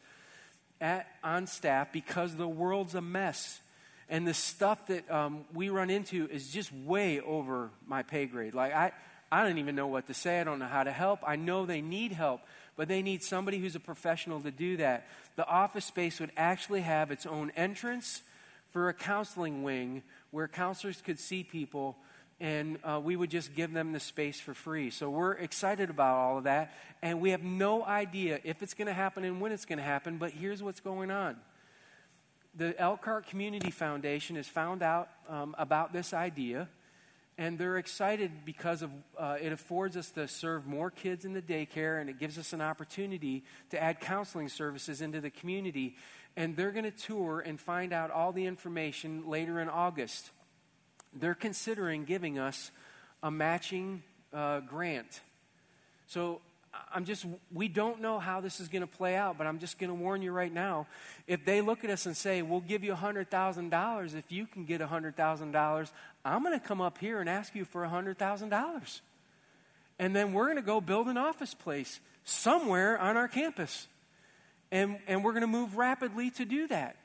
at, 0.79 1.07
on 1.23 1.47
staff 1.47 1.91
because 1.91 2.35
the 2.35 2.47
world's 2.47 2.95
a 2.95 3.01
mess. 3.01 3.59
And 4.09 4.25
the 4.25 4.33
stuff 4.33 4.87
that 4.87 5.09
um, 5.11 5.43
we 5.53 5.69
run 5.69 5.89
into 5.89 6.29
is 6.29 6.49
just 6.49 6.71
way 6.73 7.19
over 7.19 7.71
my 7.85 8.03
pay 8.03 8.25
grade. 8.25 8.53
Like, 8.53 8.73
I, 8.73 8.93
I 9.29 9.43
don't 9.43 9.57
even 9.57 9.75
know 9.75 9.87
what 9.87 10.07
to 10.07 10.13
say. 10.13 10.39
I 10.39 10.45
don't 10.45 10.59
know 10.59 10.67
how 10.67 10.83
to 10.83 10.91
help. 10.91 11.19
I 11.27 11.35
know 11.35 11.65
they 11.65 11.81
need 11.81 12.13
help, 12.13 12.41
but 12.77 12.87
they 12.87 13.01
need 13.01 13.23
somebody 13.23 13.57
who's 13.57 13.75
a 13.75 13.79
professional 13.81 14.39
to 14.39 14.51
do 14.51 14.77
that. 14.77 15.07
The 15.35 15.45
office 15.45 15.85
space 15.85 16.21
would 16.21 16.31
actually 16.37 16.81
have 16.81 17.11
its 17.11 17.25
own 17.25 17.51
entrance 17.57 18.21
for 18.69 18.87
a 18.87 18.93
counseling 18.93 19.63
wing 19.63 20.03
where 20.31 20.47
counselors 20.47 21.01
could 21.01 21.19
see 21.19 21.43
people 21.43 21.97
and 22.39 22.77
uh, 22.83 22.99
we 23.03 23.15
would 23.15 23.31
just 23.31 23.55
give 23.55 23.73
them 23.73 23.93
the 23.93 23.99
space 23.99 24.39
for 24.39 24.53
free. 24.53 24.91
So 24.91 25.09
we're 25.09 25.33
excited 25.33 25.89
about 25.89 26.15
all 26.15 26.37
of 26.37 26.43
that, 26.43 26.71
and 27.01 27.19
we 27.19 27.31
have 27.31 27.43
no 27.43 27.83
idea 27.83 28.39
if 28.43 28.61
it's 28.61 28.75
going 28.75 28.87
to 28.87 28.93
happen 28.93 29.23
and 29.23 29.41
when 29.41 29.51
it's 29.51 29.65
going 29.65 29.79
to 29.79 29.83
happen, 29.83 30.17
but 30.17 30.31
here's 30.31 30.61
what's 30.61 30.79
going 30.79 31.09
on. 31.09 31.35
The 32.55 32.79
Elkhart 32.79 33.27
Community 33.27 33.71
Foundation 33.71 34.35
has 34.35 34.47
found 34.47 34.83
out 34.83 35.09
um, 35.27 35.55
about 35.57 35.93
this 35.93 36.13
idea, 36.13 36.69
and 37.37 37.57
they're 37.59 37.77
excited 37.77 38.31
because 38.45 38.81
of 38.81 38.91
uh, 39.17 39.37
it 39.39 39.51
affords 39.51 39.95
us 39.95 40.09
to 40.11 40.27
serve 40.27 40.65
more 40.65 40.89
kids 40.89 41.25
in 41.25 41.33
the 41.33 41.41
daycare, 41.41 42.01
and 42.01 42.09
it 42.09 42.19
gives 42.19 42.37
us 42.37 42.53
an 42.53 42.61
opportunity 42.61 43.43
to 43.69 43.81
add 43.81 43.99
counseling 43.99 44.49
services 44.49 45.01
into 45.01 45.21
the 45.21 45.29
community. 45.29 45.95
And 46.35 46.55
they're 46.55 46.71
going 46.71 46.85
to 46.85 46.91
tour 46.91 47.39
and 47.39 47.59
find 47.59 47.93
out 47.93 48.11
all 48.11 48.31
the 48.31 48.45
information 48.45 49.27
later 49.27 49.59
in 49.59 49.69
August 49.69 50.31
they're 51.19 51.35
considering 51.35 52.05
giving 52.05 52.39
us 52.39 52.71
a 53.23 53.31
matching 53.31 54.03
uh, 54.33 54.59
grant. 54.61 55.21
So 56.07 56.41
I'm 56.93 57.05
just, 57.05 57.25
we 57.53 57.67
don't 57.67 58.01
know 58.01 58.19
how 58.19 58.41
this 58.41 58.59
is 58.59 58.67
going 58.67 58.81
to 58.81 58.87
play 58.87 59.15
out, 59.15 59.37
but 59.37 59.47
I'm 59.47 59.59
just 59.59 59.79
going 59.79 59.89
to 59.89 59.95
warn 59.95 60.21
you 60.21 60.31
right 60.31 60.51
now. 60.51 60.87
If 61.27 61.45
they 61.45 61.61
look 61.61 61.83
at 61.83 61.89
us 61.89 62.05
and 62.05 62.15
say, 62.15 62.41
we'll 62.41 62.61
give 62.61 62.83
you 62.83 62.93
$100,000 62.93 64.15
if 64.15 64.31
you 64.31 64.45
can 64.45 64.65
get 64.65 64.81
$100,000, 64.81 65.91
I'm 66.25 66.43
going 66.43 66.59
to 66.59 66.65
come 66.65 66.81
up 66.81 66.97
here 66.97 67.19
and 67.19 67.29
ask 67.29 67.55
you 67.55 67.65
for 67.65 67.83
$100,000. 67.83 69.01
And 69.99 70.15
then 70.15 70.33
we're 70.33 70.45
going 70.45 70.57
to 70.57 70.61
go 70.61 70.81
build 70.81 71.07
an 71.07 71.17
office 71.17 71.53
place 71.53 71.99
somewhere 72.23 72.97
on 72.99 73.17
our 73.17 73.27
campus. 73.27 73.87
And, 74.71 74.99
and 75.07 75.23
we're 75.23 75.31
going 75.31 75.41
to 75.41 75.47
move 75.47 75.77
rapidly 75.77 76.29
to 76.31 76.45
do 76.45 76.67
that. 76.67 76.97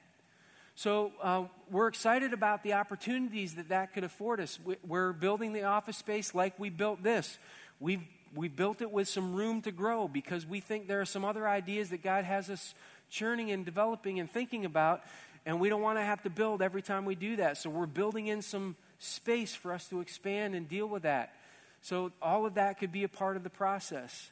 So 0.74 1.12
uh, 1.22 1.44
we're 1.70 1.88
excited 1.88 2.32
about 2.32 2.62
the 2.62 2.74
opportunities 2.74 3.54
that 3.56 3.68
that 3.68 3.92
could 3.92 4.04
afford 4.04 4.40
us. 4.40 4.58
We're 4.86 5.12
building 5.12 5.52
the 5.52 5.64
office 5.64 5.98
space 5.98 6.34
like 6.34 6.58
we 6.58 6.70
built 6.70 7.02
this. 7.02 7.38
We've, 7.78 8.02
we 8.34 8.48
built 8.48 8.82
it 8.82 8.90
with 8.90 9.08
some 9.08 9.34
room 9.34 9.62
to 9.62 9.72
grow 9.72 10.08
because 10.08 10.46
we 10.46 10.60
think 10.60 10.88
there 10.88 11.00
are 11.00 11.06
some 11.06 11.24
other 11.24 11.46
ideas 11.48 11.90
that 11.90 12.02
God 12.02 12.24
has 12.24 12.50
us 12.50 12.74
churning 13.10 13.50
and 13.50 13.64
developing 13.64 14.20
and 14.20 14.30
thinking 14.30 14.64
about, 14.64 15.02
and 15.44 15.60
we 15.60 15.68
don't 15.68 15.82
want 15.82 15.98
to 15.98 16.04
have 16.04 16.22
to 16.22 16.30
build 16.30 16.62
every 16.62 16.82
time 16.82 17.04
we 17.04 17.14
do 17.14 17.36
that. 17.36 17.58
So 17.58 17.70
we're 17.70 17.86
building 17.86 18.26
in 18.26 18.42
some 18.42 18.76
space 18.98 19.54
for 19.54 19.72
us 19.72 19.88
to 19.88 20.00
expand 20.00 20.54
and 20.54 20.68
deal 20.68 20.86
with 20.86 21.02
that. 21.02 21.34
So 21.82 22.12
all 22.22 22.46
of 22.46 22.54
that 22.54 22.78
could 22.78 22.92
be 22.92 23.04
a 23.04 23.08
part 23.08 23.36
of 23.36 23.42
the 23.42 23.50
process. 23.50 24.30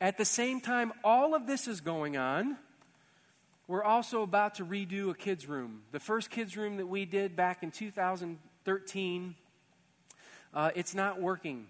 At 0.00 0.18
the 0.18 0.24
same 0.24 0.60
time, 0.60 0.92
all 1.04 1.34
of 1.34 1.46
this 1.46 1.68
is 1.68 1.80
going 1.80 2.16
on 2.16 2.56
we're 3.70 3.84
also 3.84 4.22
about 4.22 4.56
to 4.56 4.64
redo 4.64 5.10
a 5.10 5.14
kids' 5.14 5.46
room. 5.46 5.82
The 5.92 6.00
first 6.00 6.28
kids' 6.28 6.56
room 6.56 6.78
that 6.78 6.88
we 6.88 7.04
did 7.04 7.36
back 7.36 7.62
in 7.62 7.70
2013, 7.70 9.34
uh, 10.52 10.70
it's 10.74 10.92
not 10.92 11.20
working 11.20 11.68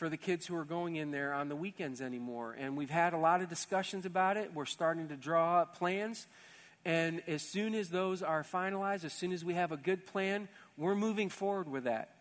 for 0.00 0.08
the 0.08 0.16
kids 0.16 0.46
who 0.46 0.56
are 0.56 0.64
going 0.64 0.96
in 0.96 1.10
there 1.10 1.34
on 1.34 1.50
the 1.50 1.54
weekends 1.54 2.00
anymore. 2.00 2.56
And 2.58 2.74
we've 2.74 2.88
had 2.88 3.12
a 3.12 3.18
lot 3.18 3.42
of 3.42 3.50
discussions 3.50 4.06
about 4.06 4.38
it. 4.38 4.50
We're 4.54 4.64
starting 4.64 5.08
to 5.08 5.14
draw 5.14 5.60
up 5.60 5.76
plans. 5.76 6.26
And 6.86 7.22
as 7.26 7.42
soon 7.42 7.74
as 7.74 7.90
those 7.90 8.22
are 8.22 8.42
finalized, 8.42 9.04
as 9.04 9.12
soon 9.12 9.30
as 9.30 9.44
we 9.44 9.52
have 9.52 9.72
a 9.72 9.76
good 9.76 10.06
plan, 10.06 10.48
we're 10.78 10.94
moving 10.94 11.28
forward 11.28 11.70
with 11.70 11.84
that. 11.84 12.14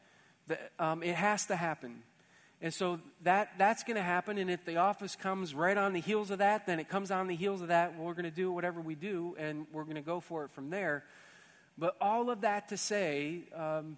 The, 0.48 0.60
um, 0.78 1.04
it 1.04 1.16
has 1.16 1.46
to 1.46 1.56
happen. 1.56 2.04
And 2.62 2.74
so 2.74 3.00
that, 3.24 3.54
that's 3.58 3.84
going 3.84 3.96
to 3.96 4.04
happen. 4.04 4.38
And 4.38 4.52
if 4.52 4.66
the 4.66 4.76
office 4.76 5.16
comes 5.16 5.56
right 5.56 5.78
on 5.78 5.94
the 5.94 6.02
heels 6.02 6.32
of 6.32 6.40
that, 6.40 6.66
then 6.66 6.82
it 6.82 6.90
comes 6.90 7.12
on 7.12 7.28
the 7.28 7.36
heels 7.38 7.62
of 7.62 7.70
that. 7.70 7.98
We're 7.98 8.12
going 8.12 8.26
to 8.26 8.30
do 8.30 8.52
whatever 8.52 8.82
we 8.82 8.96
do, 8.96 9.38
and 9.40 9.66
we're 9.72 9.86
going 9.86 9.96
to 9.96 10.02
go 10.02 10.20
for 10.20 10.44
it 10.44 10.52
from 10.52 10.70
there. 10.70 11.06
But 11.78 11.96
all 12.02 12.30
of 12.30 12.42
that 12.42 12.68
to 12.70 12.78
say, 12.78 13.44
um, 13.56 13.98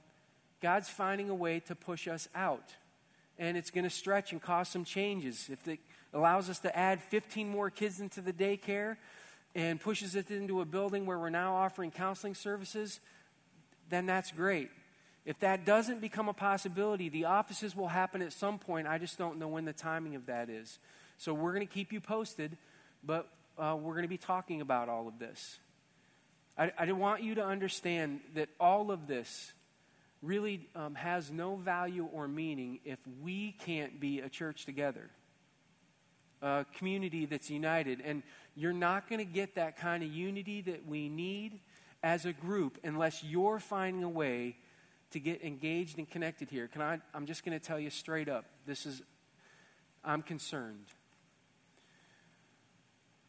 God's 0.61 0.87
finding 0.87 1.31
a 1.31 1.35
way 1.35 1.61
to 1.61 1.73
push 1.73 2.07
us 2.07 2.29
out. 2.35 2.75
And 3.41 3.57
it's 3.57 3.71
going 3.71 3.85
to 3.85 3.89
stretch 3.89 4.31
and 4.31 4.41
cause 4.41 4.69
some 4.69 4.85
changes. 4.85 5.49
If 5.49 5.67
it 5.67 5.79
allows 6.13 6.47
us 6.47 6.59
to 6.59 6.77
add 6.77 7.01
15 7.01 7.49
more 7.49 7.71
kids 7.71 7.99
into 7.99 8.21
the 8.21 8.31
daycare 8.31 8.97
and 9.55 9.81
pushes 9.81 10.15
it 10.15 10.29
into 10.29 10.61
a 10.61 10.65
building 10.65 11.07
where 11.07 11.17
we're 11.17 11.31
now 11.31 11.55
offering 11.55 11.89
counseling 11.89 12.35
services, 12.35 12.99
then 13.89 14.05
that's 14.05 14.31
great. 14.31 14.69
If 15.25 15.39
that 15.39 15.65
doesn't 15.65 16.01
become 16.01 16.29
a 16.29 16.33
possibility, 16.33 17.09
the 17.09 17.25
offices 17.25 17.75
will 17.75 17.87
happen 17.87 18.21
at 18.21 18.31
some 18.31 18.59
point. 18.59 18.87
I 18.87 18.99
just 18.99 19.17
don't 19.17 19.39
know 19.39 19.47
when 19.47 19.65
the 19.65 19.73
timing 19.73 20.15
of 20.15 20.27
that 20.27 20.49
is. 20.49 20.77
So 21.17 21.33
we're 21.33 21.53
going 21.53 21.67
to 21.67 21.73
keep 21.73 21.91
you 21.91 21.99
posted, 21.99 22.57
but 23.03 23.27
uh, 23.57 23.75
we're 23.79 23.93
going 23.93 24.03
to 24.03 24.09
be 24.09 24.17
talking 24.17 24.61
about 24.61 24.87
all 24.87 25.07
of 25.07 25.17
this. 25.19 25.59
I, 26.57 26.71
I 26.77 26.91
want 26.91 27.23
you 27.23 27.35
to 27.35 27.45
understand 27.45 28.21
that 28.35 28.49
all 28.59 28.91
of 28.91 29.07
this 29.07 29.51
really 30.21 30.67
um, 30.75 30.95
has 30.95 31.31
no 31.31 31.55
value 31.55 32.07
or 32.11 32.27
meaning 32.27 32.79
if 32.85 32.99
we 33.21 33.53
can't 33.53 33.99
be 33.99 34.19
a 34.19 34.29
church 34.29 34.65
together, 34.65 35.09
a 36.41 36.65
community 36.77 37.25
that's 37.25 37.49
united. 37.49 38.01
And 38.01 38.23
you're 38.55 38.73
not 38.73 39.09
going 39.09 39.19
to 39.19 39.31
get 39.31 39.55
that 39.55 39.77
kind 39.77 40.03
of 40.03 40.09
unity 40.11 40.61
that 40.61 40.85
we 40.85 41.09
need 41.09 41.59
as 42.03 42.25
a 42.25 42.33
group 42.33 42.77
unless 42.83 43.23
you're 43.23 43.59
finding 43.59 44.03
a 44.03 44.09
way 44.09 44.57
to 45.11 45.19
get 45.19 45.43
engaged 45.43 45.97
and 45.97 46.09
connected 46.09 46.49
here. 46.49 46.67
Can 46.67 46.81
I, 46.81 46.99
I'm 47.13 47.25
just 47.25 47.43
going 47.43 47.59
to 47.59 47.65
tell 47.65 47.79
you 47.79 47.89
straight 47.89 48.29
up 48.29 48.45
this 48.65 48.85
is, 48.85 49.01
I'm 50.03 50.21
concerned. 50.21 50.85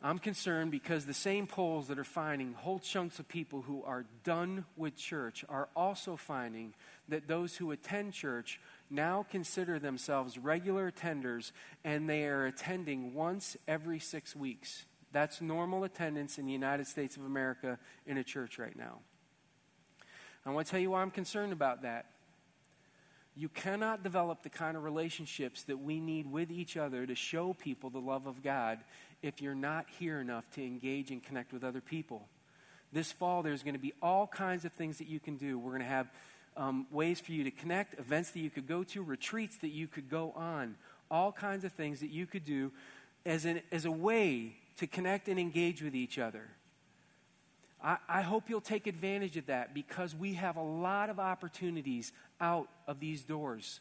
I'm 0.04 0.18
concerned 0.18 0.72
because 0.72 1.06
the 1.06 1.14
same 1.14 1.46
polls 1.46 1.86
that 1.86 1.98
are 1.98 2.04
finding 2.04 2.54
whole 2.54 2.80
chunks 2.80 3.20
of 3.20 3.28
people 3.28 3.62
who 3.62 3.84
are 3.84 4.04
done 4.24 4.64
with 4.76 4.96
church 4.96 5.44
are 5.48 5.68
also 5.76 6.16
finding 6.16 6.74
that 7.08 7.28
those 7.28 7.56
who 7.56 7.70
attend 7.70 8.12
church 8.12 8.60
now 8.90 9.24
consider 9.30 9.78
themselves 9.78 10.38
regular 10.38 10.90
attenders 10.90 11.52
and 11.84 12.10
they 12.10 12.24
are 12.24 12.46
attending 12.46 13.14
once 13.14 13.56
every 13.68 14.00
six 14.00 14.34
weeks. 14.34 14.86
That's 15.12 15.40
normal 15.40 15.84
attendance 15.84 16.36
in 16.36 16.46
the 16.46 16.52
United 16.52 16.88
States 16.88 17.16
of 17.16 17.24
America 17.24 17.78
in 18.04 18.18
a 18.18 18.24
church 18.24 18.58
right 18.58 18.76
now. 18.76 18.98
I 20.44 20.50
want 20.50 20.66
to 20.66 20.70
tell 20.72 20.80
you 20.80 20.90
why 20.90 21.02
I'm 21.02 21.12
concerned 21.12 21.52
about 21.52 21.82
that. 21.82 22.06
You 23.34 23.48
cannot 23.48 24.02
develop 24.02 24.42
the 24.42 24.50
kind 24.50 24.76
of 24.76 24.84
relationships 24.84 25.62
that 25.64 25.78
we 25.78 26.00
need 26.00 26.30
with 26.30 26.50
each 26.50 26.76
other 26.76 27.06
to 27.06 27.14
show 27.14 27.54
people 27.54 27.88
the 27.88 27.98
love 27.98 28.26
of 28.26 28.42
God 28.42 28.78
if 29.22 29.40
you're 29.40 29.54
not 29.54 29.86
here 29.98 30.20
enough 30.20 30.44
to 30.54 30.62
engage 30.62 31.10
and 31.10 31.22
connect 31.22 31.52
with 31.52 31.64
other 31.64 31.80
people. 31.80 32.28
This 32.92 33.10
fall, 33.10 33.42
there's 33.42 33.62
going 33.62 33.74
to 33.74 33.80
be 33.80 33.94
all 34.02 34.26
kinds 34.26 34.66
of 34.66 34.72
things 34.72 34.98
that 34.98 35.08
you 35.08 35.18
can 35.18 35.36
do. 35.36 35.58
We're 35.58 35.70
going 35.70 35.82
to 35.82 35.88
have 35.88 36.10
um, 36.56 36.86
ways 36.90 37.20
for 37.20 37.32
you 37.32 37.44
to 37.44 37.50
connect, 37.50 37.98
events 37.98 38.32
that 38.32 38.40
you 38.40 38.50
could 38.50 38.68
go 38.68 38.84
to, 38.84 39.02
retreats 39.02 39.56
that 39.58 39.70
you 39.70 39.86
could 39.86 40.10
go 40.10 40.32
on, 40.36 40.74
all 41.10 41.32
kinds 41.32 41.64
of 41.64 41.72
things 41.72 42.00
that 42.00 42.10
you 42.10 42.26
could 42.26 42.44
do 42.44 42.70
as, 43.24 43.46
an, 43.46 43.62
as 43.70 43.86
a 43.86 43.90
way 43.90 44.56
to 44.76 44.86
connect 44.86 45.28
and 45.28 45.38
engage 45.38 45.82
with 45.82 45.94
each 45.94 46.18
other. 46.18 46.48
I, 47.82 47.96
I 48.08 48.22
hope 48.22 48.48
you'll 48.48 48.60
take 48.60 48.86
advantage 48.86 49.36
of 49.36 49.46
that 49.46 49.74
because 49.74 50.14
we 50.14 50.34
have 50.34 50.56
a 50.56 50.62
lot 50.62 51.10
of 51.10 51.18
opportunities 51.18 52.12
out 52.40 52.68
of 52.86 53.00
these 53.00 53.22
doors. 53.22 53.80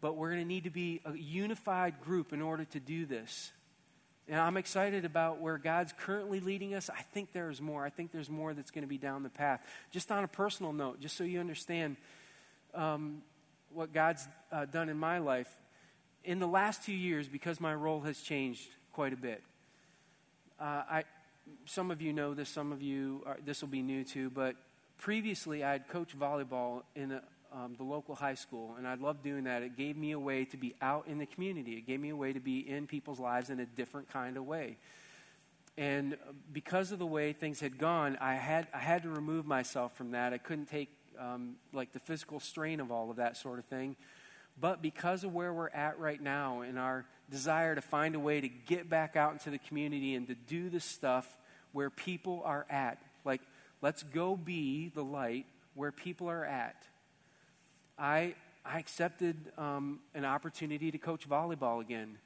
But 0.00 0.16
we're 0.16 0.30
going 0.30 0.42
to 0.42 0.48
need 0.48 0.64
to 0.64 0.70
be 0.70 1.00
a 1.04 1.16
unified 1.16 2.00
group 2.02 2.32
in 2.32 2.42
order 2.42 2.64
to 2.66 2.80
do 2.80 3.06
this. 3.06 3.50
And 4.28 4.40
I'm 4.40 4.56
excited 4.56 5.04
about 5.04 5.40
where 5.40 5.56
God's 5.56 5.94
currently 5.96 6.40
leading 6.40 6.74
us. 6.74 6.90
I 6.90 7.02
think 7.02 7.32
there's 7.32 7.60
more. 7.60 7.84
I 7.84 7.90
think 7.90 8.10
there's 8.10 8.28
more 8.28 8.54
that's 8.54 8.72
going 8.72 8.82
to 8.82 8.88
be 8.88 8.98
down 8.98 9.22
the 9.22 9.30
path. 9.30 9.60
Just 9.92 10.10
on 10.10 10.24
a 10.24 10.28
personal 10.28 10.72
note, 10.72 11.00
just 11.00 11.16
so 11.16 11.24
you 11.24 11.38
understand 11.38 11.96
um, 12.74 13.22
what 13.72 13.92
God's 13.92 14.26
uh, 14.50 14.64
done 14.64 14.88
in 14.88 14.98
my 14.98 15.18
life, 15.18 15.48
in 16.24 16.40
the 16.40 16.46
last 16.46 16.84
two 16.84 16.92
years, 16.92 17.28
because 17.28 17.60
my 17.60 17.72
role 17.72 18.00
has 18.00 18.20
changed 18.20 18.68
quite 18.92 19.12
a 19.12 19.16
bit, 19.16 19.42
uh, 20.58 20.82
I, 20.90 21.04
some 21.64 21.90
of 21.90 22.00
you 22.00 22.12
know 22.12 22.34
this, 22.34 22.48
some 22.48 22.72
of 22.72 22.82
you, 22.82 23.22
are, 23.26 23.38
this 23.44 23.60
will 23.60 23.68
be 23.68 23.82
new 23.82 24.04
to, 24.04 24.30
but 24.30 24.56
previously 24.98 25.64
I 25.64 25.72
had 25.72 25.88
coached 25.88 26.18
volleyball 26.18 26.82
in 26.94 27.12
a, 27.12 27.22
um, 27.52 27.74
the 27.76 27.84
local 27.84 28.14
high 28.14 28.34
school, 28.34 28.74
and 28.76 28.86
I 28.86 28.94
loved 28.94 29.22
doing 29.22 29.44
that. 29.44 29.62
It 29.62 29.76
gave 29.76 29.96
me 29.96 30.12
a 30.12 30.18
way 30.18 30.44
to 30.46 30.56
be 30.56 30.74
out 30.82 31.06
in 31.06 31.18
the 31.18 31.26
community, 31.26 31.72
it 31.74 31.86
gave 31.86 32.00
me 32.00 32.10
a 32.10 32.16
way 32.16 32.32
to 32.32 32.40
be 32.40 32.58
in 32.58 32.86
people's 32.86 33.20
lives 33.20 33.50
in 33.50 33.60
a 33.60 33.66
different 33.66 34.10
kind 34.12 34.36
of 34.36 34.44
way. 34.44 34.76
And 35.78 36.16
because 36.52 36.90
of 36.90 36.98
the 36.98 37.06
way 37.06 37.32
things 37.34 37.60
had 37.60 37.76
gone, 37.76 38.16
I 38.20 38.34
had, 38.34 38.66
I 38.72 38.78
had 38.78 39.02
to 39.02 39.10
remove 39.10 39.46
myself 39.46 39.94
from 39.94 40.12
that. 40.12 40.32
I 40.32 40.38
couldn't 40.38 40.66
take 40.66 40.88
um, 41.18 41.56
like 41.72 41.92
the 41.92 41.98
physical 41.98 42.40
strain 42.40 42.80
of 42.80 42.90
all 42.90 43.10
of 43.10 43.16
that 43.16 43.36
sort 43.36 43.58
of 43.58 43.66
thing. 43.66 43.96
But 44.58 44.80
because 44.80 45.24
of 45.24 45.34
where 45.34 45.52
we're 45.52 45.68
at 45.68 45.98
right 45.98 46.20
now 46.20 46.62
and 46.62 46.78
our 46.78 47.04
desire 47.30 47.74
to 47.74 47.82
find 47.82 48.14
a 48.14 48.20
way 48.20 48.40
to 48.40 48.48
get 48.48 48.88
back 48.88 49.16
out 49.16 49.32
into 49.32 49.50
the 49.50 49.58
community 49.58 50.14
and 50.14 50.26
to 50.28 50.34
do 50.34 50.70
the 50.70 50.80
stuff 50.80 51.26
where 51.72 51.90
people 51.90 52.42
are 52.44 52.64
at, 52.70 52.98
like, 53.24 53.42
let's 53.82 54.02
go 54.02 54.36
be 54.36 54.90
the 54.94 55.04
light 55.04 55.46
where 55.74 55.92
people 55.92 56.30
are 56.30 56.44
at. 56.44 56.76
I, 57.98 58.34
I 58.64 58.78
accepted 58.78 59.36
um, 59.58 60.00
an 60.14 60.24
opportunity 60.24 60.90
to 60.90 60.98
coach 60.98 61.28
volleyball 61.28 61.80
again. 61.80 62.18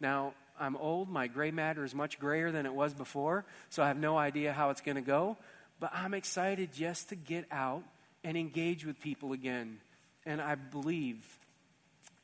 Now, 0.00 0.34
I'm 0.58 0.76
old. 0.76 1.08
My 1.08 1.26
gray 1.26 1.50
matter 1.50 1.84
is 1.84 1.94
much 1.94 2.18
grayer 2.18 2.50
than 2.50 2.66
it 2.66 2.74
was 2.74 2.94
before, 2.94 3.44
so 3.68 3.82
I 3.82 3.88
have 3.88 3.98
no 3.98 4.16
idea 4.16 4.52
how 4.52 4.70
it's 4.70 4.80
going 4.80 4.96
to 4.96 5.02
go. 5.02 5.36
But 5.78 5.90
I'm 5.94 6.14
excited 6.14 6.72
just 6.72 7.10
to 7.10 7.16
get 7.16 7.44
out 7.50 7.82
and 8.24 8.36
engage 8.36 8.84
with 8.84 9.00
people 9.00 9.32
again. 9.32 9.78
And 10.24 10.40
I 10.40 10.54
believe 10.54 11.22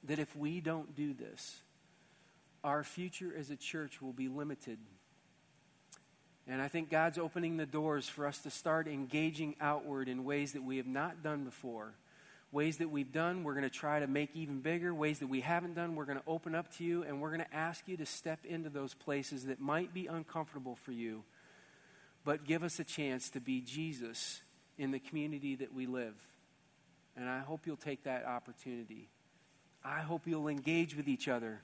that 0.05 0.19
if 0.19 0.35
we 0.37 0.61
don't 0.61 0.95
do 0.95 1.15
this, 1.15 1.61
our 2.65 2.85
future 2.85 3.33
as 3.37 3.51
a 3.51 3.57
church 3.57 4.01
will 4.01 4.13
be 4.13 4.29
limited. 4.29 4.79
And 6.47 6.61
I 6.61 6.69
think 6.69 6.91
God's 6.91 7.19
opening 7.19 7.57
the 7.57 7.67
doors 7.67 8.09
for 8.09 8.27
us 8.27 8.39
to 8.39 8.51
start 8.51 8.89
engaging 8.89 9.55
outward 9.61 10.09
in 10.09 10.25
ways 10.25 10.53
that 10.53 10.63
we 10.63 10.79
have 10.79 10.87
not 10.87 11.23
done 11.23 11.45
before. 11.45 11.95
Ways 12.51 12.79
that 12.79 12.91
we've 12.91 13.13
done, 13.13 13.45
we're 13.45 13.55
going 13.55 13.63
to 13.63 13.71
try 13.71 14.01
to 14.01 14.07
make 14.07 14.31
even 14.35 14.61
bigger. 14.61 14.93
Ways 14.93 15.21
that 15.21 15.29
we 15.29 15.41
haven't 15.41 15.75
done, 15.75 15.95
we're 15.95 16.05
going 16.05 16.19
to 16.19 16.25
open 16.27 16.55
up 16.55 16.71
to 16.77 16.85
you, 16.85 17.03
and 17.03 17.21
we're 17.21 17.31
going 17.31 17.41
to 17.41 17.57
ask 17.57 17.89
you 17.89 17.97
to 17.97 18.05
step 18.05 18.45
into 18.45 18.69
those 18.69 18.93
places 18.93 19.47
that 19.47 19.61
might 19.61 19.95
be 19.95 20.07
uncomfortable 20.07 20.77
for 20.77 20.93
you, 20.93 21.23
but 22.25 22.45
give 22.45 22.63
us 22.63 22.79
a 22.79 22.85
chance 22.85 23.31
to 23.31 23.41
be 23.41 23.61
Jesus 23.61 24.43
in 24.77 24.91
the 24.91 24.99
community 24.99 25.55
that 25.57 25.73
we 25.73 25.87
live. 25.87 26.15
And 27.17 27.29
I 27.29 27.39
hope 27.39 27.67
you'll 27.67 27.77
take 27.77 28.05
that 28.05 28.27
opportunity. 28.27 29.09
I 29.85 30.01
hope 30.01 30.23
you'll 30.27 30.49
engage 30.49 30.97
with 30.97 31.09
each 31.09 31.29
other 31.29 31.61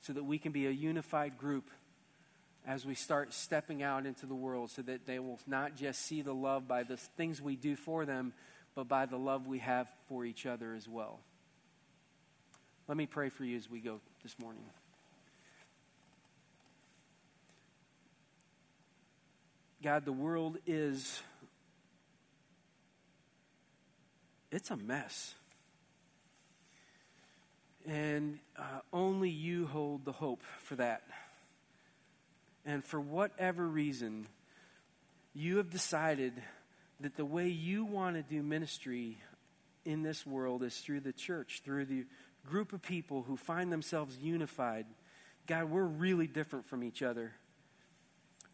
so 0.00 0.12
that 0.12 0.24
we 0.24 0.38
can 0.38 0.52
be 0.52 0.66
a 0.66 0.70
unified 0.70 1.38
group 1.38 1.70
as 2.66 2.84
we 2.84 2.94
start 2.94 3.32
stepping 3.32 3.82
out 3.82 4.06
into 4.06 4.26
the 4.26 4.34
world 4.34 4.70
so 4.70 4.82
that 4.82 5.06
they 5.06 5.18
will 5.18 5.38
not 5.46 5.76
just 5.76 6.02
see 6.02 6.22
the 6.22 6.34
love 6.34 6.66
by 6.66 6.82
the 6.82 6.96
things 6.96 7.40
we 7.40 7.54
do 7.54 7.76
for 7.76 8.04
them, 8.04 8.32
but 8.74 8.88
by 8.88 9.06
the 9.06 9.16
love 9.16 9.46
we 9.46 9.60
have 9.60 9.88
for 10.08 10.24
each 10.24 10.46
other 10.46 10.74
as 10.74 10.88
well. 10.88 11.20
Let 12.88 12.96
me 12.96 13.06
pray 13.06 13.28
for 13.28 13.44
you 13.44 13.56
as 13.56 13.70
we 13.70 13.80
go 13.80 14.00
this 14.22 14.36
morning. 14.38 14.62
God, 19.82 20.04
the 20.04 20.12
world 20.12 20.58
is 20.66 21.22
it's 24.50 24.70
a 24.70 24.76
mess. 24.76 25.34
And 27.86 28.40
uh, 28.58 28.80
only 28.92 29.30
you 29.30 29.66
hold 29.66 30.04
the 30.04 30.12
hope 30.12 30.42
for 30.62 30.76
that. 30.76 31.02
And 32.64 32.84
for 32.84 33.00
whatever 33.00 33.66
reason, 33.66 34.26
you 35.34 35.58
have 35.58 35.70
decided 35.70 36.32
that 37.00 37.16
the 37.16 37.24
way 37.24 37.48
you 37.48 37.84
want 37.84 38.16
to 38.16 38.22
do 38.22 38.42
ministry 38.42 39.18
in 39.84 40.02
this 40.02 40.26
world 40.26 40.64
is 40.64 40.76
through 40.78 41.00
the 41.00 41.12
church, 41.12 41.62
through 41.64 41.84
the 41.84 42.06
group 42.44 42.72
of 42.72 42.82
people 42.82 43.22
who 43.22 43.36
find 43.36 43.72
themselves 43.72 44.18
unified. 44.18 44.86
God, 45.46 45.70
we're 45.70 45.84
really 45.84 46.26
different 46.26 46.66
from 46.66 46.82
each 46.82 47.02
other. 47.02 47.32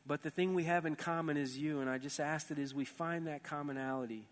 But 0.06 0.22
the 0.22 0.30
thing 0.30 0.54
we 0.54 0.64
have 0.64 0.84
in 0.84 0.96
common 0.96 1.36
is 1.36 1.56
you, 1.56 1.80
and 1.80 1.88
I 1.88 1.98
just 1.98 2.20
ask 2.20 2.48
that 2.48 2.58
as 2.58 2.74
we 2.74 2.84
find 2.84 3.28
that 3.28 3.44
commonality, 3.44 4.26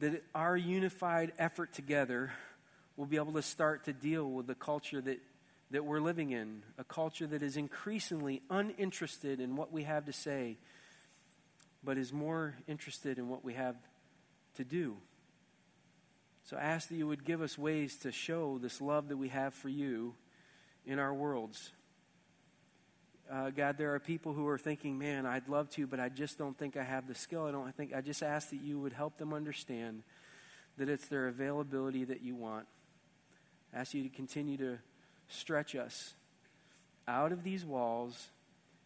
that 0.00 0.22
our 0.34 0.56
unified 0.56 1.32
effort 1.38 1.72
together 1.72 2.32
will 2.98 3.06
be 3.06 3.16
able 3.16 3.32
to 3.32 3.42
start 3.42 3.84
to 3.84 3.92
deal 3.92 4.28
with 4.28 4.48
the 4.48 4.56
culture 4.56 5.00
that, 5.00 5.20
that 5.70 5.84
we're 5.84 6.00
living 6.00 6.32
in, 6.32 6.62
a 6.78 6.84
culture 6.84 7.28
that 7.28 7.44
is 7.44 7.56
increasingly 7.56 8.42
uninterested 8.50 9.40
in 9.40 9.54
what 9.54 9.72
we 9.72 9.84
have 9.84 10.04
to 10.04 10.12
say, 10.12 10.58
but 11.84 11.96
is 11.96 12.12
more 12.12 12.56
interested 12.66 13.16
in 13.16 13.28
what 13.28 13.44
we 13.44 13.54
have 13.54 13.76
to 14.56 14.64
do. 14.64 14.96
So 16.42 16.56
I 16.56 16.62
ask 16.62 16.88
that 16.88 16.96
you 16.96 17.06
would 17.06 17.24
give 17.24 17.40
us 17.40 17.56
ways 17.56 17.94
to 17.98 18.10
show 18.10 18.58
this 18.58 18.80
love 18.80 19.08
that 19.08 19.16
we 19.16 19.28
have 19.28 19.54
for 19.54 19.68
you 19.68 20.14
in 20.84 20.98
our 20.98 21.14
worlds. 21.14 21.70
Uh, 23.30 23.50
God, 23.50 23.78
there 23.78 23.94
are 23.94 24.00
people 24.00 24.32
who 24.32 24.48
are 24.48 24.58
thinking, 24.58 24.98
man, 24.98 25.24
I'd 25.24 25.48
love 25.48 25.70
to, 25.70 25.86
but 25.86 26.00
I 26.00 26.08
just 26.08 26.36
don't 26.36 26.58
think 26.58 26.76
I 26.76 26.82
have 26.82 27.06
the 27.06 27.14
skill. 27.14 27.44
I 27.44 27.52
don't 27.52 27.68
I 27.68 27.70
think 27.70 27.94
I 27.94 28.00
just 28.00 28.24
ask 28.24 28.50
that 28.50 28.60
you 28.60 28.80
would 28.80 28.92
help 28.92 29.18
them 29.18 29.32
understand 29.32 30.02
that 30.78 30.88
it's 30.88 31.06
their 31.06 31.28
availability 31.28 32.04
that 32.04 32.22
you 32.22 32.34
want. 32.34 32.66
Ask 33.74 33.94
you 33.94 34.02
to 34.02 34.08
continue 34.08 34.56
to 34.58 34.78
stretch 35.28 35.74
us 35.76 36.14
out 37.06 37.32
of 37.32 37.44
these 37.44 37.64
walls 37.64 38.28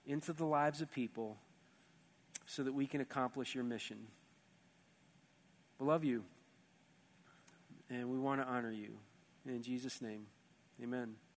into 0.07 0.33
the 0.33 0.45
lives 0.45 0.80
of 0.80 0.93
people 0.93 1.37
so 2.47 2.62
that 2.62 2.72
we 2.72 2.87
can 2.87 3.01
accomplish 3.01 3.55
your 3.55 3.64
mission. 3.64 3.99
We 5.78 5.87
love 5.87 6.05
you, 6.05 6.24
and 7.91 8.11
we 8.11 8.18
want 8.18 8.41
to 8.41 8.47
honor 8.47 8.70
you. 8.70 8.91
In 9.47 9.62
Jesus' 9.62 10.03
name, 10.03 10.26
amen. 10.83 11.14